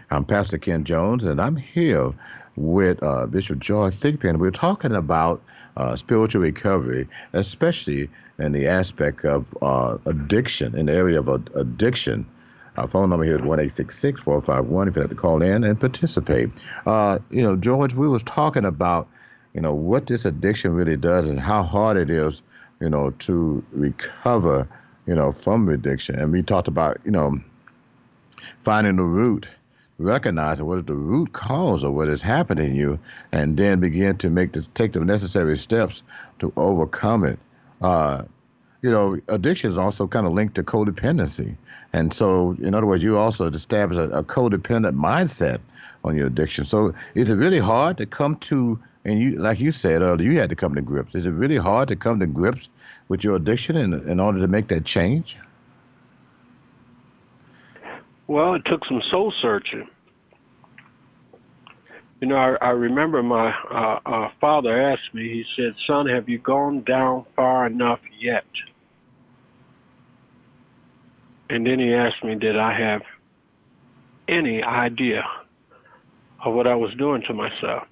I'm 0.09 0.25
Pastor 0.25 0.57
Ken 0.57 0.83
Jones, 0.83 1.23
and 1.23 1.39
I'm 1.39 1.55
here 1.55 2.11
with 2.55 3.01
uh, 3.03 3.27
Bishop 3.27 3.59
George 3.59 3.93
Thigpen. 3.99 4.39
We're 4.39 4.49
talking 4.49 4.93
about 4.93 5.43
uh, 5.77 5.95
spiritual 5.95 6.41
recovery, 6.41 7.07
especially 7.33 8.09
in 8.39 8.51
the 8.51 8.67
aspect 8.67 9.23
of 9.25 9.45
uh, 9.61 9.97
addiction, 10.05 10.75
in 10.75 10.87
the 10.87 10.93
area 10.93 11.19
of 11.19 11.29
ad- 11.29 11.49
addiction. 11.55 12.25
Our 12.77 12.87
phone 12.87 13.09
number 13.09 13.25
here 13.25 13.35
is 13.35 13.41
one 13.41 13.59
eight 13.59 13.71
six 13.71 13.97
six 13.97 14.19
four 14.21 14.41
five 14.41 14.65
one. 14.65 14.87
if 14.87 14.95
you'd 14.95 15.03
like 15.03 15.09
to 15.09 15.15
call 15.15 15.41
in 15.41 15.63
and 15.63 15.79
participate. 15.79 16.49
Uh, 16.85 17.19
you 17.29 17.43
know, 17.43 17.55
George, 17.55 17.93
we 17.93 18.07
was 18.07 18.23
talking 18.23 18.65
about, 18.65 19.07
you 19.53 19.61
know, 19.61 19.73
what 19.73 20.07
this 20.07 20.25
addiction 20.25 20.73
really 20.73 20.97
does 20.97 21.27
and 21.27 21.39
how 21.39 21.63
hard 21.63 21.97
it 21.97 22.09
is, 22.09 22.41
you 22.79 22.89
know, 22.89 23.11
to 23.11 23.63
recover, 23.71 24.67
you 25.05 25.13
know, 25.13 25.31
from 25.31 25.67
addiction. 25.67 26.17
And 26.17 26.31
we 26.31 26.41
talked 26.41 26.69
about, 26.69 26.99
you 27.03 27.11
know, 27.11 27.37
finding 28.63 28.95
the 28.95 29.03
root, 29.03 29.47
recognizing 30.01 30.65
what 30.65 30.79
is 30.79 30.85
the 30.85 30.93
root 30.93 31.33
cause 31.33 31.83
of 31.83 31.93
what 31.93 32.07
is 32.07 32.21
happening 32.21 32.71
in 32.71 32.75
you, 32.75 32.99
and 33.31 33.57
then 33.57 33.79
begin 33.79 34.17
to 34.17 34.29
make 34.29 34.53
the 34.53 34.61
take 34.73 34.93
the 34.93 34.99
necessary 34.99 35.57
steps 35.57 36.03
to 36.39 36.51
overcome 36.57 37.23
it. 37.23 37.39
Uh, 37.81 38.23
you 38.81 38.89
know, 38.89 39.19
addiction 39.27 39.69
is 39.69 39.77
also 39.77 40.07
kind 40.07 40.25
of 40.25 40.33
linked 40.33 40.55
to 40.55 40.63
codependency. 40.63 41.55
And 41.93 42.13
so, 42.13 42.55
in 42.61 42.73
other 42.73 42.87
words, 42.87 43.03
you 43.03 43.17
also 43.17 43.47
establish 43.47 43.97
a, 43.97 44.09
a 44.09 44.23
codependent 44.23 44.95
mindset 44.95 45.59
on 46.03 46.15
your 46.15 46.27
addiction. 46.27 46.63
So, 46.63 46.93
is 47.15 47.29
it 47.29 47.35
really 47.35 47.59
hard 47.59 47.97
to 47.97 48.05
come 48.05 48.37
to, 48.37 48.79
and 49.05 49.19
you, 49.19 49.37
like 49.37 49.59
you 49.59 49.71
said 49.71 50.01
earlier, 50.01 50.31
you 50.31 50.39
had 50.39 50.49
to 50.49 50.55
come 50.55 50.73
to 50.75 50.81
grips. 50.81 51.15
Is 51.15 51.25
it 51.25 51.31
really 51.31 51.57
hard 51.57 51.89
to 51.89 51.95
come 51.95 52.19
to 52.19 52.27
grips 52.27 52.69
with 53.07 53.23
your 53.23 53.35
addiction 53.35 53.75
in, 53.75 53.93
in 54.09 54.19
order 54.19 54.39
to 54.39 54.47
make 54.47 54.69
that 54.69 54.85
change? 54.85 55.37
Well, 58.31 58.53
it 58.53 58.61
took 58.63 58.85
some 58.85 59.01
soul 59.11 59.33
searching. 59.41 59.89
You 62.21 62.29
know, 62.29 62.37
I, 62.37 62.55
I 62.61 62.69
remember 62.69 63.21
my 63.21 63.53
uh, 63.69 63.99
uh, 64.05 64.29
father 64.39 64.81
asked 64.81 65.13
me, 65.13 65.23
he 65.23 65.43
said, 65.57 65.75
Son, 65.85 66.07
have 66.07 66.29
you 66.29 66.37
gone 66.37 66.81
down 66.85 67.25
far 67.35 67.65
enough 67.67 67.99
yet? 68.17 68.45
And 71.49 71.67
then 71.67 71.79
he 71.79 71.93
asked 71.93 72.23
me, 72.23 72.35
Did 72.35 72.57
I 72.57 72.71
have 72.71 73.01
any 74.29 74.63
idea 74.63 75.25
of 76.45 76.53
what 76.53 76.67
I 76.67 76.75
was 76.75 76.93
doing 76.97 77.23
to 77.27 77.33
myself? 77.33 77.83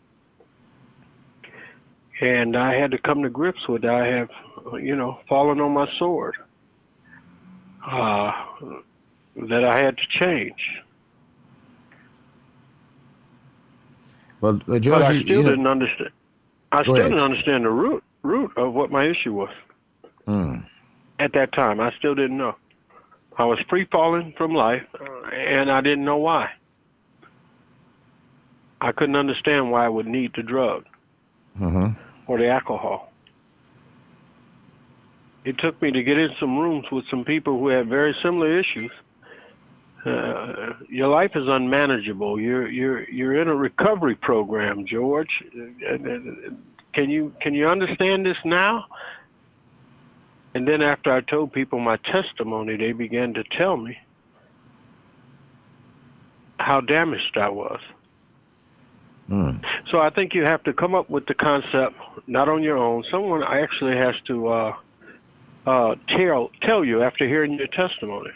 And 2.22 2.56
I 2.56 2.76
had 2.76 2.92
to 2.92 2.98
come 2.98 3.24
to 3.24 3.30
grips 3.30 3.68
with 3.68 3.84
I 3.84 4.08
have, 4.08 4.30
you 4.82 4.96
know, 4.96 5.20
fallen 5.28 5.60
on 5.60 5.74
my 5.74 5.88
sword. 5.98 6.36
Uh, 7.86 8.32
that 9.36 9.64
I 9.64 9.78
had 9.78 9.98
to 9.98 10.04
change. 10.20 10.82
Well, 14.42 14.60
uh, 14.68 14.80
George, 14.80 15.00
But 15.00 15.04
I 15.04 15.20
still 15.20 15.28
you 15.28 15.44
know- 15.44 15.50
didn't 15.50 15.68
understand. 15.68 16.10
I 16.72 16.82
still 16.84 16.96
ahead. 16.96 17.10
didn't 17.12 17.24
understand 17.24 17.66
the 17.66 17.70
root 17.72 18.04
root 18.22 18.52
of 18.58 18.74
what 18.74 18.92
my 18.92 19.06
issue 19.06 19.34
was 19.34 19.50
Hmm. 20.26 20.58
at 21.20 21.32
that 21.34 21.52
time. 21.54 21.80
I 21.80 21.92
still 21.98 22.14
didn't 22.16 22.38
know. 22.38 22.56
I 23.38 23.46
was 23.46 23.60
free 23.70 23.86
falling 23.86 24.34
from 24.34 24.54
life, 24.54 24.86
uh, 25.00 25.28
and 25.30 25.72
I 25.72 25.80
didn't 25.82 26.04
know 26.06 26.18
why. 26.18 26.52
I 28.82 28.92
couldn't 28.92 29.16
understand 29.16 29.72
why 29.72 29.86
I 29.86 29.90
would 29.90 30.06
need 30.06 30.34
the 30.34 30.44
drug 30.44 30.86
Mhm. 31.60 31.96
or 32.28 32.38
the 32.38 32.50
alcohol. 32.50 33.12
It 35.46 35.58
took 35.58 35.82
me 35.82 35.92
to 35.92 36.04
get 36.04 36.18
in 36.18 36.36
some 36.40 36.58
rooms 36.60 36.92
with 36.92 37.06
some 37.08 37.24
people 37.24 37.58
who 37.60 37.70
had 37.70 37.88
very 37.88 38.14
similar 38.22 38.58
issues. 38.60 38.92
Uh, 40.06 40.74
your 40.88 41.10
life 41.10 41.32
is 41.36 41.44
unmanageable. 41.48 42.40
You're 42.40 42.70
you're 42.70 43.10
you're 43.10 43.42
in 43.42 43.48
a 43.48 43.56
recovery 43.56 44.16
program, 44.16 44.86
George. 44.88 45.30
Can 46.94 47.10
you 47.10 47.34
can 47.42 47.54
you 47.54 47.68
understand 47.68 48.26
this 48.26 48.38
now? 48.46 48.86
And 50.56 50.68
then 50.68 50.82
after 50.82 51.12
I 51.12 51.22
told 51.22 51.54
people 51.54 51.80
my 51.80 51.98
testimony, 51.98 52.76
they 52.78 52.92
began 52.92 53.34
to 53.36 53.44
tell 53.58 53.78
me 53.78 53.98
how 56.60 56.82
damaged 56.82 57.38
I 57.38 57.50
was. 57.50 57.80
Mm. 59.30 59.64
So 59.92 60.00
I 60.00 60.10
think 60.10 60.34
you 60.34 60.44
have 60.44 60.64
to 60.64 60.74
come 60.74 60.96
up 60.96 61.10
with 61.10 61.26
the 61.28 61.36
concept 61.36 61.96
not 62.26 62.50
on 62.50 62.64
your 62.64 62.78
own. 62.78 63.04
Someone 63.12 63.44
actually 63.44 63.96
has 63.96 64.16
to 64.28 64.48
uh, 64.48 64.76
uh, 65.68 65.96
tell 66.08 66.50
tell 66.62 66.84
you 66.84 67.04
after 67.04 67.28
hearing 67.28 67.54
your 67.54 67.68
testimony. 67.68 68.32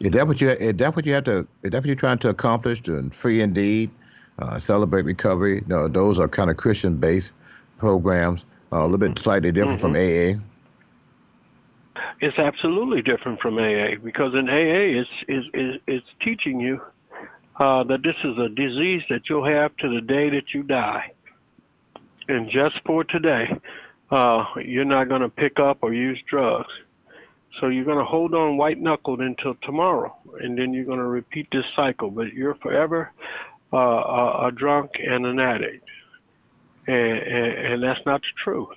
Is 0.00 0.10
that 0.12 0.26
what 0.28 0.40
you? 0.40 0.50
Is 0.50 0.76
that 0.76 0.94
what 0.94 1.06
you 1.06 1.14
have 1.14 1.24
to? 1.24 1.46
Is 1.62 1.70
that 1.70 1.74
what 1.74 1.86
you're 1.86 1.96
trying 1.96 2.18
to 2.18 2.28
accomplish? 2.28 2.82
To 2.82 3.08
free 3.10 3.40
indeed, 3.40 3.90
uh, 4.38 4.58
celebrate 4.58 5.04
recovery. 5.04 5.62
No, 5.66 5.88
those 5.88 6.18
are 6.18 6.28
kind 6.28 6.50
of 6.50 6.56
Christian-based 6.56 7.32
programs, 7.78 8.44
uh, 8.72 8.78
a 8.78 8.82
little 8.82 8.98
bit 8.98 9.18
slightly 9.18 9.52
different 9.52 9.80
Mm-hmm. 9.80 9.94
from 9.94 10.40
AA. 10.40 10.42
It's 12.20 12.38
absolutely 12.38 13.02
different 13.02 13.40
from 13.40 13.58
AA 13.58 13.96
because 14.02 14.34
in 14.34 14.48
AA 14.48 15.00
it's 15.00 15.10
is 15.28 15.44
is 15.54 15.80
it's 15.86 16.06
teaching 16.22 16.60
you 16.60 16.80
uh, 17.58 17.84
that 17.84 18.02
this 18.02 18.16
is 18.24 18.38
a 18.38 18.48
disease 18.48 19.02
that 19.08 19.28
you'll 19.28 19.46
have 19.46 19.76
to 19.78 19.88
the 19.88 20.00
day 20.00 20.30
that 20.30 20.54
you 20.54 20.62
die, 20.62 21.12
and 22.28 22.50
just 22.50 22.76
for 22.84 23.04
today, 23.04 23.48
uh, 24.10 24.44
you're 24.62 24.84
not 24.84 25.08
going 25.08 25.22
to 25.22 25.28
pick 25.28 25.58
up 25.58 25.78
or 25.82 25.92
use 25.92 26.22
drugs. 26.28 26.72
So 27.60 27.68
you're 27.68 27.84
going 27.84 27.98
to 27.98 28.04
hold 28.04 28.34
on 28.34 28.56
white 28.56 28.78
knuckled 28.80 29.20
until 29.20 29.54
tomorrow, 29.62 30.14
and 30.40 30.58
then 30.58 30.74
you're 30.74 30.84
going 30.84 30.98
to 30.98 31.06
repeat 31.06 31.48
this 31.52 31.64
cycle. 31.74 32.10
But 32.10 32.32
you're 32.32 32.56
forever 32.56 33.12
uh, 33.72 33.76
a, 33.76 34.46
a 34.48 34.52
drunk 34.52 34.90
and 34.98 35.24
an 35.26 35.40
addict, 35.40 35.84
and, 36.86 36.96
and, 36.96 37.72
and 37.72 37.82
that's 37.82 38.04
not 38.04 38.20
the 38.20 38.42
truth. 38.44 38.68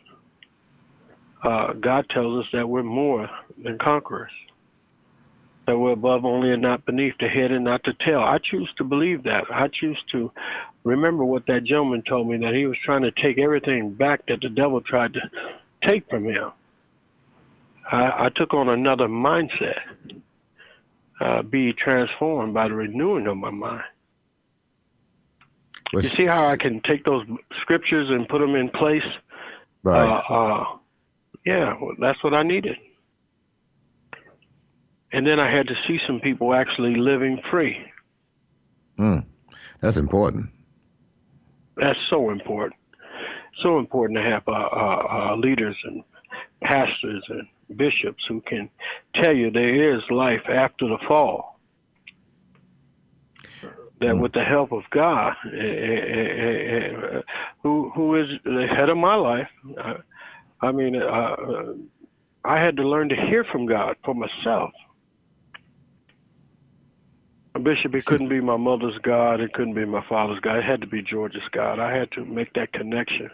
Uh, 1.44 1.74
God 1.74 2.06
tells 2.10 2.44
us 2.44 2.50
that 2.54 2.68
we're 2.68 2.84
more 2.84 3.30
than 3.64 3.78
conquerors, 3.78 4.32
that 5.68 5.78
we're 5.78 5.94
above 5.94 6.26
only 6.26 6.52
and 6.52 6.62
not 6.62 6.86
beneath, 6.86 7.14
the 7.20 7.28
head 7.28 7.52
and 7.52 7.64
not 7.64 7.82
the 7.84 7.94
tail. 8.06 8.20
I 8.20 8.40
choose 8.44 8.70
to 8.78 8.84
believe 8.84 9.24
that. 9.24 9.46
I 9.50 9.68
choose 9.68 10.02
to 10.12 10.32
remember 10.84 11.24
what 11.24 11.46
that 11.48 11.64
gentleman 11.64 12.04
told 12.08 12.28
me 12.28 12.38
that 12.38 12.54
he 12.54 12.66
was 12.66 12.78
trying 12.84 13.04
to 13.04 13.12
take 13.12 13.38
everything 13.38 13.94
back 13.94 14.26
that 14.28 14.42
the 14.42 14.50
devil 14.50 14.82
tried 14.82 15.14
to 15.14 15.22
take 15.88 16.10
from 16.10 16.26
him. 16.26 16.52
I, 17.92 18.26
I 18.26 18.30
took 18.36 18.54
on 18.54 18.70
another 18.70 19.08
mindset, 19.08 19.80
uh, 21.20 21.42
be 21.42 21.74
transformed 21.74 22.54
by 22.54 22.68
the 22.68 22.76
renewing 22.76 23.28
of 23.28 23.38
my 23.38 23.50
mind. 23.50 23.84
You 25.94 26.04
see 26.04 26.26
how 26.26 26.48
I 26.48 26.58
can 26.58 26.82
take 26.82 27.04
those 27.04 27.26
scriptures 27.62 28.10
and 28.10 28.28
put 28.28 28.40
them 28.40 28.56
in 28.56 28.70
place? 28.70 29.04
right. 29.84 30.24
Uh, 30.30 30.34
uh, 30.34 30.66
yeah, 31.46 31.74
well, 31.82 31.96
that's 32.00 32.24
what 32.24 32.34
I 32.34 32.44
needed. 32.44 32.78
And 35.12 35.26
then 35.26 35.40
I 35.40 35.50
had 35.50 35.68
to 35.68 35.74
see 35.88 35.98
some 36.06 36.20
people 36.20 36.54
actually 36.54 36.96
living 36.96 37.42
free. 37.50 37.78
Mm, 39.00 39.26
that's 39.82 39.98
important. 39.98 40.50
That's 41.78 41.98
so 42.10 42.30
important. 42.30 42.80
So 43.64 43.80
important 43.80 44.18
to 44.20 44.24
have 44.24 44.44
uh, 44.48 44.52
uh, 44.52 45.32
uh, 45.32 45.36
leaders 45.38 45.76
and 45.86 46.04
pastors 46.62 47.24
and 47.30 47.48
bishops 47.76 48.24
who 48.28 48.42
can 48.42 48.70
tell 49.16 49.34
you 49.34 49.52
there 49.52 49.96
is 49.96 50.02
life 50.10 50.44
after 50.50 50.88
the 50.88 50.98
fall. 51.08 51.60
That 54.02 54.18
with 54.18 54.32
the 54.32 54.44
help 54.44 54.72
of 54.72 54.84
God, 54.92 55.34
eh, 55.46 55.58
eh, 55.58 57.18
eh, 57.18 57.22
who 57.62 57.92
who 57.94 58.16
is 58.16 58.30
the 58.46 58.66
head 58.66 58.90
of 58.90 58.98
my 58.98 59.16
life, 59.16 59.50
I 60.62 60.72
mean, 60.72 60.96
uh, 60.96 61.74
I 62.46 62.60
had 62.60 62.78
to 62.78 62.88
learn 62.88 63.10
to 63.10 63.16
hear 63.16 63.44
from 63.44 63.66
God 63.66 63.98
for 64.06 64.14
myself. 64.14 64.72
A 67.56 67.60
bishop, 67.60 67.94
it 67.94 68.06
couldn't 68.06 68.30
be 68.30 68.40
my 68.40 68.56
mother's 68.56 68.98
God. 69.02 69.42
It 69.42 69.52
couldn't 69.54 69.74
be 69.74 69.84
my 69.84 70.06
father's 70.08 70.40
God. 70.40 70.58
It 70.60 70.64
had 70.64 70.82
to 70.82 70.88
be 70.88 71.02
George's 71.02 71.42
God. 71.52 71.80
I 71.80 71.94
had 71.94 72.12
to 72.12 72.24
make 72.24 72.54
that 72.54 72.72
connection 72.72 73.30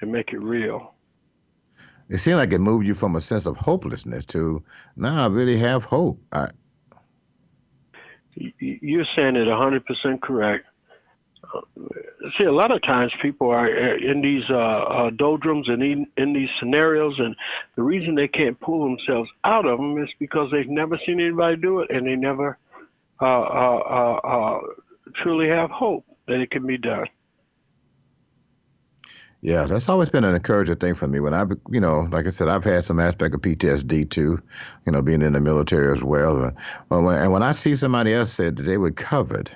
and 0.00 0.12
make 0.12 0.32
it 0.32 0.40
real. 0.40 0.94
It 2.08 2.18
seemed 2.18 2.38
like 2.38 2.52
it 2.52 2.58
moved 2.58 2.86
you 2.86 2.94
from 2.94 3.16
a 3.16 3.20
sense 3.20 3.46
of 3.46 3.56
hopelessness 3.56 4.24
to 4.26 4.62
now 4.96 5.24
I 5.24 5.28
really 5.28 5.58
have 5.58 5.84
hope. 5.84 6.20
I, 6.32 6.48
You're 8.34 9.06
saying 9.16 9.36
it 9.36 9.46
100% 9.46 10.20
correct. 10.22 10.64
Uh, 11.54 11.60
See, 12.36 12.44
a 12.44 12.52
lot 12.52 12.72
of 12.72 12.82
times 12.82 13.12
people 13.22 13.48
are 13.50 13.66
uh, 13.66 13.96
in 13.96 14.20
these 14.20 14.42
uh, 14.50 14.56
uh, 14.56 15.10
doldrums 15.10 15.68
and 15.68 15.82
in, 15.82 16.06
in 16.16 16.32
these 16.32 16.48
scenarios, 16.58 17.14
and 17.18 17.34
the 17.76 17.82
reason 17.82 18.14
they 18.14 18.28
can't 18.28 18.58
pull 18.60 18.84
themselves 18.84 19.30
out 19.44 19.66
of 19.66 19.78
them 19.78 19.96
is 20.02 20.08
because 20.18 20.50
they've 20.50 20.68
never 20.68 20.98
seen 21.06 21.20
anybody 21.20 21.56
do 21.56 21.80
it, 21.80 21.90
and 21.90 22.06
they 22.06 22.16
never 22.16 22.58
uh, 23.20 24.58
truly 25.22 25.48
have 25.48 25.70
hope 25.70 26.04
that 26.26 26.40
it 26.40 26.50
can 26.50 26.66
be 26.66 26.76
done. 26.76 27.06
Yeah, 29.40 29.64
that's 29.64 29.88
always 29.88 30.10
been 30.10 30.24
an 30.24 30.34
encouraging 30.34 30.76
thing 30.76 30.94
for 30.94 31.06
me. 31.06 31.20
When 31.20 31.32
I, 31.32 31.44
you 31.70 31.80
know, 31.80 32.08
like 32.10 32.26
I 32.26 32.30
said, 32.30 32.48
I've 32.48 32.64
had 32.64 32.84
some 32.84 32.98
aspect 32.98 33.34
of 33.34 33.40
PTSD 33.40 34.10
too, 34.10 34.42
you 34.84 34.92
know, 34.92 35.00
being 35.00 35.22
in 35.22 35.32
the 35.32 35.40
military 35.40 35.92
as 35.92 36.02
well. 36.02 36.52
But, 36.88 37.02
when, 37.02 37.16
and 37.18 37.32
when 37.32 37.44
I 37.44 37.52
see 37.52 37.76
somebody 37.76 38.12
else 38.14 38.32
said 38.32 38.56
that 38.56 38.64
they 38.64 38.78
recovered, 38.78 39.50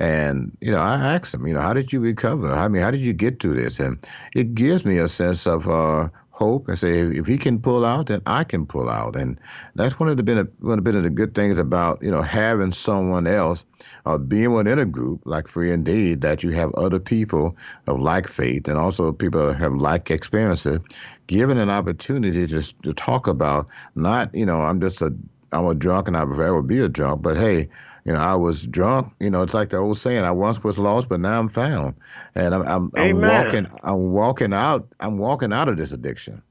and 0.00 0.56
you 0.60 0.72
know, 0.72 0.80
I 0.80 0.94
ask 1.14 1.30
them, 1.30 1.46
you 1.46 1.54
know, 1.54 1.60
how 1.60 1.72
did 1.72 1.92
you 1.92 2.00
recover? 2.00 2.50
I 2.50 2.66
mean, 2.66 2.82
how 2.82 2.90
did 2.90 3.00
you 3.00 3.12
get 3.12 3.40
through 3.40 3.54
this? 3.54 3.78
And 3.78 4.04
it 4.34 4.54
gives 4.56 4.84
me 4.84 4.98
a 4.98 5.06
sense 5.06 5.46
of 5.46 5.68
uh, 5.68 6.08
hope 6.34 6.66
and 6.66 6.76
say, 6.76 6.98
if 6.98 7.26
he 7.26 7.38
can 7.38 7.60
pull 7.60 7.84
out, 7.84 8.06
then 8.06 8.20
I 8.26 8.42
can 8.42 8.66
pull 8.66 8.90
out. 8.90 9.14
And 9.14 9.38
that's 9.76 10.00
one 10.00 10.08
of 10.08 10.16
the 10.16 10.22
been 10.24 10.50
one 10.58 10.78
of 10.80 11.02
the 11.02 11.10
good 11.10 11.34
things 11.34 11.58
about 11.58 12.02
you 12.02 12.10
know 12.10 12.22
having 12.22 12.72
someone 12.72 13.28
else 13.28 13.64
or 14.04 14.18
being 14.18 14.52
within 14.52 14.80
a 14.80 14.84
group 14.84 15.20
like 15.24 15.46
Free 15.46 15.70
Indeed 15.70 16.22
that 16.22 16.42
you 16.42 16.50
have 16.50 16.74
other 16.74 16.98
people 16.98 17.56
of 17.86 18.00
like 18.00 18.26
faith 18.26 18.66
and 18.66 18.76
also 18.76 19.12
people 19.12 19.46
that 19.46 19.58
have 19.58 19.74
like 19.74 20.10
experiences, 20.10 20.80
given 21.28 21.56
an 21.56 21.70
opportunity 21.70 22.48
to 22.48 22.62
to 22.82 22.92
talk 22.92 23.28
about 23.28 23.70
not 23.94 24.34
you 24.34 24.44
know 24.44 24.60
I'm 24.60 24.80
just 24.80 25.02
a 25.02 25.14
I'm 25.52 25.66
a 25.66 25.74
drunk 25.74 26.08
and 26.08 26.16
I 26.16 26.24
would 26.24 26.40
ever 26.40 26.62
be 26.62 26.80
a 26.80 26.88
drunk, 26.88 27.22
but 27.22 27.36
hey. 27.36 27.68
You 28.04 28.12
know, 28.12 28.18
I 28.18 28.34
was 28.34 28.66
drunk. 28.66 29.14
You 29.18 29.30
know, 29.30 29.42
it's 29.42 29.54
like 29.54 29.70
the 29.70 29.78
old 29.78 29.96
saying: 29.96 30.24
"I 30.24 30.30
once 30.30 30.62
was 30.62 30.78
lost, 30.78 31.08
but 31.08 31.20
now 31.20 31.38
I'm 31.38 31.48
found." 31.48 31.94
And 32.34 32.54
I'm, 32.54 32.62
I'm, 32.66 32.92
I'm 32.94 33.20
walking, 33.20 33.66
I'm 33.82 34.12
walking 34.12 34.52
out, 34.52 34.86
I'm 35.00 35.18
walking 35.18 35.52
out 35.52 35.68
of 35.68 35.76
this 35.76 35.92
addiction. 35.92 36.42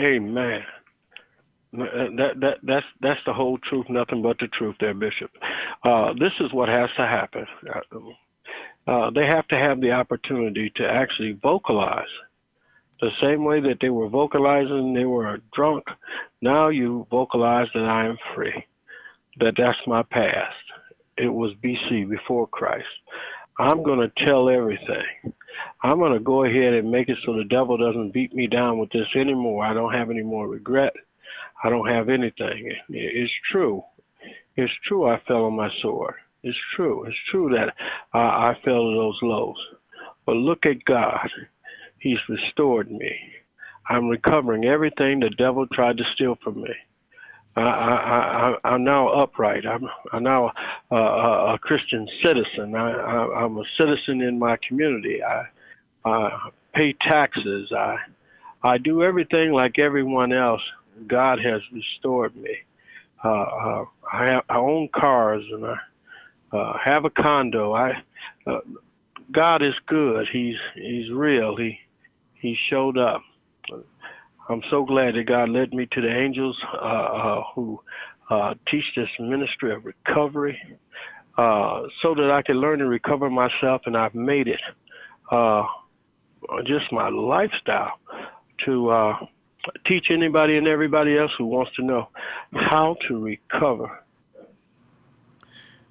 Amen. 0.00 0.62
That 1.72 2.32
that 2.40 2.56
that's 2.64 2.86
that's 3.00 3.20
the 3.26 3.32
whole 3.32 3.58
truth, 3.58 3.86
nothing 3.88 4.22
but 4.22 4.38
the 4.38 4.48
truth, 4.48 4.74
there, 4.80 4.94
Bishop. 4.94 5.30
Uh, 5.84 6.12
this 6.14 6.32
is 6.40 6.52
what 6.52 6.68
has 6.68 6.90
to 6.96 7.06
happen. 7.06 7.46
Uh, 8.88 9.10
they 9.10 9.26
have 9.26 9.46
to 9.48 9.56
have 9.56 9.80
the 9.80 9.92
opportunity 9.92 10.72
to 10.74 10.84
actually 10.84 11.32
vocalize 11.40 12.08
the 13.00 13.10
same 13.22 13.44
way 13.44 13.60
that 13.60 13.78
they 13.80 13.88
were 13.88 14.08
vocalizing 14.08 14.94
they 14.94 15.04
were 15.04 15.40
drunk. 15.54 15.84
Now 16.42 16.68
you 16.68 17.06
vocalize 17.10 17.68
that 17.74 17.84
I 17.84 18.06
am 18.06 18.18
free. 18.34 18.66
That 19.40 19.54
that's 19.56 19.78
my 19.86 20.02
past. 20.02 20.54
It 21.16 21.28
was 21.28 21.52
BC 21.62 22.08
before 22.08 22.46
Christ. 22.46 22.86
I'm 23.58 23.82
going 23.82 24.00
to 24.00 24.24
tell 24.26 24.48
everything. 24.48 25.34
I'm 25.82 25.98
going 25.98 26.12
to 26.12 26.20
go 26.20 26.44
ahead 26.44 26.74
and 26.74 26.90
make 26.90 27.08
it 27.08 27.18
so 27.24 27.34
the 27.34 27.44
devil 27.44 27.76
doesn't 27.76 28.14
beat 28.14 28.34
me 28.34 28.46
down 28.46 28.78
with 28.78 28.90
this 28.90 29.08
anymore. 29.16 29.64
I 29.64 29.74
don't 29.74 29.92
have 29.92 30.10
any 30.10 30.22
more 30.22 30.48
regret. 30.48 30.94
I 31.62 31.68
don't 31.68 31.88
have 31.88 32.08
anything. 32.08 32.72
It's 32.88 33.32
true. 33.50 33.82
It's 34.56 34.72
true 34.86 35.06
I 35.08 35.20
fell 35.26 35.44
on 35.44 35.56
my 35.56 35.68
sword. 35.82 36.14
It's 36.42 36.58
true. 36.74 37.04
It's 37.04 37.16
true 37.30 37.50
that 37.50 37.74
I 38.14 38.54
fell 38.64 38.90
to 38.90 38.94
those 38.96 39.18
lows. 39.22 39.56
But 40.24 40.36
look 40.36 40.64
at 40.64 40.84
God. 40.84 41.28
He's 41.98 42.18
restored 42.28 42.90
me. 42.90 43.14
I'm 43.88 44.08
recovering 44.08 44.64
everything 44.64 45.20
the 45.20 45.30
devil 45.30 45.66
tried 45.66 45.98
to 45.98 46.04
steal 46.14 46.36
from 46.42 46.62
me. 46.62 46.70
I, 47.56 47.62
I, 47.62 48.48
I, 48.64 48.68
I'm 48.72 48.84
now 48.84 49.08
upright. 49.08 49.66
I'm, 49.66 49.88
I'm 50.12 50.22
now 50.22 50.52
a, 50.90 50.96
a 50.96 51.58
Christian 51.60 52.08
citizen. 52.24 52.74
I, 52.74 52.92
I, 52.92 53.44
I'm 53.44 53.58
a 53.58 53.64
citizen 53.78 54.20
in 54.20 54.38
my 54.38 54.56
community. 54.66 55.20
I, 55.22 55.46
I 56.04 56.50
pay 56.74 56.94
taxes. 56.94 57.72
I, 57.76 57.96
I 58.62 58.78
do 58.78 59.02
everything 59.02 59.52
like 59.52 59.78
everyone 59.78 60.32
else. 60.32 60.62
God 61.06 61.40
has 61.40 61.60
restored 61.72 62.36
me. 62.36 62.56
Uh, 63.24 63.28
uh, 63.28 63.84
I, 64.12 64.24
have, 64.26 64.44
I 64.48 64.56
own 64.56 64.88
cars 64.94 65.44
and 65.50 65.66
I 65.66 65.76
uh, 66.52 66.78
have 66.84 67.04
a 67.04 67.10
condo. 67.10 67.72
I, 67.72 68.02
uh, 68.46 68.60
God 69.32 69.62
is 69.62 69.74
good. 69.86 70.26
He's 70.32 70.56
He's 70.74 71.10
real. 71.10 71.56
He 71.56 71.78
He 72.34 72.56
showed 72.68 72.98
up. 72.98 73.22
I'm 74.50 74.62
so 74.68 74.84
glad 74.84 75.14
that 75.14 75.26
God 75.26 75.48
led 75.48 75.72
me 75.72 75.86
to 75.92 76.00
the 76.00 76.12
angels 76.12 76.58
uh, 76.74 76.76
uh, 76.76 77.42
who 77.54 77.80
uh, 78.28 78.54
teach 78.68 78.84
this 78.96 79.08
ministry 79.20 79.72
of 79.72 79.84
recovery, 79.84 80.58
uh, 81.38 81.82
so 82.02 82.14
that 82.16 82.30
I 82.32 82.42
can 82.42 82.56
learn 82.56 82.80
to 82.80 82.86
recover 82.86 83.30
myself, 83.30 83.82
and 83.86 83.96
I've 83.96 84.14
made 84.14 84.48
it 84.48 84.60
uh, 85.30 85.62
just 86.66 86.90
my 86.90 87.08
lifestyle 87.08 87.92
to 88.66 88.90
uh, 88.90 89.16
teach 89.86 90.06
anybody 90.10 90.56
and 90.56 90.66
everybody 90.66 91.16
else 91.16 91.30
who 91.38 91.46
wants 91.46 91.70
to 91.76 91.84
know 91.84 92.08
how 92.52 92.96
to 93.06 93.22
recover. 93.22 94.02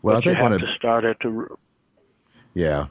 Well, 0.01 0.15
but 0.15 0.17
I 0.17 0.19
think 0.21 0.37
you 0.37 0.43
one 0.43 0.51
have 0.51 0.61
of 0.61 0.67
to 0.67 0.75
start 0.75 1.05
at 1.05 1.17
the 1.21 1.29
root. 1.29 1.59
Yeah. 2.53 2.87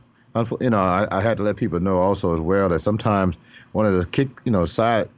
You 0.60 0.70
know, 0.70 0.78
I, 0.78 1.08
I 1.10 1.20
had 1.20 1.38
to 1.38 1.42
let 1.42 1.56
people 1.56 1.80
know 1.80 1.98
also 1.98 2.32
as 2.32 2.40
well 2.40 2.68
that 2.68 2.78
sometimes 2.78 3.36
one 3.72 3.86
of 3.86 3.94
the 3.94 4.06
kick, 4.06 4.28
you 4.44 4.52
know, 4.52 4.66
side, 4.66 5.08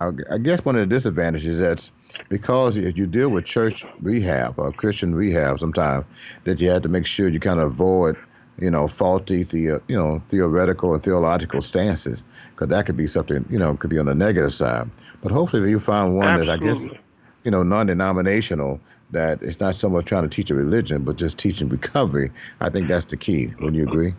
I, 0.00 0.10
I 0.30 0.38
guess 0.38 0.64
one 0.64 0.76
of 0.76 0.80
the 0.88 0.94
disadvantages 0.94 1.58
that's 1.58 1.90
because 2.28 2.76
if 2.76 2.96
you 2.96 3.06
deal 3.06 3.28
with 3.30 3.44
church 3.44 3.84
rehab 4.00 4.58
or 4.58 4.72
Christian 4.72 5.14
rehab, 5.14 5.58
sometimes 5.58 6.04
that 6.44 6.60
you 6.60 6.70
have 6.70 6.82
to 6.82 6.88
make 6.88 7.06
sure 7.06 7.28
you 7.28 7.40
kind 7.40 7.58
of 7.58 7.66
avoid, 7.66 8.16
you 8.60 8.70
know, 8.70 8.86
faulty, 8.88 9.42
the, 9.42 9.70
uh, 9.70 9.78
you 9.88 9.96
know, 9.96 10.22
theoretical 10.28 10.94
and 10.94 11.02
theological 11.02 11.60
stances, 11.60 12.22
because 12.50 12.68
that 12.68 12.86
could 12.86 12.96
be 12.96 13.06
something, 13.06 13.44
you 13.50 13.58
know, 13.58 13.76
could 13.76 13.90
be 13.90 13.98
on 13.98 14.06
the 14.06 14.14
negative 14.14 14.54
side. 14.54 14.88
But 15.22 15.32
hopefully, 15.32 15.62
if 15.64 15.68
you 15.68 15.80
find 15.80 16.16
one 16.16 16.38
Absolutely. 16.38 16.46
that 16.46 16.86
I 16.86 16.88
guess, 16.88 17.00
you 17.44 17.50
know, 17.50 17.62
non-denominational, 17.62 18.80
that 19.10 19.42
it's 19.42 19.58
not 19.58 19.74
so 19.74 19.88
much 19.88 20.04
trying 20.04 20.22
to 20.22 20.28
teach 20.28 20.50
a 20.50 20.54
religion, 20.54 21.02
but 21.02 21.16
just 21.16 21.38
teaching 21.38 21.68
recovery. 21.68 22.30
I 22.60 22.68
think 22.70 22.88
that's 22.88 23.06
the 23.06 23.16
key. 23.16 23.54
Wouldn't 23.58 23.76
you 23.76 23.84
agree? 23.84 24.14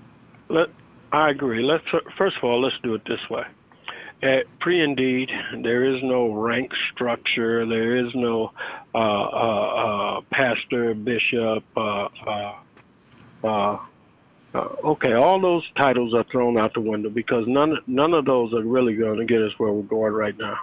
Let, 0.50 0.68
I 1.12 1.30
agree. 1.30 1.64
Let's 1.64 1.84
first 2.18 2.38
of 2.38 2.44
all, 2.44 2.62
let's 2.62 2.76
do 2.84 2.96
it 2.96 3.02
this 3.06 3.30
way. 3.30 3.44
At 4.22 4.48
Free 4.62 4.84
Indeed, 4.84 5.30
there 5.64 5.96
is 5.96 6.04
no 6.04 6.34
rank 6.34 6.72
structure. 6.94 7.66
There 7.66 8.06
is 8.06 8.14
no 8.14 8.52
uh, 8.94 8.98
uh, 8.98 10.18
uh, 10.18 10.22
pastor, 10.30 10.94
bishop. 10.94 11.64
Uh, 11.78 12.10
uh, 13.42 13.78
okay, 14.54 15.14
all 15.14 15.40
those 15.40 15.64
titles 15.80 16.14
are 16.14 16.26
thrown 16.32 16.58
out 16.58 16.74
the 16.74 16.82
window 16.82 17.10
because 17.10 17.46
none 17.48 17.78
none 17.88 18.14
of 18.14 18.26
those 18.26 18.54
are 18.54 18.62
really 18.62 18.96
going 18.96 19.20
to 19.20 19.26
get 19.26 19.42
us 19.42 19.54
where 19.58 19.72
we're 19.72 19.84
going 19.84 20.12
right 20.12 20.38
now. 20.38 20.58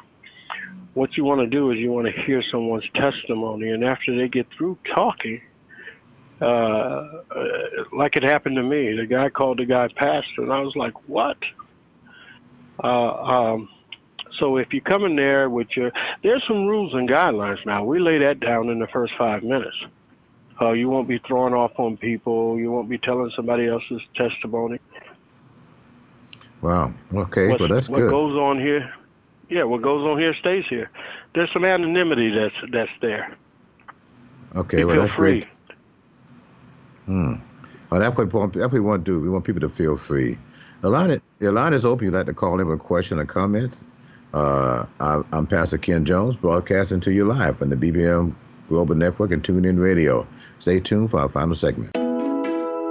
What 0.93 1.17
you 1.17 1.25
want 1.25 1.41
to 1.41 1.47
do 1.47 1.71
is 1.71 1.79
you 1.79 1.91
want 1.91 2.07
to 2.09 2.23
hear 2.23 2.43
someone's 2.51 2.89
testimony, 2.95 3.71
and 3.71 3.85
after 3.85 4.15
they 4.15 4.29
get 4.29 4.47
through 4.57 4.77
talking, 4.95 5.41
uh, 6.43 7.23
like 7.93 8.17
it 8.17 8.23
happened 8.23 8.57
to 8.57 8.63
me. 8.63 8.95
The 8.97 9.07
guy 9.07 9.31
called 9.31 9.61
the 9.61 9.65
guy 9.65 9.89
pastor, 9.97 10.43
and 10.43 10.53
I 10.53 10.61
was 10.61 10.77
like, 10.77 11.09
"What?" 11.09 11.39
Uh, 12.83 13.13
um, 13.15 13.69
so 14.39 14.57
if 14.59 14.73
you 14.73 14.81
come 14.81 15.05
in 15.05 15.17
there 15.17 15.49
with 15.49 15.69
your, 15.77 15.93
there's 16.23 16.43
some 16.47 16.67
rules 16.67 16.93
and 16.95 17.09
guidelines 17.09 17.65
now. 17.65 17.85
We 17.85 17.99
lay 18.01 18.19
that 18.19 18.41
down 18.41 18.69
in 18.69 18.79
the 18.79 18.87
first 18.89 19.13
five 19.17 19.43
minutes. 19.43 19.77
Uh, 20.61 20.73
you 20.73 20.89
won't 20.89 21.09
be 21.09 21.19
throwing 21.27 21.55
off 21.55 21.73
on 21.79 21.97
people. 21.97 22.59
You 22.59 22.71
won't 22.71 22.89
be 22.89 22.99
telling 22.99 23.31
somebody 23.37 23.67
else's 23.67 24.01
testimony. 24.15 24.79
Wow. 26.63 26.93
Okay. 27.15 27.49
What's- 27.49 27.61
well, 27.61 27.69
that's 27.69 27.89
what 27.89 28.01
good. 28.01 28.11
goes 28.11 28.35
on 28.37 28.59
here, 28.59 28.93
yeah, 29.51 29.63
what 29.65 29.83
goes 29.83 30.05
on 30.07 30.19
here 30.19 30.35
stays 30.35 30.65
here. 30.69 30.91
There's 31.35 31.53
some 31.53 31.65
anonymity 31.65 32.31
that's 32.31 32.55
that's 32.73 32.91
there. 33.01 33.37
okay. 34.57 34.79
you 34.79 34.87
well, 34.87 34.97
feel 34.97 35.03
that's 35.03 35.15
free. 35.15 35.41
great. 35.41 35.47
Hmm. 37.05 37.35
Well, 37.91 38.01
that's 38.01 38.17
what, 38.17 38.33
we 38.33 38.39
want- 38.41 38.53
that's 38.55 38.65
what 38.65 38.73
we 38.73 38.81
want 38.81 39.05
to 39.05 39.11
do. 39.13 39.21
We 39.21 39.29
want 39.29 39.45
people 39.45 39.61
to 39.61 39.69
feel 39.69 39.97
free. 39.97 40.39
The 40.83 40.91
line, 40.91 41.11
is- 41.11 41.21
the 41.39 41.53
line 41.53 41.73
is 41.73 41.85
open. 41.85 42.05
You'd 42.07 42.15
like 42.15 42.27
to 42.27 42.35
call 42.35 42.61
in 42.61 42.67
with 42.69 42.81
a 42.81 42.83
question 42.83 43.19
or 43.19 43.25
comment. 43.25 43.79
Uh, 44.35 44.85
I, 45.01 45.23
I'm 45.33 45.47
Pastor 45.47 45.79
Ken 45.79 46.05
Jones, 46.05 46.37
broadcasting 46.37 47.01
to 47.01 47.13
you 47.13 47.25
live 47.27 47.59
from 47.59 47.71
the 47.71 47.77
BBM 47.77 48.35
Global 48.69 48.95
Network 48.95 49.31
and 49.33 49.43
TuneIn 49.43 49.81
Radio. 49.81 50.27
Stay 50.59 50.81
tuned 50.81 51.11
for 51.11 51.21
our 51.21 51.29
final 51.29 51.55
segment. 51.55 52.06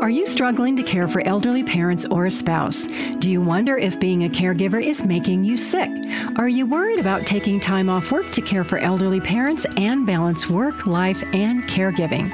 Are 0.05 0.09
you 0.11 0.27
struggling 0.27 0.75
to 0.75 0.83
care 0.83 1.07
for 1.07 1.25
elderly 1.25 1.63
parents 1.63 2.05
or 2.05 2.27
a 2.27 2.31
spouse? 2.31 2.83
Do 3.17 3.31
you 3.31 3.41
wonder 3.41 3.75
if 3.75 3.99
being 3.99 4.25
a 4.25 4.29
caregiver 4.29 4.79
is 4.79 5.03
making 5.03 5.43
you 5.43 5.57
sick? 5.57 5.89
Are 6.35 6.47
you 6.47 6.67
worried 6.67 6.99
about 6.99 7.25
taking 7.25 7.59
time 7.59 7.89
off 7.89 8.11
work 8.11 8.29
to 8.33 8.41
care 8.43 8.63
for 8.63 8.77
elderly 8.77 9.19
parents 9.19 9.65
and 9.77 10.05
balance 10.05 10.47
work, 10.47 10.85
life, 10.85 11.23
and 11.33 11.63
caregiving? 11.63 12.29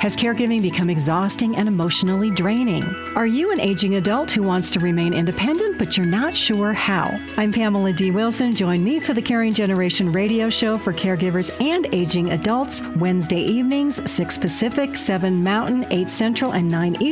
Has 0.00 0.16
caregiving 0.16 0.62
become 0.62 0.88
exhausting 0.88 1.56
and 1.56 1.68
emotionally 1.68 2.30
draining? 2.30 2.84
Are 3.14 3.26
you 3.26 3.52
an 3.52 3.60
aging 3.60 3.96
adult 3.96 4.30
who 4.30 4.42
wants 4.42 4.70
to 4.70 4.80
remain 4.80 5.12
independent 5.12 5.76
but 5.78 5.98
you're 5.98 6.06
not 6.06 6.34
sure 6.34 6.72
how? 6.72 7.20
I'm 7.36 7.52
Pamela 7.52 7.92
D. 7.92 8.10
Wilson. 8.10 8.54
Join 8.54 8.82
me 8.82 8.98
for 8.98 9.12
the 9.12 9.20
Caring 9.20 9.52
Generation 9.52 10.10
radio 10.10 10.48
show 10.48 10.78
for 10.78 10.94
caregivers 10.94 11.50
and 11.60 11.86
aging 11.92 12.30
adults 12.30 12.82
Wednesday 12.96 13.42
evenings, 13.42 14.10
6 14.10 14.38
Pacific, 14.38 14.96
7 14.96 15.44
Mountain, 15.44 15.86
8 15.90 16.08
Central, 16.08 16.52
and 16.52 16.66
9 16.66 16.96
Eastern, 17.00 17.09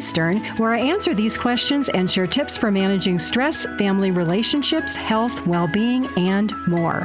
where 0.59 0.73
I 0.73 0.79
answer 0.79 1.15
these 1.15 1.37
questions 1.37 1.89
and 1.89 2.11
share 2.11 2.27
tips 2.27 2.57
for 2.57 2.71
managing 2.71 3.19
stress, 3.19 3.65
family 3.79 4.11
relationships, 4.11 4.95
health, 4.95 5.47
well 5.47 5.69
being, 5.69 6.07
and 6.17 6.53
more. 6.67 7.03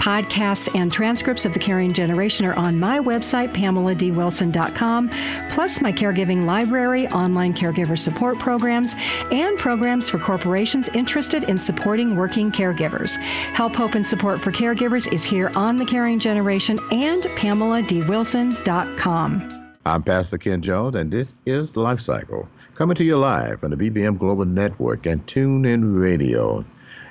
Podcasts 0.00 0.74
and 0.74 0.92
transcripts 0.92 1.44
of 1.44 1.52
the 1.52 1.58
Caring 1.58 1.92
Generation 1.92 2.46
are 2.46 2.56
on 2.56 2.78
my 2.78 2.98
website, 2.98 3.52
pameladwilson.com, 3.54 5.10
plus 5.50 5.80
my 5.80 5.92
caregiving 5.92 6.46
library, 6.46 7.08
online 7.08 7.54
caregiver 7.54 7.98
support 7.98 8.38
programs, 8.38 8.94
and 9.30 9.58
programs 9.58 10.08
for 10.08 10.18
corporations 10.18 10.88
interested 10.90 11.44
in 11.44 11.58
supporting 11.58 12.14
working 12.16 12.52
caregivers. 12.52 13.16
Help, 13.54 13.76
hope, 13.76 13.94
and 13.94 14.06
support 14.06 14.40
for 14.40 14.52
caregivers 14.52 15.12
is 15.12 15.24
here 15.24 15.50
on 15.54 15.76
the 15.76 15.84
Caring 15.84 16.18
Generation 16.18 16.78
and 16.90 17.24
pameladwilson.com. 17.24 19.57
I'm 19.88 20.02
Pastor 20.02 20.36
Ken 20.36 20.60
Jones, 20.60 20.94
and 20.96 21.10
this 21.10 21.34
is 21.46 21.74
Life 21.74 22.00
Cycle, 22.00 22.46
coming 22.74 22.94
to 22.96 23.04
you 23.04 23.16
live 23.16 23.64
on 23.64 23.70
the 23.70 23.76
BBM 23.76 24.18
Global 24.18 24.44
Network 24.44 25.06
and 25.06 25.26
TuneIn 25.26 25.98
Radio. 25.98 26.62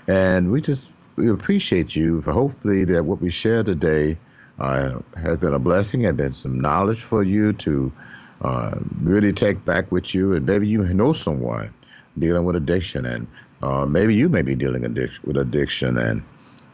And 0.08 0.52
we 0.52 0.62
just 0.62 0.86
we 1.16 1.28
appreciate 1.32 1.96
you 1.96 2.22
for 2.22 2.34
hopefully 2.34 2.86
that 2.86 3.04
what 3.04 3.20
we 3.20 3.32
share 3.32 3.64
today 3.64 4.20
uh, 4.60 5.00
has 5.16 5.40
been 5.40 5.56
a 5.56 5.60
blessing 5.60 6.06
and 6.06 6.16
been 6.16 6.32
some 6.32 6.62
knowledge 6.62 7.02
for 7.02 7.24
you 7.24 7.52
to 7.54 7.92
uh, 8.42 8.78
really 9.02 9.34
take 9.34 9.66
back 9.66 9.92
with 9.92 10.14
you. 10.14 10.36
And 10.36 10.46
maybe 10.46 10.68
you 10.68 10.84
know 10.84 11.14
someone 11.14 11.74
dealing 12.20 12.46
with 12.46 12.58
addiction, 12.58 13.08
and 13.08 13.28
uh, 13.64 13.88
maybe 13.88 14.14
you 14.14 14.30
may 14.30 14.44
be 14.44 14.54
dealing 14.54 14.84
addic- 14.84 15.24
with 15.24 15.38
addiction, 15.38 15.98
and 15.98 16.24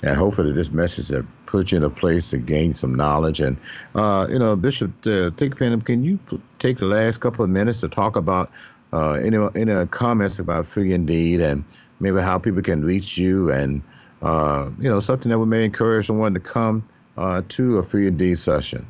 and 0.02 0.18
hopefully 0.18 0.52
this 0.52 0.70
message 0.70 1.08
has 1.08 1.24
put 1.54 1.72
you 1.72 1.78
in 1.78 1.84
a 1.84 1.90
place 1.90 2.32
to 2.32 2.40
gain 2.40 2.74
some 2.74 2.96
knowledge. 2.96 3.40
And 3.40 3.56
uh, 3.94 4.26
you 4.28 4.40
know, 4.40 4.56
Bishop 4.56 4.90
uh, 5.06 5.30
Thigpen, 5.30 5.86
can 5.86 6.04
you 6.04 6.18
p- 6.30 6.42
take 6.58 6.80
the 6.80 6.88
last 6.88 7.20
couple 7.20 7.46
of 7.46 7.52
minutes 7.52 7.80
to 7.82 7.88
talk 7.88 8.16
about 8.16 8.52
uh, 8.92 9.14
any 9.14 9.38
any 9.56 9.88
comments 9.88 10.40
about 10.40 10.66
Free 10.66 10.94
Indeed 10.94 11.42
and 11.42 11.64
maybe 12.00 12.20
how 12.22 12.40
people 12.40 12.64
can 12.64 12.84
reach 12.84 13.20
you 13.20 13.52
and 13.52 13.84
uh, 14.24 14.72
you 14.80 14.90
know 14.90 15.00
something 15.00 15.30
that 15.30 15.38
would 15.38 15.48
may 15.48 15.64
encourage 15.64 16.08
someone 16.08 16.34
to 16.34 16.40
come 16.40 16.90
uh, 17.18 17.44
to 17.50 17.78
a 17.78 17.84
Free 17.84 18.08
Indeed 18.08 18.40
session. 18.40 18.88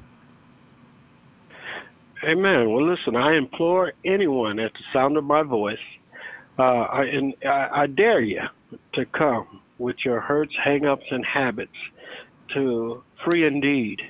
Amen. 2.23 2.71
Well, 2.71 2.87
listen, 2.89 3.17
I 3.17 3.35
implore 3.35 3.91
anyone 4.05 4.57
at 4.59 4.71
the 4.71 4.83
sound 4.93 5.17
of 5.17 5.25
my 5.25 5.43
voice, 5.43 5.85
uh, 6.57 6.61
I, 6.61 7.03
and 7.03 7.33
I, 7.45 7.81
I 7.81 7.87
dare 7.87 8.21
you 8.21 8.43
to 8.93 9.05
come 9.05 9.59
with 9.77 9.97
your 10.05 10.21
hurts, 10.21 10.53
hangups, 10.65 11.11
and 11.11 11.25
habits 11.25 11.75
to 12.53 13.03
Free 13.23 13.45
Indeed, 13.45 14.01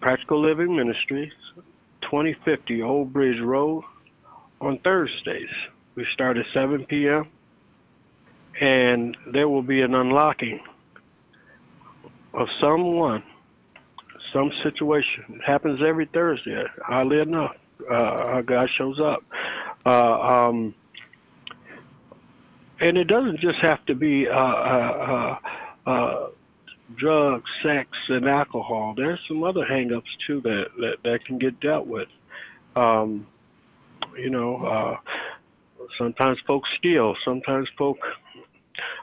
Practical 0.00 0.40
Living 0.40 0.76
Ministries, 0.76 1.32
2050 2.02 2.82
Old 2.82 3.12
Bridge 3.12 3.40
Road, 3.40 3.84
on 4.60 4.78
Thursdays. 4.78 5.50
We 5.94 6.06
start 6.12 6.36
at 6.36 6.46
7 6.52 6.84
p.m. 6.86 7.28
and 8.60 9.16
there 9.32 9.48
will 9.48 9.62
be 9.62 9.82
an 9.82 9.94
unlocking 9.94 10.60
of 12.34 12.48
someone 12.60 13.22
some 14.32 14.50
situation. 14.62 15.24
It 15.30 15.42
happens 15.44 15.80
every 15.82 16.06
Thursday. 16.06 16.64
Oddly 16.88 17.20
enough, 17.20 17.56
uh, 17.90 17.94
our 17.94 18.42
guy 18.42 18.66
shows 18.76 19.00
up. 19.00 19.24
Uh, 19.86 20.20
um, 20.20 20.74
and 22.80 22.96
it 22.96 23.04
doesn't 23.04 23.40
just 23.40 23.58
have 23.60 23.84
to 23.86 23.94
be 23.94 24.28
uh, 24.28 24.32
uh, 24.32 25.38
uh, 25.86 25.90
uh, 25.90 26.27
drugs, 26.96 27.50
sex, 27.62 27.88
and 28.08 28.26
alcohol. 28.26 28.94
There's 28.96 29.20
some 29.28 29.42
other 29.44 29.66
hangups 29.70 30.02
too 30.26 30.40
that, 30.42 30.64
that, 30.78 30.96
that 31.04 31.24
can 31.26 31.38
get 31.38 31.60
dealt 31.60 31.86
with. 31.86 32.08
Um, 32.76 33.26
you 34.16 34.30
know, 34.30 34.56
uh, 34.64 34.96
sometimes 35.98 36.38
folks 36.46 36.68
steal, 36.78 37.14
sometimes 37.24 37.68
folk 37.76 37.98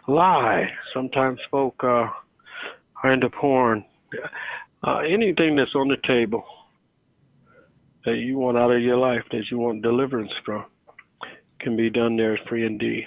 lie, 0.07 0.69
sometimes 0.93 1.39
folk 1.51 1.75
uh, 1.83 2.07
are 3.03 3.11
into 3.11 3.29
porn. 3.29 3.85
Uh, 4.85 4.99
anything 4.99 5.55
that's 5.55 5.75
on 5.75 5.87
the 5.87 5.97
table 6.07 6.43
that 8.05 8.17
you 8.17 8.37
want 8.37 8.57
out 8.57 8.71
of 8.71 8.81
your 8.81 8.97
life, 8.97 9.23
that 9.31 9.43
you 9.49 9.57
want 9.57 9.81
deliverance 9.81 10.31
from, 10.45 10.65
can 11.59 11.75
be 11.75 11.89
done 11.89 12.15
there 12.17 12.39
free 12.47 12.65
indeed. 12.65 13.05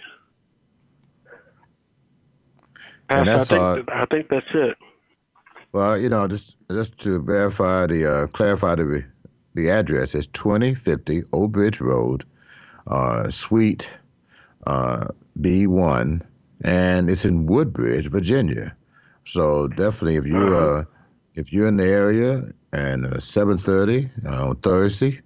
And 3.09 3.27
Pastor, 3.27 3.57
I 3.57 3.75
think, 3.75 3.89
uh, 3.89 3.93
I 3.95 4.07
think 4.07 4.29
that's 4.29 4.47
it. 4.55 4.77
Well, 5.73 5.99
you 5.99 6.09
know, 6.09 6.27
just 6.29 6.57
just 6.71 6.99
to 6.99 7.21
verify 7.21 7.87
the 7.87 8.07
uh, 8.07 8.27
clarify 8.29 8.75
the 8.75 9.05
the 9.55 9.71
address 9.71 10.15
is 10.15 10.27
2050 10.29 11.25
Old 11.33 11.53
Bridge 11.53 11.81
Road, 11.81 12.25
uh, 12.87 13.29
Suite 13.29 13.89
uh, 14.67 15.09
B1, 15.41 16.23
and 16.63 17.11
it's 17.11 17.25
in 17.25 17.47
Woodbridge, 17.47 18.11
Virginia. 18.11 18.77
So 19.25 19.69
definitely, 19.69 20.17
if 20.17 20.27
you 20.27 20.57
uh, 20.57 20.85
if 21.35 21.53
you're 21.53 21.69
in 21.69 21.77
the 21.77 21.87
area 21.87 22.53
and 22.73 23.07
uh, 23.07 23.17
7:30 23.19 24.27
uh, 24.27 24.49
on 24.49 24.57
Thursday, 24.57 25.21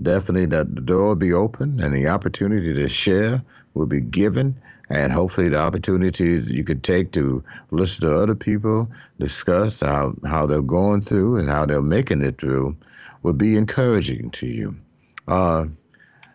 definitely 0.00 0.46
that 0.46 0.74
the 0.74 0.80
door 0.80 1.08
will 1.08 1.16
be 1.16 1.32
open 1.32 1.80
and 1.80 1.94
the 1.94 2.08
opportunity 2.08 2.72
to 2.74 2.88
share 2.88 3.42
will 3.74 3.86
be 3.86 4.00
given. 4.00 4.60
And 4.92 5.10
hopefully 5.10 5.48
the 5.48 5.58
opportunities 5.58 6.50
you 6.50 6.64
could 6.64 6.84
take 6.84 7.12
to 7.12 7.42
listen 7.70 8.02
to 8.02 8.14
other 8.14 8.34
people 8.34 8.90
discuss 9.18 9.80
how, 9.80 10.14
how 10.26 10.44
they're 10.44 10.60
going 10.60 11.00
through 11.00 11.38
and 11.38 11.48
how 11.48 11.64
they're 11.64 11.80
making 11.80 12.20
it 12.20 12.38
through 12.38 12.76
will 13.22 13.32
be 13.32 13.56
encouraging 13.56 14.30
to 14.30 14.46
you. 14.46 14.76
Uh, 15.26 15.64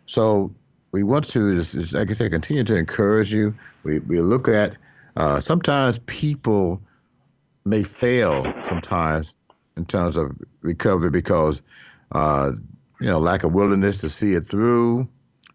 so 0.07 0.51
we 0.91 1.03
want 1.03 1.29
to, 1.29 1.61
like 1.91 2.09
I 2.09 2.13
said, 2.13 2.31
continue 2.31 2.63
to 2.63 2.75
encourage 2.75 3.31
you. 3.31 3.53
We, 3.83 3.99
we 3.99 4.21
look 4.21 4.47
at 4.47 4.75
uh, 5.15 5.39
sometimes 5.39 5.99
people 6.07 6.81
may 7.63 7.83
fail 7.83 8.43
sometimes 8.63 9.35
in 9.75 9.85
terms 9.85 10.17
of 10.17 10.31
recovery 10.61 11.11
because 11.11 11.61
uh, 12.11 12.53
you 12.99 13.07
know 13.07 13.19
lack 13.19 13.43
of 13.43 13.53
willingness 13.53 13.99
to 13.99 14.09
see 14.09 14.33
it 14.33 14.49
through. 14.49 15.07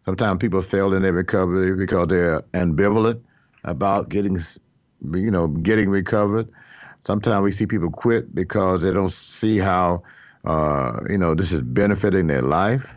Sometimes 0.05 0.39
people 0.39 0.63
fail 0.63 0.93
in 0.95 1.03
their 1.03 1.13
recovery 1.13 1.77
because 1.77 2.09
they're 2.09 2.41
ambivalent 2.55 3.21
about 3.65 4.09
getting 4.09 4.37
you 5.13 5.31
know 5.31 5.47
getting 5.49 5.89
recovered. 5.89 6.49
Sometimes 7.05 7.43
we 7.43 7.53
see 7.53 7.67
people 7.67 7.91
quit 7.91 8.35
because 8.35 8.83
they 8.83 8.93
don't 8.93 9.13
see 9.13 9.59
how 9.59 10.03
uh, 10.45 11.01
you 11.09 11.19
know 11.19 11.35
this 11.35 11.53
is 11.53 11.61
benefiting 11.61 12.27
their 12.27 12.43
life. 12.43 12.97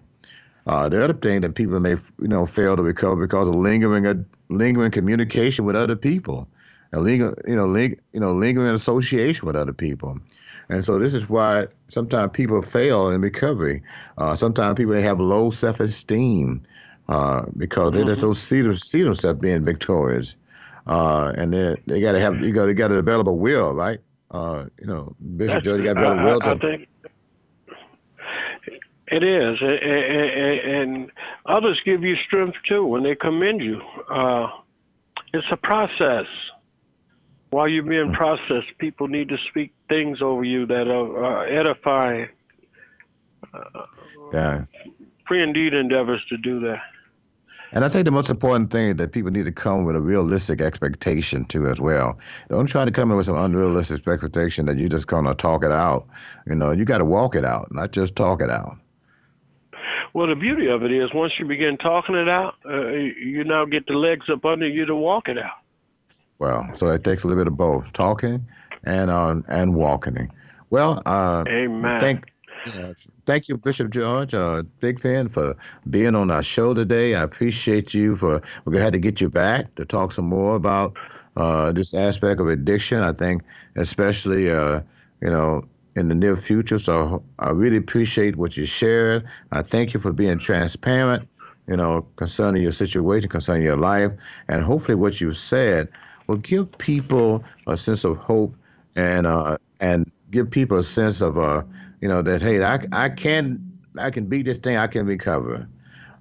Uh, 0.68 0.90
the 0.90 1.04
other 1.04 1.14
thing 1.14 1.42
that 1.42 1.54
people 1.54 1.80
may 1.80 1.96
you 2.20 2.28
know 2.28 2.46
fail 2.46 2.76
to 2.76 2.82
recover 2.82 3.22
because 3.22 3.48
of 3.48 3.56
lingering 3.56 4.26
lingering 4.50 4.92
communication 4.92 5.66
with 5.66 5.76
other 5.76 5.96
people, 5.96 6.48
a 6.94 7.00
linger, 7.00 7.36
you 7.48 7.56
know, 7.56 7.66
ling, 7.66 8.00
you 8.14 8.20
know, 8.20 8.34
lingering 8.34 8.74
association 8.74 9.46
with 9.46 9.56
other 9.56 9.74
people. 9.74 10.20
And 10.70 10.84
so 10.84 10.98
this 10.98 11.14
is 11.14 11.30
why 11.30 11.68
sometimes 11.90 12.32
people 12.34 12.62
fail 12.64 13.10
in 13.10 13.22
recovery. 13.22 13.84
Uh, 14.18 14.36
sometimes 14.36 14.78
people 14.78 14.96
have 14.96 15.20
low 15.20 15.52
self-esteem 15.52 16.64
uh, 17.10 17.46
because 17.58 17.92
mm-hmm. 17.92 18.00
they 18.00 18.06
just 18.06 18.22
don't 18.22 18.36
see, 18.36 18.62
them, 18.62 18.74
see 18.76 19.04
themselves 19.04 19.40
being 19.40 19.64
victorious. 19.64 20.36
Uh, 20.88 21.34
and 21.36 21.52
they 21.52 21.76
they 21.88 22.00
got 22.00 22.12
to 22.12 22.20
have 22.20 22.40
you 22.42 22.52
got 22.52 22.66
to 22.66 22.74
got 22.76 22.90
to 22.90 22.96
develop 22.96 23.26
a 23.26 23.34
will, 23.34 23.74
right? 23.74 24.00
Uh, 24.30 24.66
you 24.80 24.86
know, 24.86 25.16
Bishop 25.36 25.64
Joe, 25.64 25.76
you 25.76 25.84
got 25.84 25.96
to 25.96 26.02
develop 26.02 26.20
a 26.20 26.24
will. 26.24 26.42
I, 26.44 26.52
I 26.52 26.58
think 26.60 26.88
it 29.08 29.24
is, 29.24 29.58
and 29.62 31.12
others 31.48 31.80
give 31.86 32.04
you 32.04 32.16
strength 32.28 32.58
too 32.70 32.86
when 32.86 33.02
they 33.02 33.16
commend 33.16 33.62
you. 33.62 33.82
Uh, 34.12 34.48
it's 35.34 35.48
a 35.52 35.58
process 35.58 36.28
while 37.56 37.70
you're 37.70 37.84
being 37.84 38.12
processed, 38.12 38.78
people 38.80 39.08
need 39.08 39.30
to 39.30 39.38
speak 39.50 39.74
things 39.88 40.22
over 40.22 40.44
you 40.44 40.66
that 40.66 40.90
are 40.90 41.48
edifying. 41.48 42.28
Uh, 43.54 43.86
yeah. 44.34 44.66
Free 45.26 45.42
indeed 45.42 45.74
endeavors 45.74 46.22
to 46.28 46.38
do 46.38 46.60
that. 46.60 46.82
And 47.72 47.84
I 47.84 47.90
think 47.90 48.06
the 48.06 48.12
most 48.12 48.30
important 48.30 48.72
thing 48.72 48.90
is 48.90 48.96
that 48.96 49.12
people 49.12 49.32
need 49.32 49.46
to 49.46 49.52
come 49.52 49.86
with 49.86 49.96
a 49.96 50.02
realistic 50.02 50.62
expectation 50.62 51.46
too, 51.46 51.68
as 51.68 51.80
well. 51.80 52.18
Don't 52.50 52.68
try 52.68 52.86
to 52.86 52.92
come 52.92 53.12
in 53.12 53.18
with 53.18 53.26
some 53.26 53.38
unrealistic 53.38 54.08
expectation 54.08 54.66
that 54.68 54.78
you're 54.78 54.90
just 54.90 55.08
gonna 55.08 55.36
talk 55.36 55.64
it 55.64 55.72
out. 55.72 56.08
You 56.48 56.56
know, 56.56 56.72
you 56.72 56.86
got 56.86 57.00
to 57.00 57.06
walk 57.06 57.36
it 57.36 57.46
out, 57.46 57.74
not 57.74 57.92
just 57.92 58.16
talk 58.16 58.42
it 58.42 58.50
out. 58.50 58.78
Well, 60.14 60.28
the 60.28 60.36
beauty 60.36 60.68
of 60.68 60.84
it 60.84 60.94
is, 60.94 61.14
once 61.14 61.34
you 61.38 61.46
begin 61.46 61.78
talking 61.78 62.16
it 62.16 62.30
out, 62.30 62.56
uh, 62.66 62.92
you 62.92 63.44
now 63.44 63.66
get 63.66 63.86
the 63.86 63.94
legs 63.94 64.30
up 64.30 64.46
under 64.46 64.68
you 64.68 64.86
to 64.86 64.96
walk 64.96 65.28
it 65.28 65.38
out. 65.38 65.58
Well, 66.40 66.70
so 66.74 66.88
it 66.88 67.04
takes 67.04 67.24
a 67.24 67.28
little 67.28 67.44
bit 67.44 67.52
of 67.52 67.58
both 67.58 67.92
talking 67.92 68.48
and 68.86 69.10
uh, 69.10 69.42
and 69.50 69.76
walking. 69.76 70.32
Well, 70.70 71.02
uh, 71.06 71.44
amen. 71.48 72.00
Thank, 72.00 72.32
uh, 72.68 72.94
thank 73.26 73.50
you, 73.50 73.58
Bishop 73.58 73.90
George 73.90 74.34
uh, 74.34 74.64
Thigpen, 74.82 75.30
for 75.32 75.56
being 75.90 76.16
on 76.16 76.32
our 76.32 76.44
show 76.44 76.74
today. 76.74 77.16
I 77.16 77.24
appreciate 77.24 77.94
you 77.94 78.16
for. 78.16 78.42
Gonna 78.66 78.82
have 78.82 78.94
to 78.94 79.00
get 79.00 79.22
you 79.22 79.30
back 79.30 79.76
to 79.76 79.86
talk 79.86 80.12
some 80.12 80.26
more 80.26 80.56
about 80.56 80.98
uh, 81.36 81.72
this 81.72 81.94
aspect 81.94 82.40
of 82.40 82.48
addiction. 82.48 83.00
I 83.00 83.14
think, 83.14 83.44
especially, 83.76 84.50
uh, 84.50 84.82
you 85.22 85.30
know, 85.30 85.66
in 85.96 86.10
the 86.10 86.16
near 86.16 86.36
future. 86.36 86.80
So 86.80 87.24
I 87.40 87.50
really 87.52 87.78
appreciate 87.78 88.36
what 88.36 88.58
you 88.58 88.66
shared. 88.66 89.26
I 89.52 89.62
thank 89.62 89.94
you 89.94 90.00
for 90.00 90.12
being 90.12 90.38
transparent. 90.40 91.28
You 91.68 91.78
know, 91.78 92.06
concerning 92.16 92.62
your 92.62 92.72
situation, 92.72 93.28
concerning 93.30 93.64
your 93.64 93.78
life, 93.78 94.12
and 94.48 94.64
hopefully 94.64 94.96
what 94.96 95.20
you 95.20 95.34
said 95.34 95.90
will 96.28 96.38
give 96.38 96.78
people 96.78 97.44
a 97.66 97.76
sense 97.76 98.04
of 98.04 98.18
hope 98.18 98.56
and 98.96 99.26
uh, 99.26 99.58
and 99.80 100.12
give 100.30 100.52
people 100.52 100.78
a 100.78 100.84
sense 100.84 101.22
of 101.22 101.40
uh, 101.40 101.64
you 102.02 102.08
know 102.08 102.22
that 102.22 102.42
hey 102.42 102.64
I, 102.64 102.80
I 102.92 103.10
can 103.10 103.72
I 103.98 104.12
can 104.12 104.26
beat 104.26 104.46
this 104.46 104.58
thing 104.58 104.78
I 104.78 104.88
can 104.88 105.06
recover. 105.06 105.68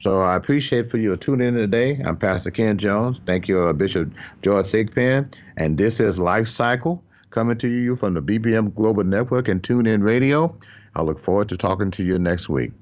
So 0.01 0.20
I 0.20 0.37
appreciate 0.37 0.91
for 0.91 0.99
you 0.99 1.16
tuning 1.16 1.49
in 1.49 1.55
today. 1.55 2.01
I'm 2.05 2.16
Pastor 2.16 2.51
Ken 2.51 2.77
Jones. 2.77 3.20
Thank 3.27 3.49
you, 3.49 3.61
uh, 3.61 3.72
Bishop 3.72 4.11
George 4.43 4.66
Thigpen. 4.66 5.33
And 5.57 5.79
this 5.79 5.99
is 5.99 6.18
Life 6.18 6.49
Cycle 6.49 7.03
coming 7.31 7.57
to 7.59 7.68
you 7.68 7.97
from 7.97 8.14
the 8.14 8.20
BBM 8.20 8.75
Global 8.75 9.05
Network 9.05 9.49
and 9.49 9.62
TuneIn 9.62 10.05
Radio. 10.05 10.57
I 10.95 11.03
look 11.03 11.18
forward 11.18 11.49
to 11.49 11.57
talking 11.57 11.91
to 11.93 12.05
you 12.05 12.18
next 12.18 12.49
week. 12.49 12.72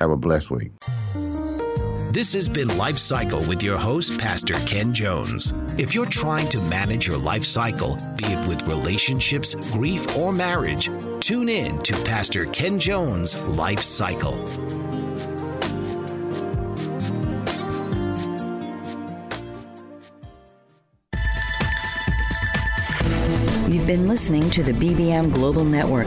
Have 0.00 0.10
a 0.10 0.16
blessed 0.16 0.50
week. 0.50 0.72
This 2.14 2.32
has 2.34 2.48
been 2.48 2.68
Life 2.78 2.96
Cycle 2.96 3.42
with 3.42 3.60
your 3.60 3.76
host, 3.76 4.20
Pastor 4.20 4.54
Ken 4.66 4.94
Jones. 4.94 5.52
If 5.76 5.96
you're 5.96 6.06
trying 6.06 6.48
to 6.50 6.60
manage 6.60 7.08
your 7.08 7.18
life 7.18 7.44
cycle, 7.44 7.96
be 8.14 8.26
it 8.26 8.46
with 8.48 8.62
relationships, 8.68 9.56
grief, 9.72 10.16
or 10.16 10.32
marriage, 10.32 10.88
tune 11.18 11.48
in 11.48 11.76
to 11.80 11.92
Pastor 12.04 12.46
Ken 12.46 12.78
Jones' 12.78 13.36
Life 13.40 13.80
Cycle. 13.80 14.38
You've 23.68 23.88
been 23.88 24.06
listening 24.06 24.50
to 24.50 24.62
the 24.62 24.70
BBM 24.70 25.32
Global 25.32 25.64
Network. 25.64 26.06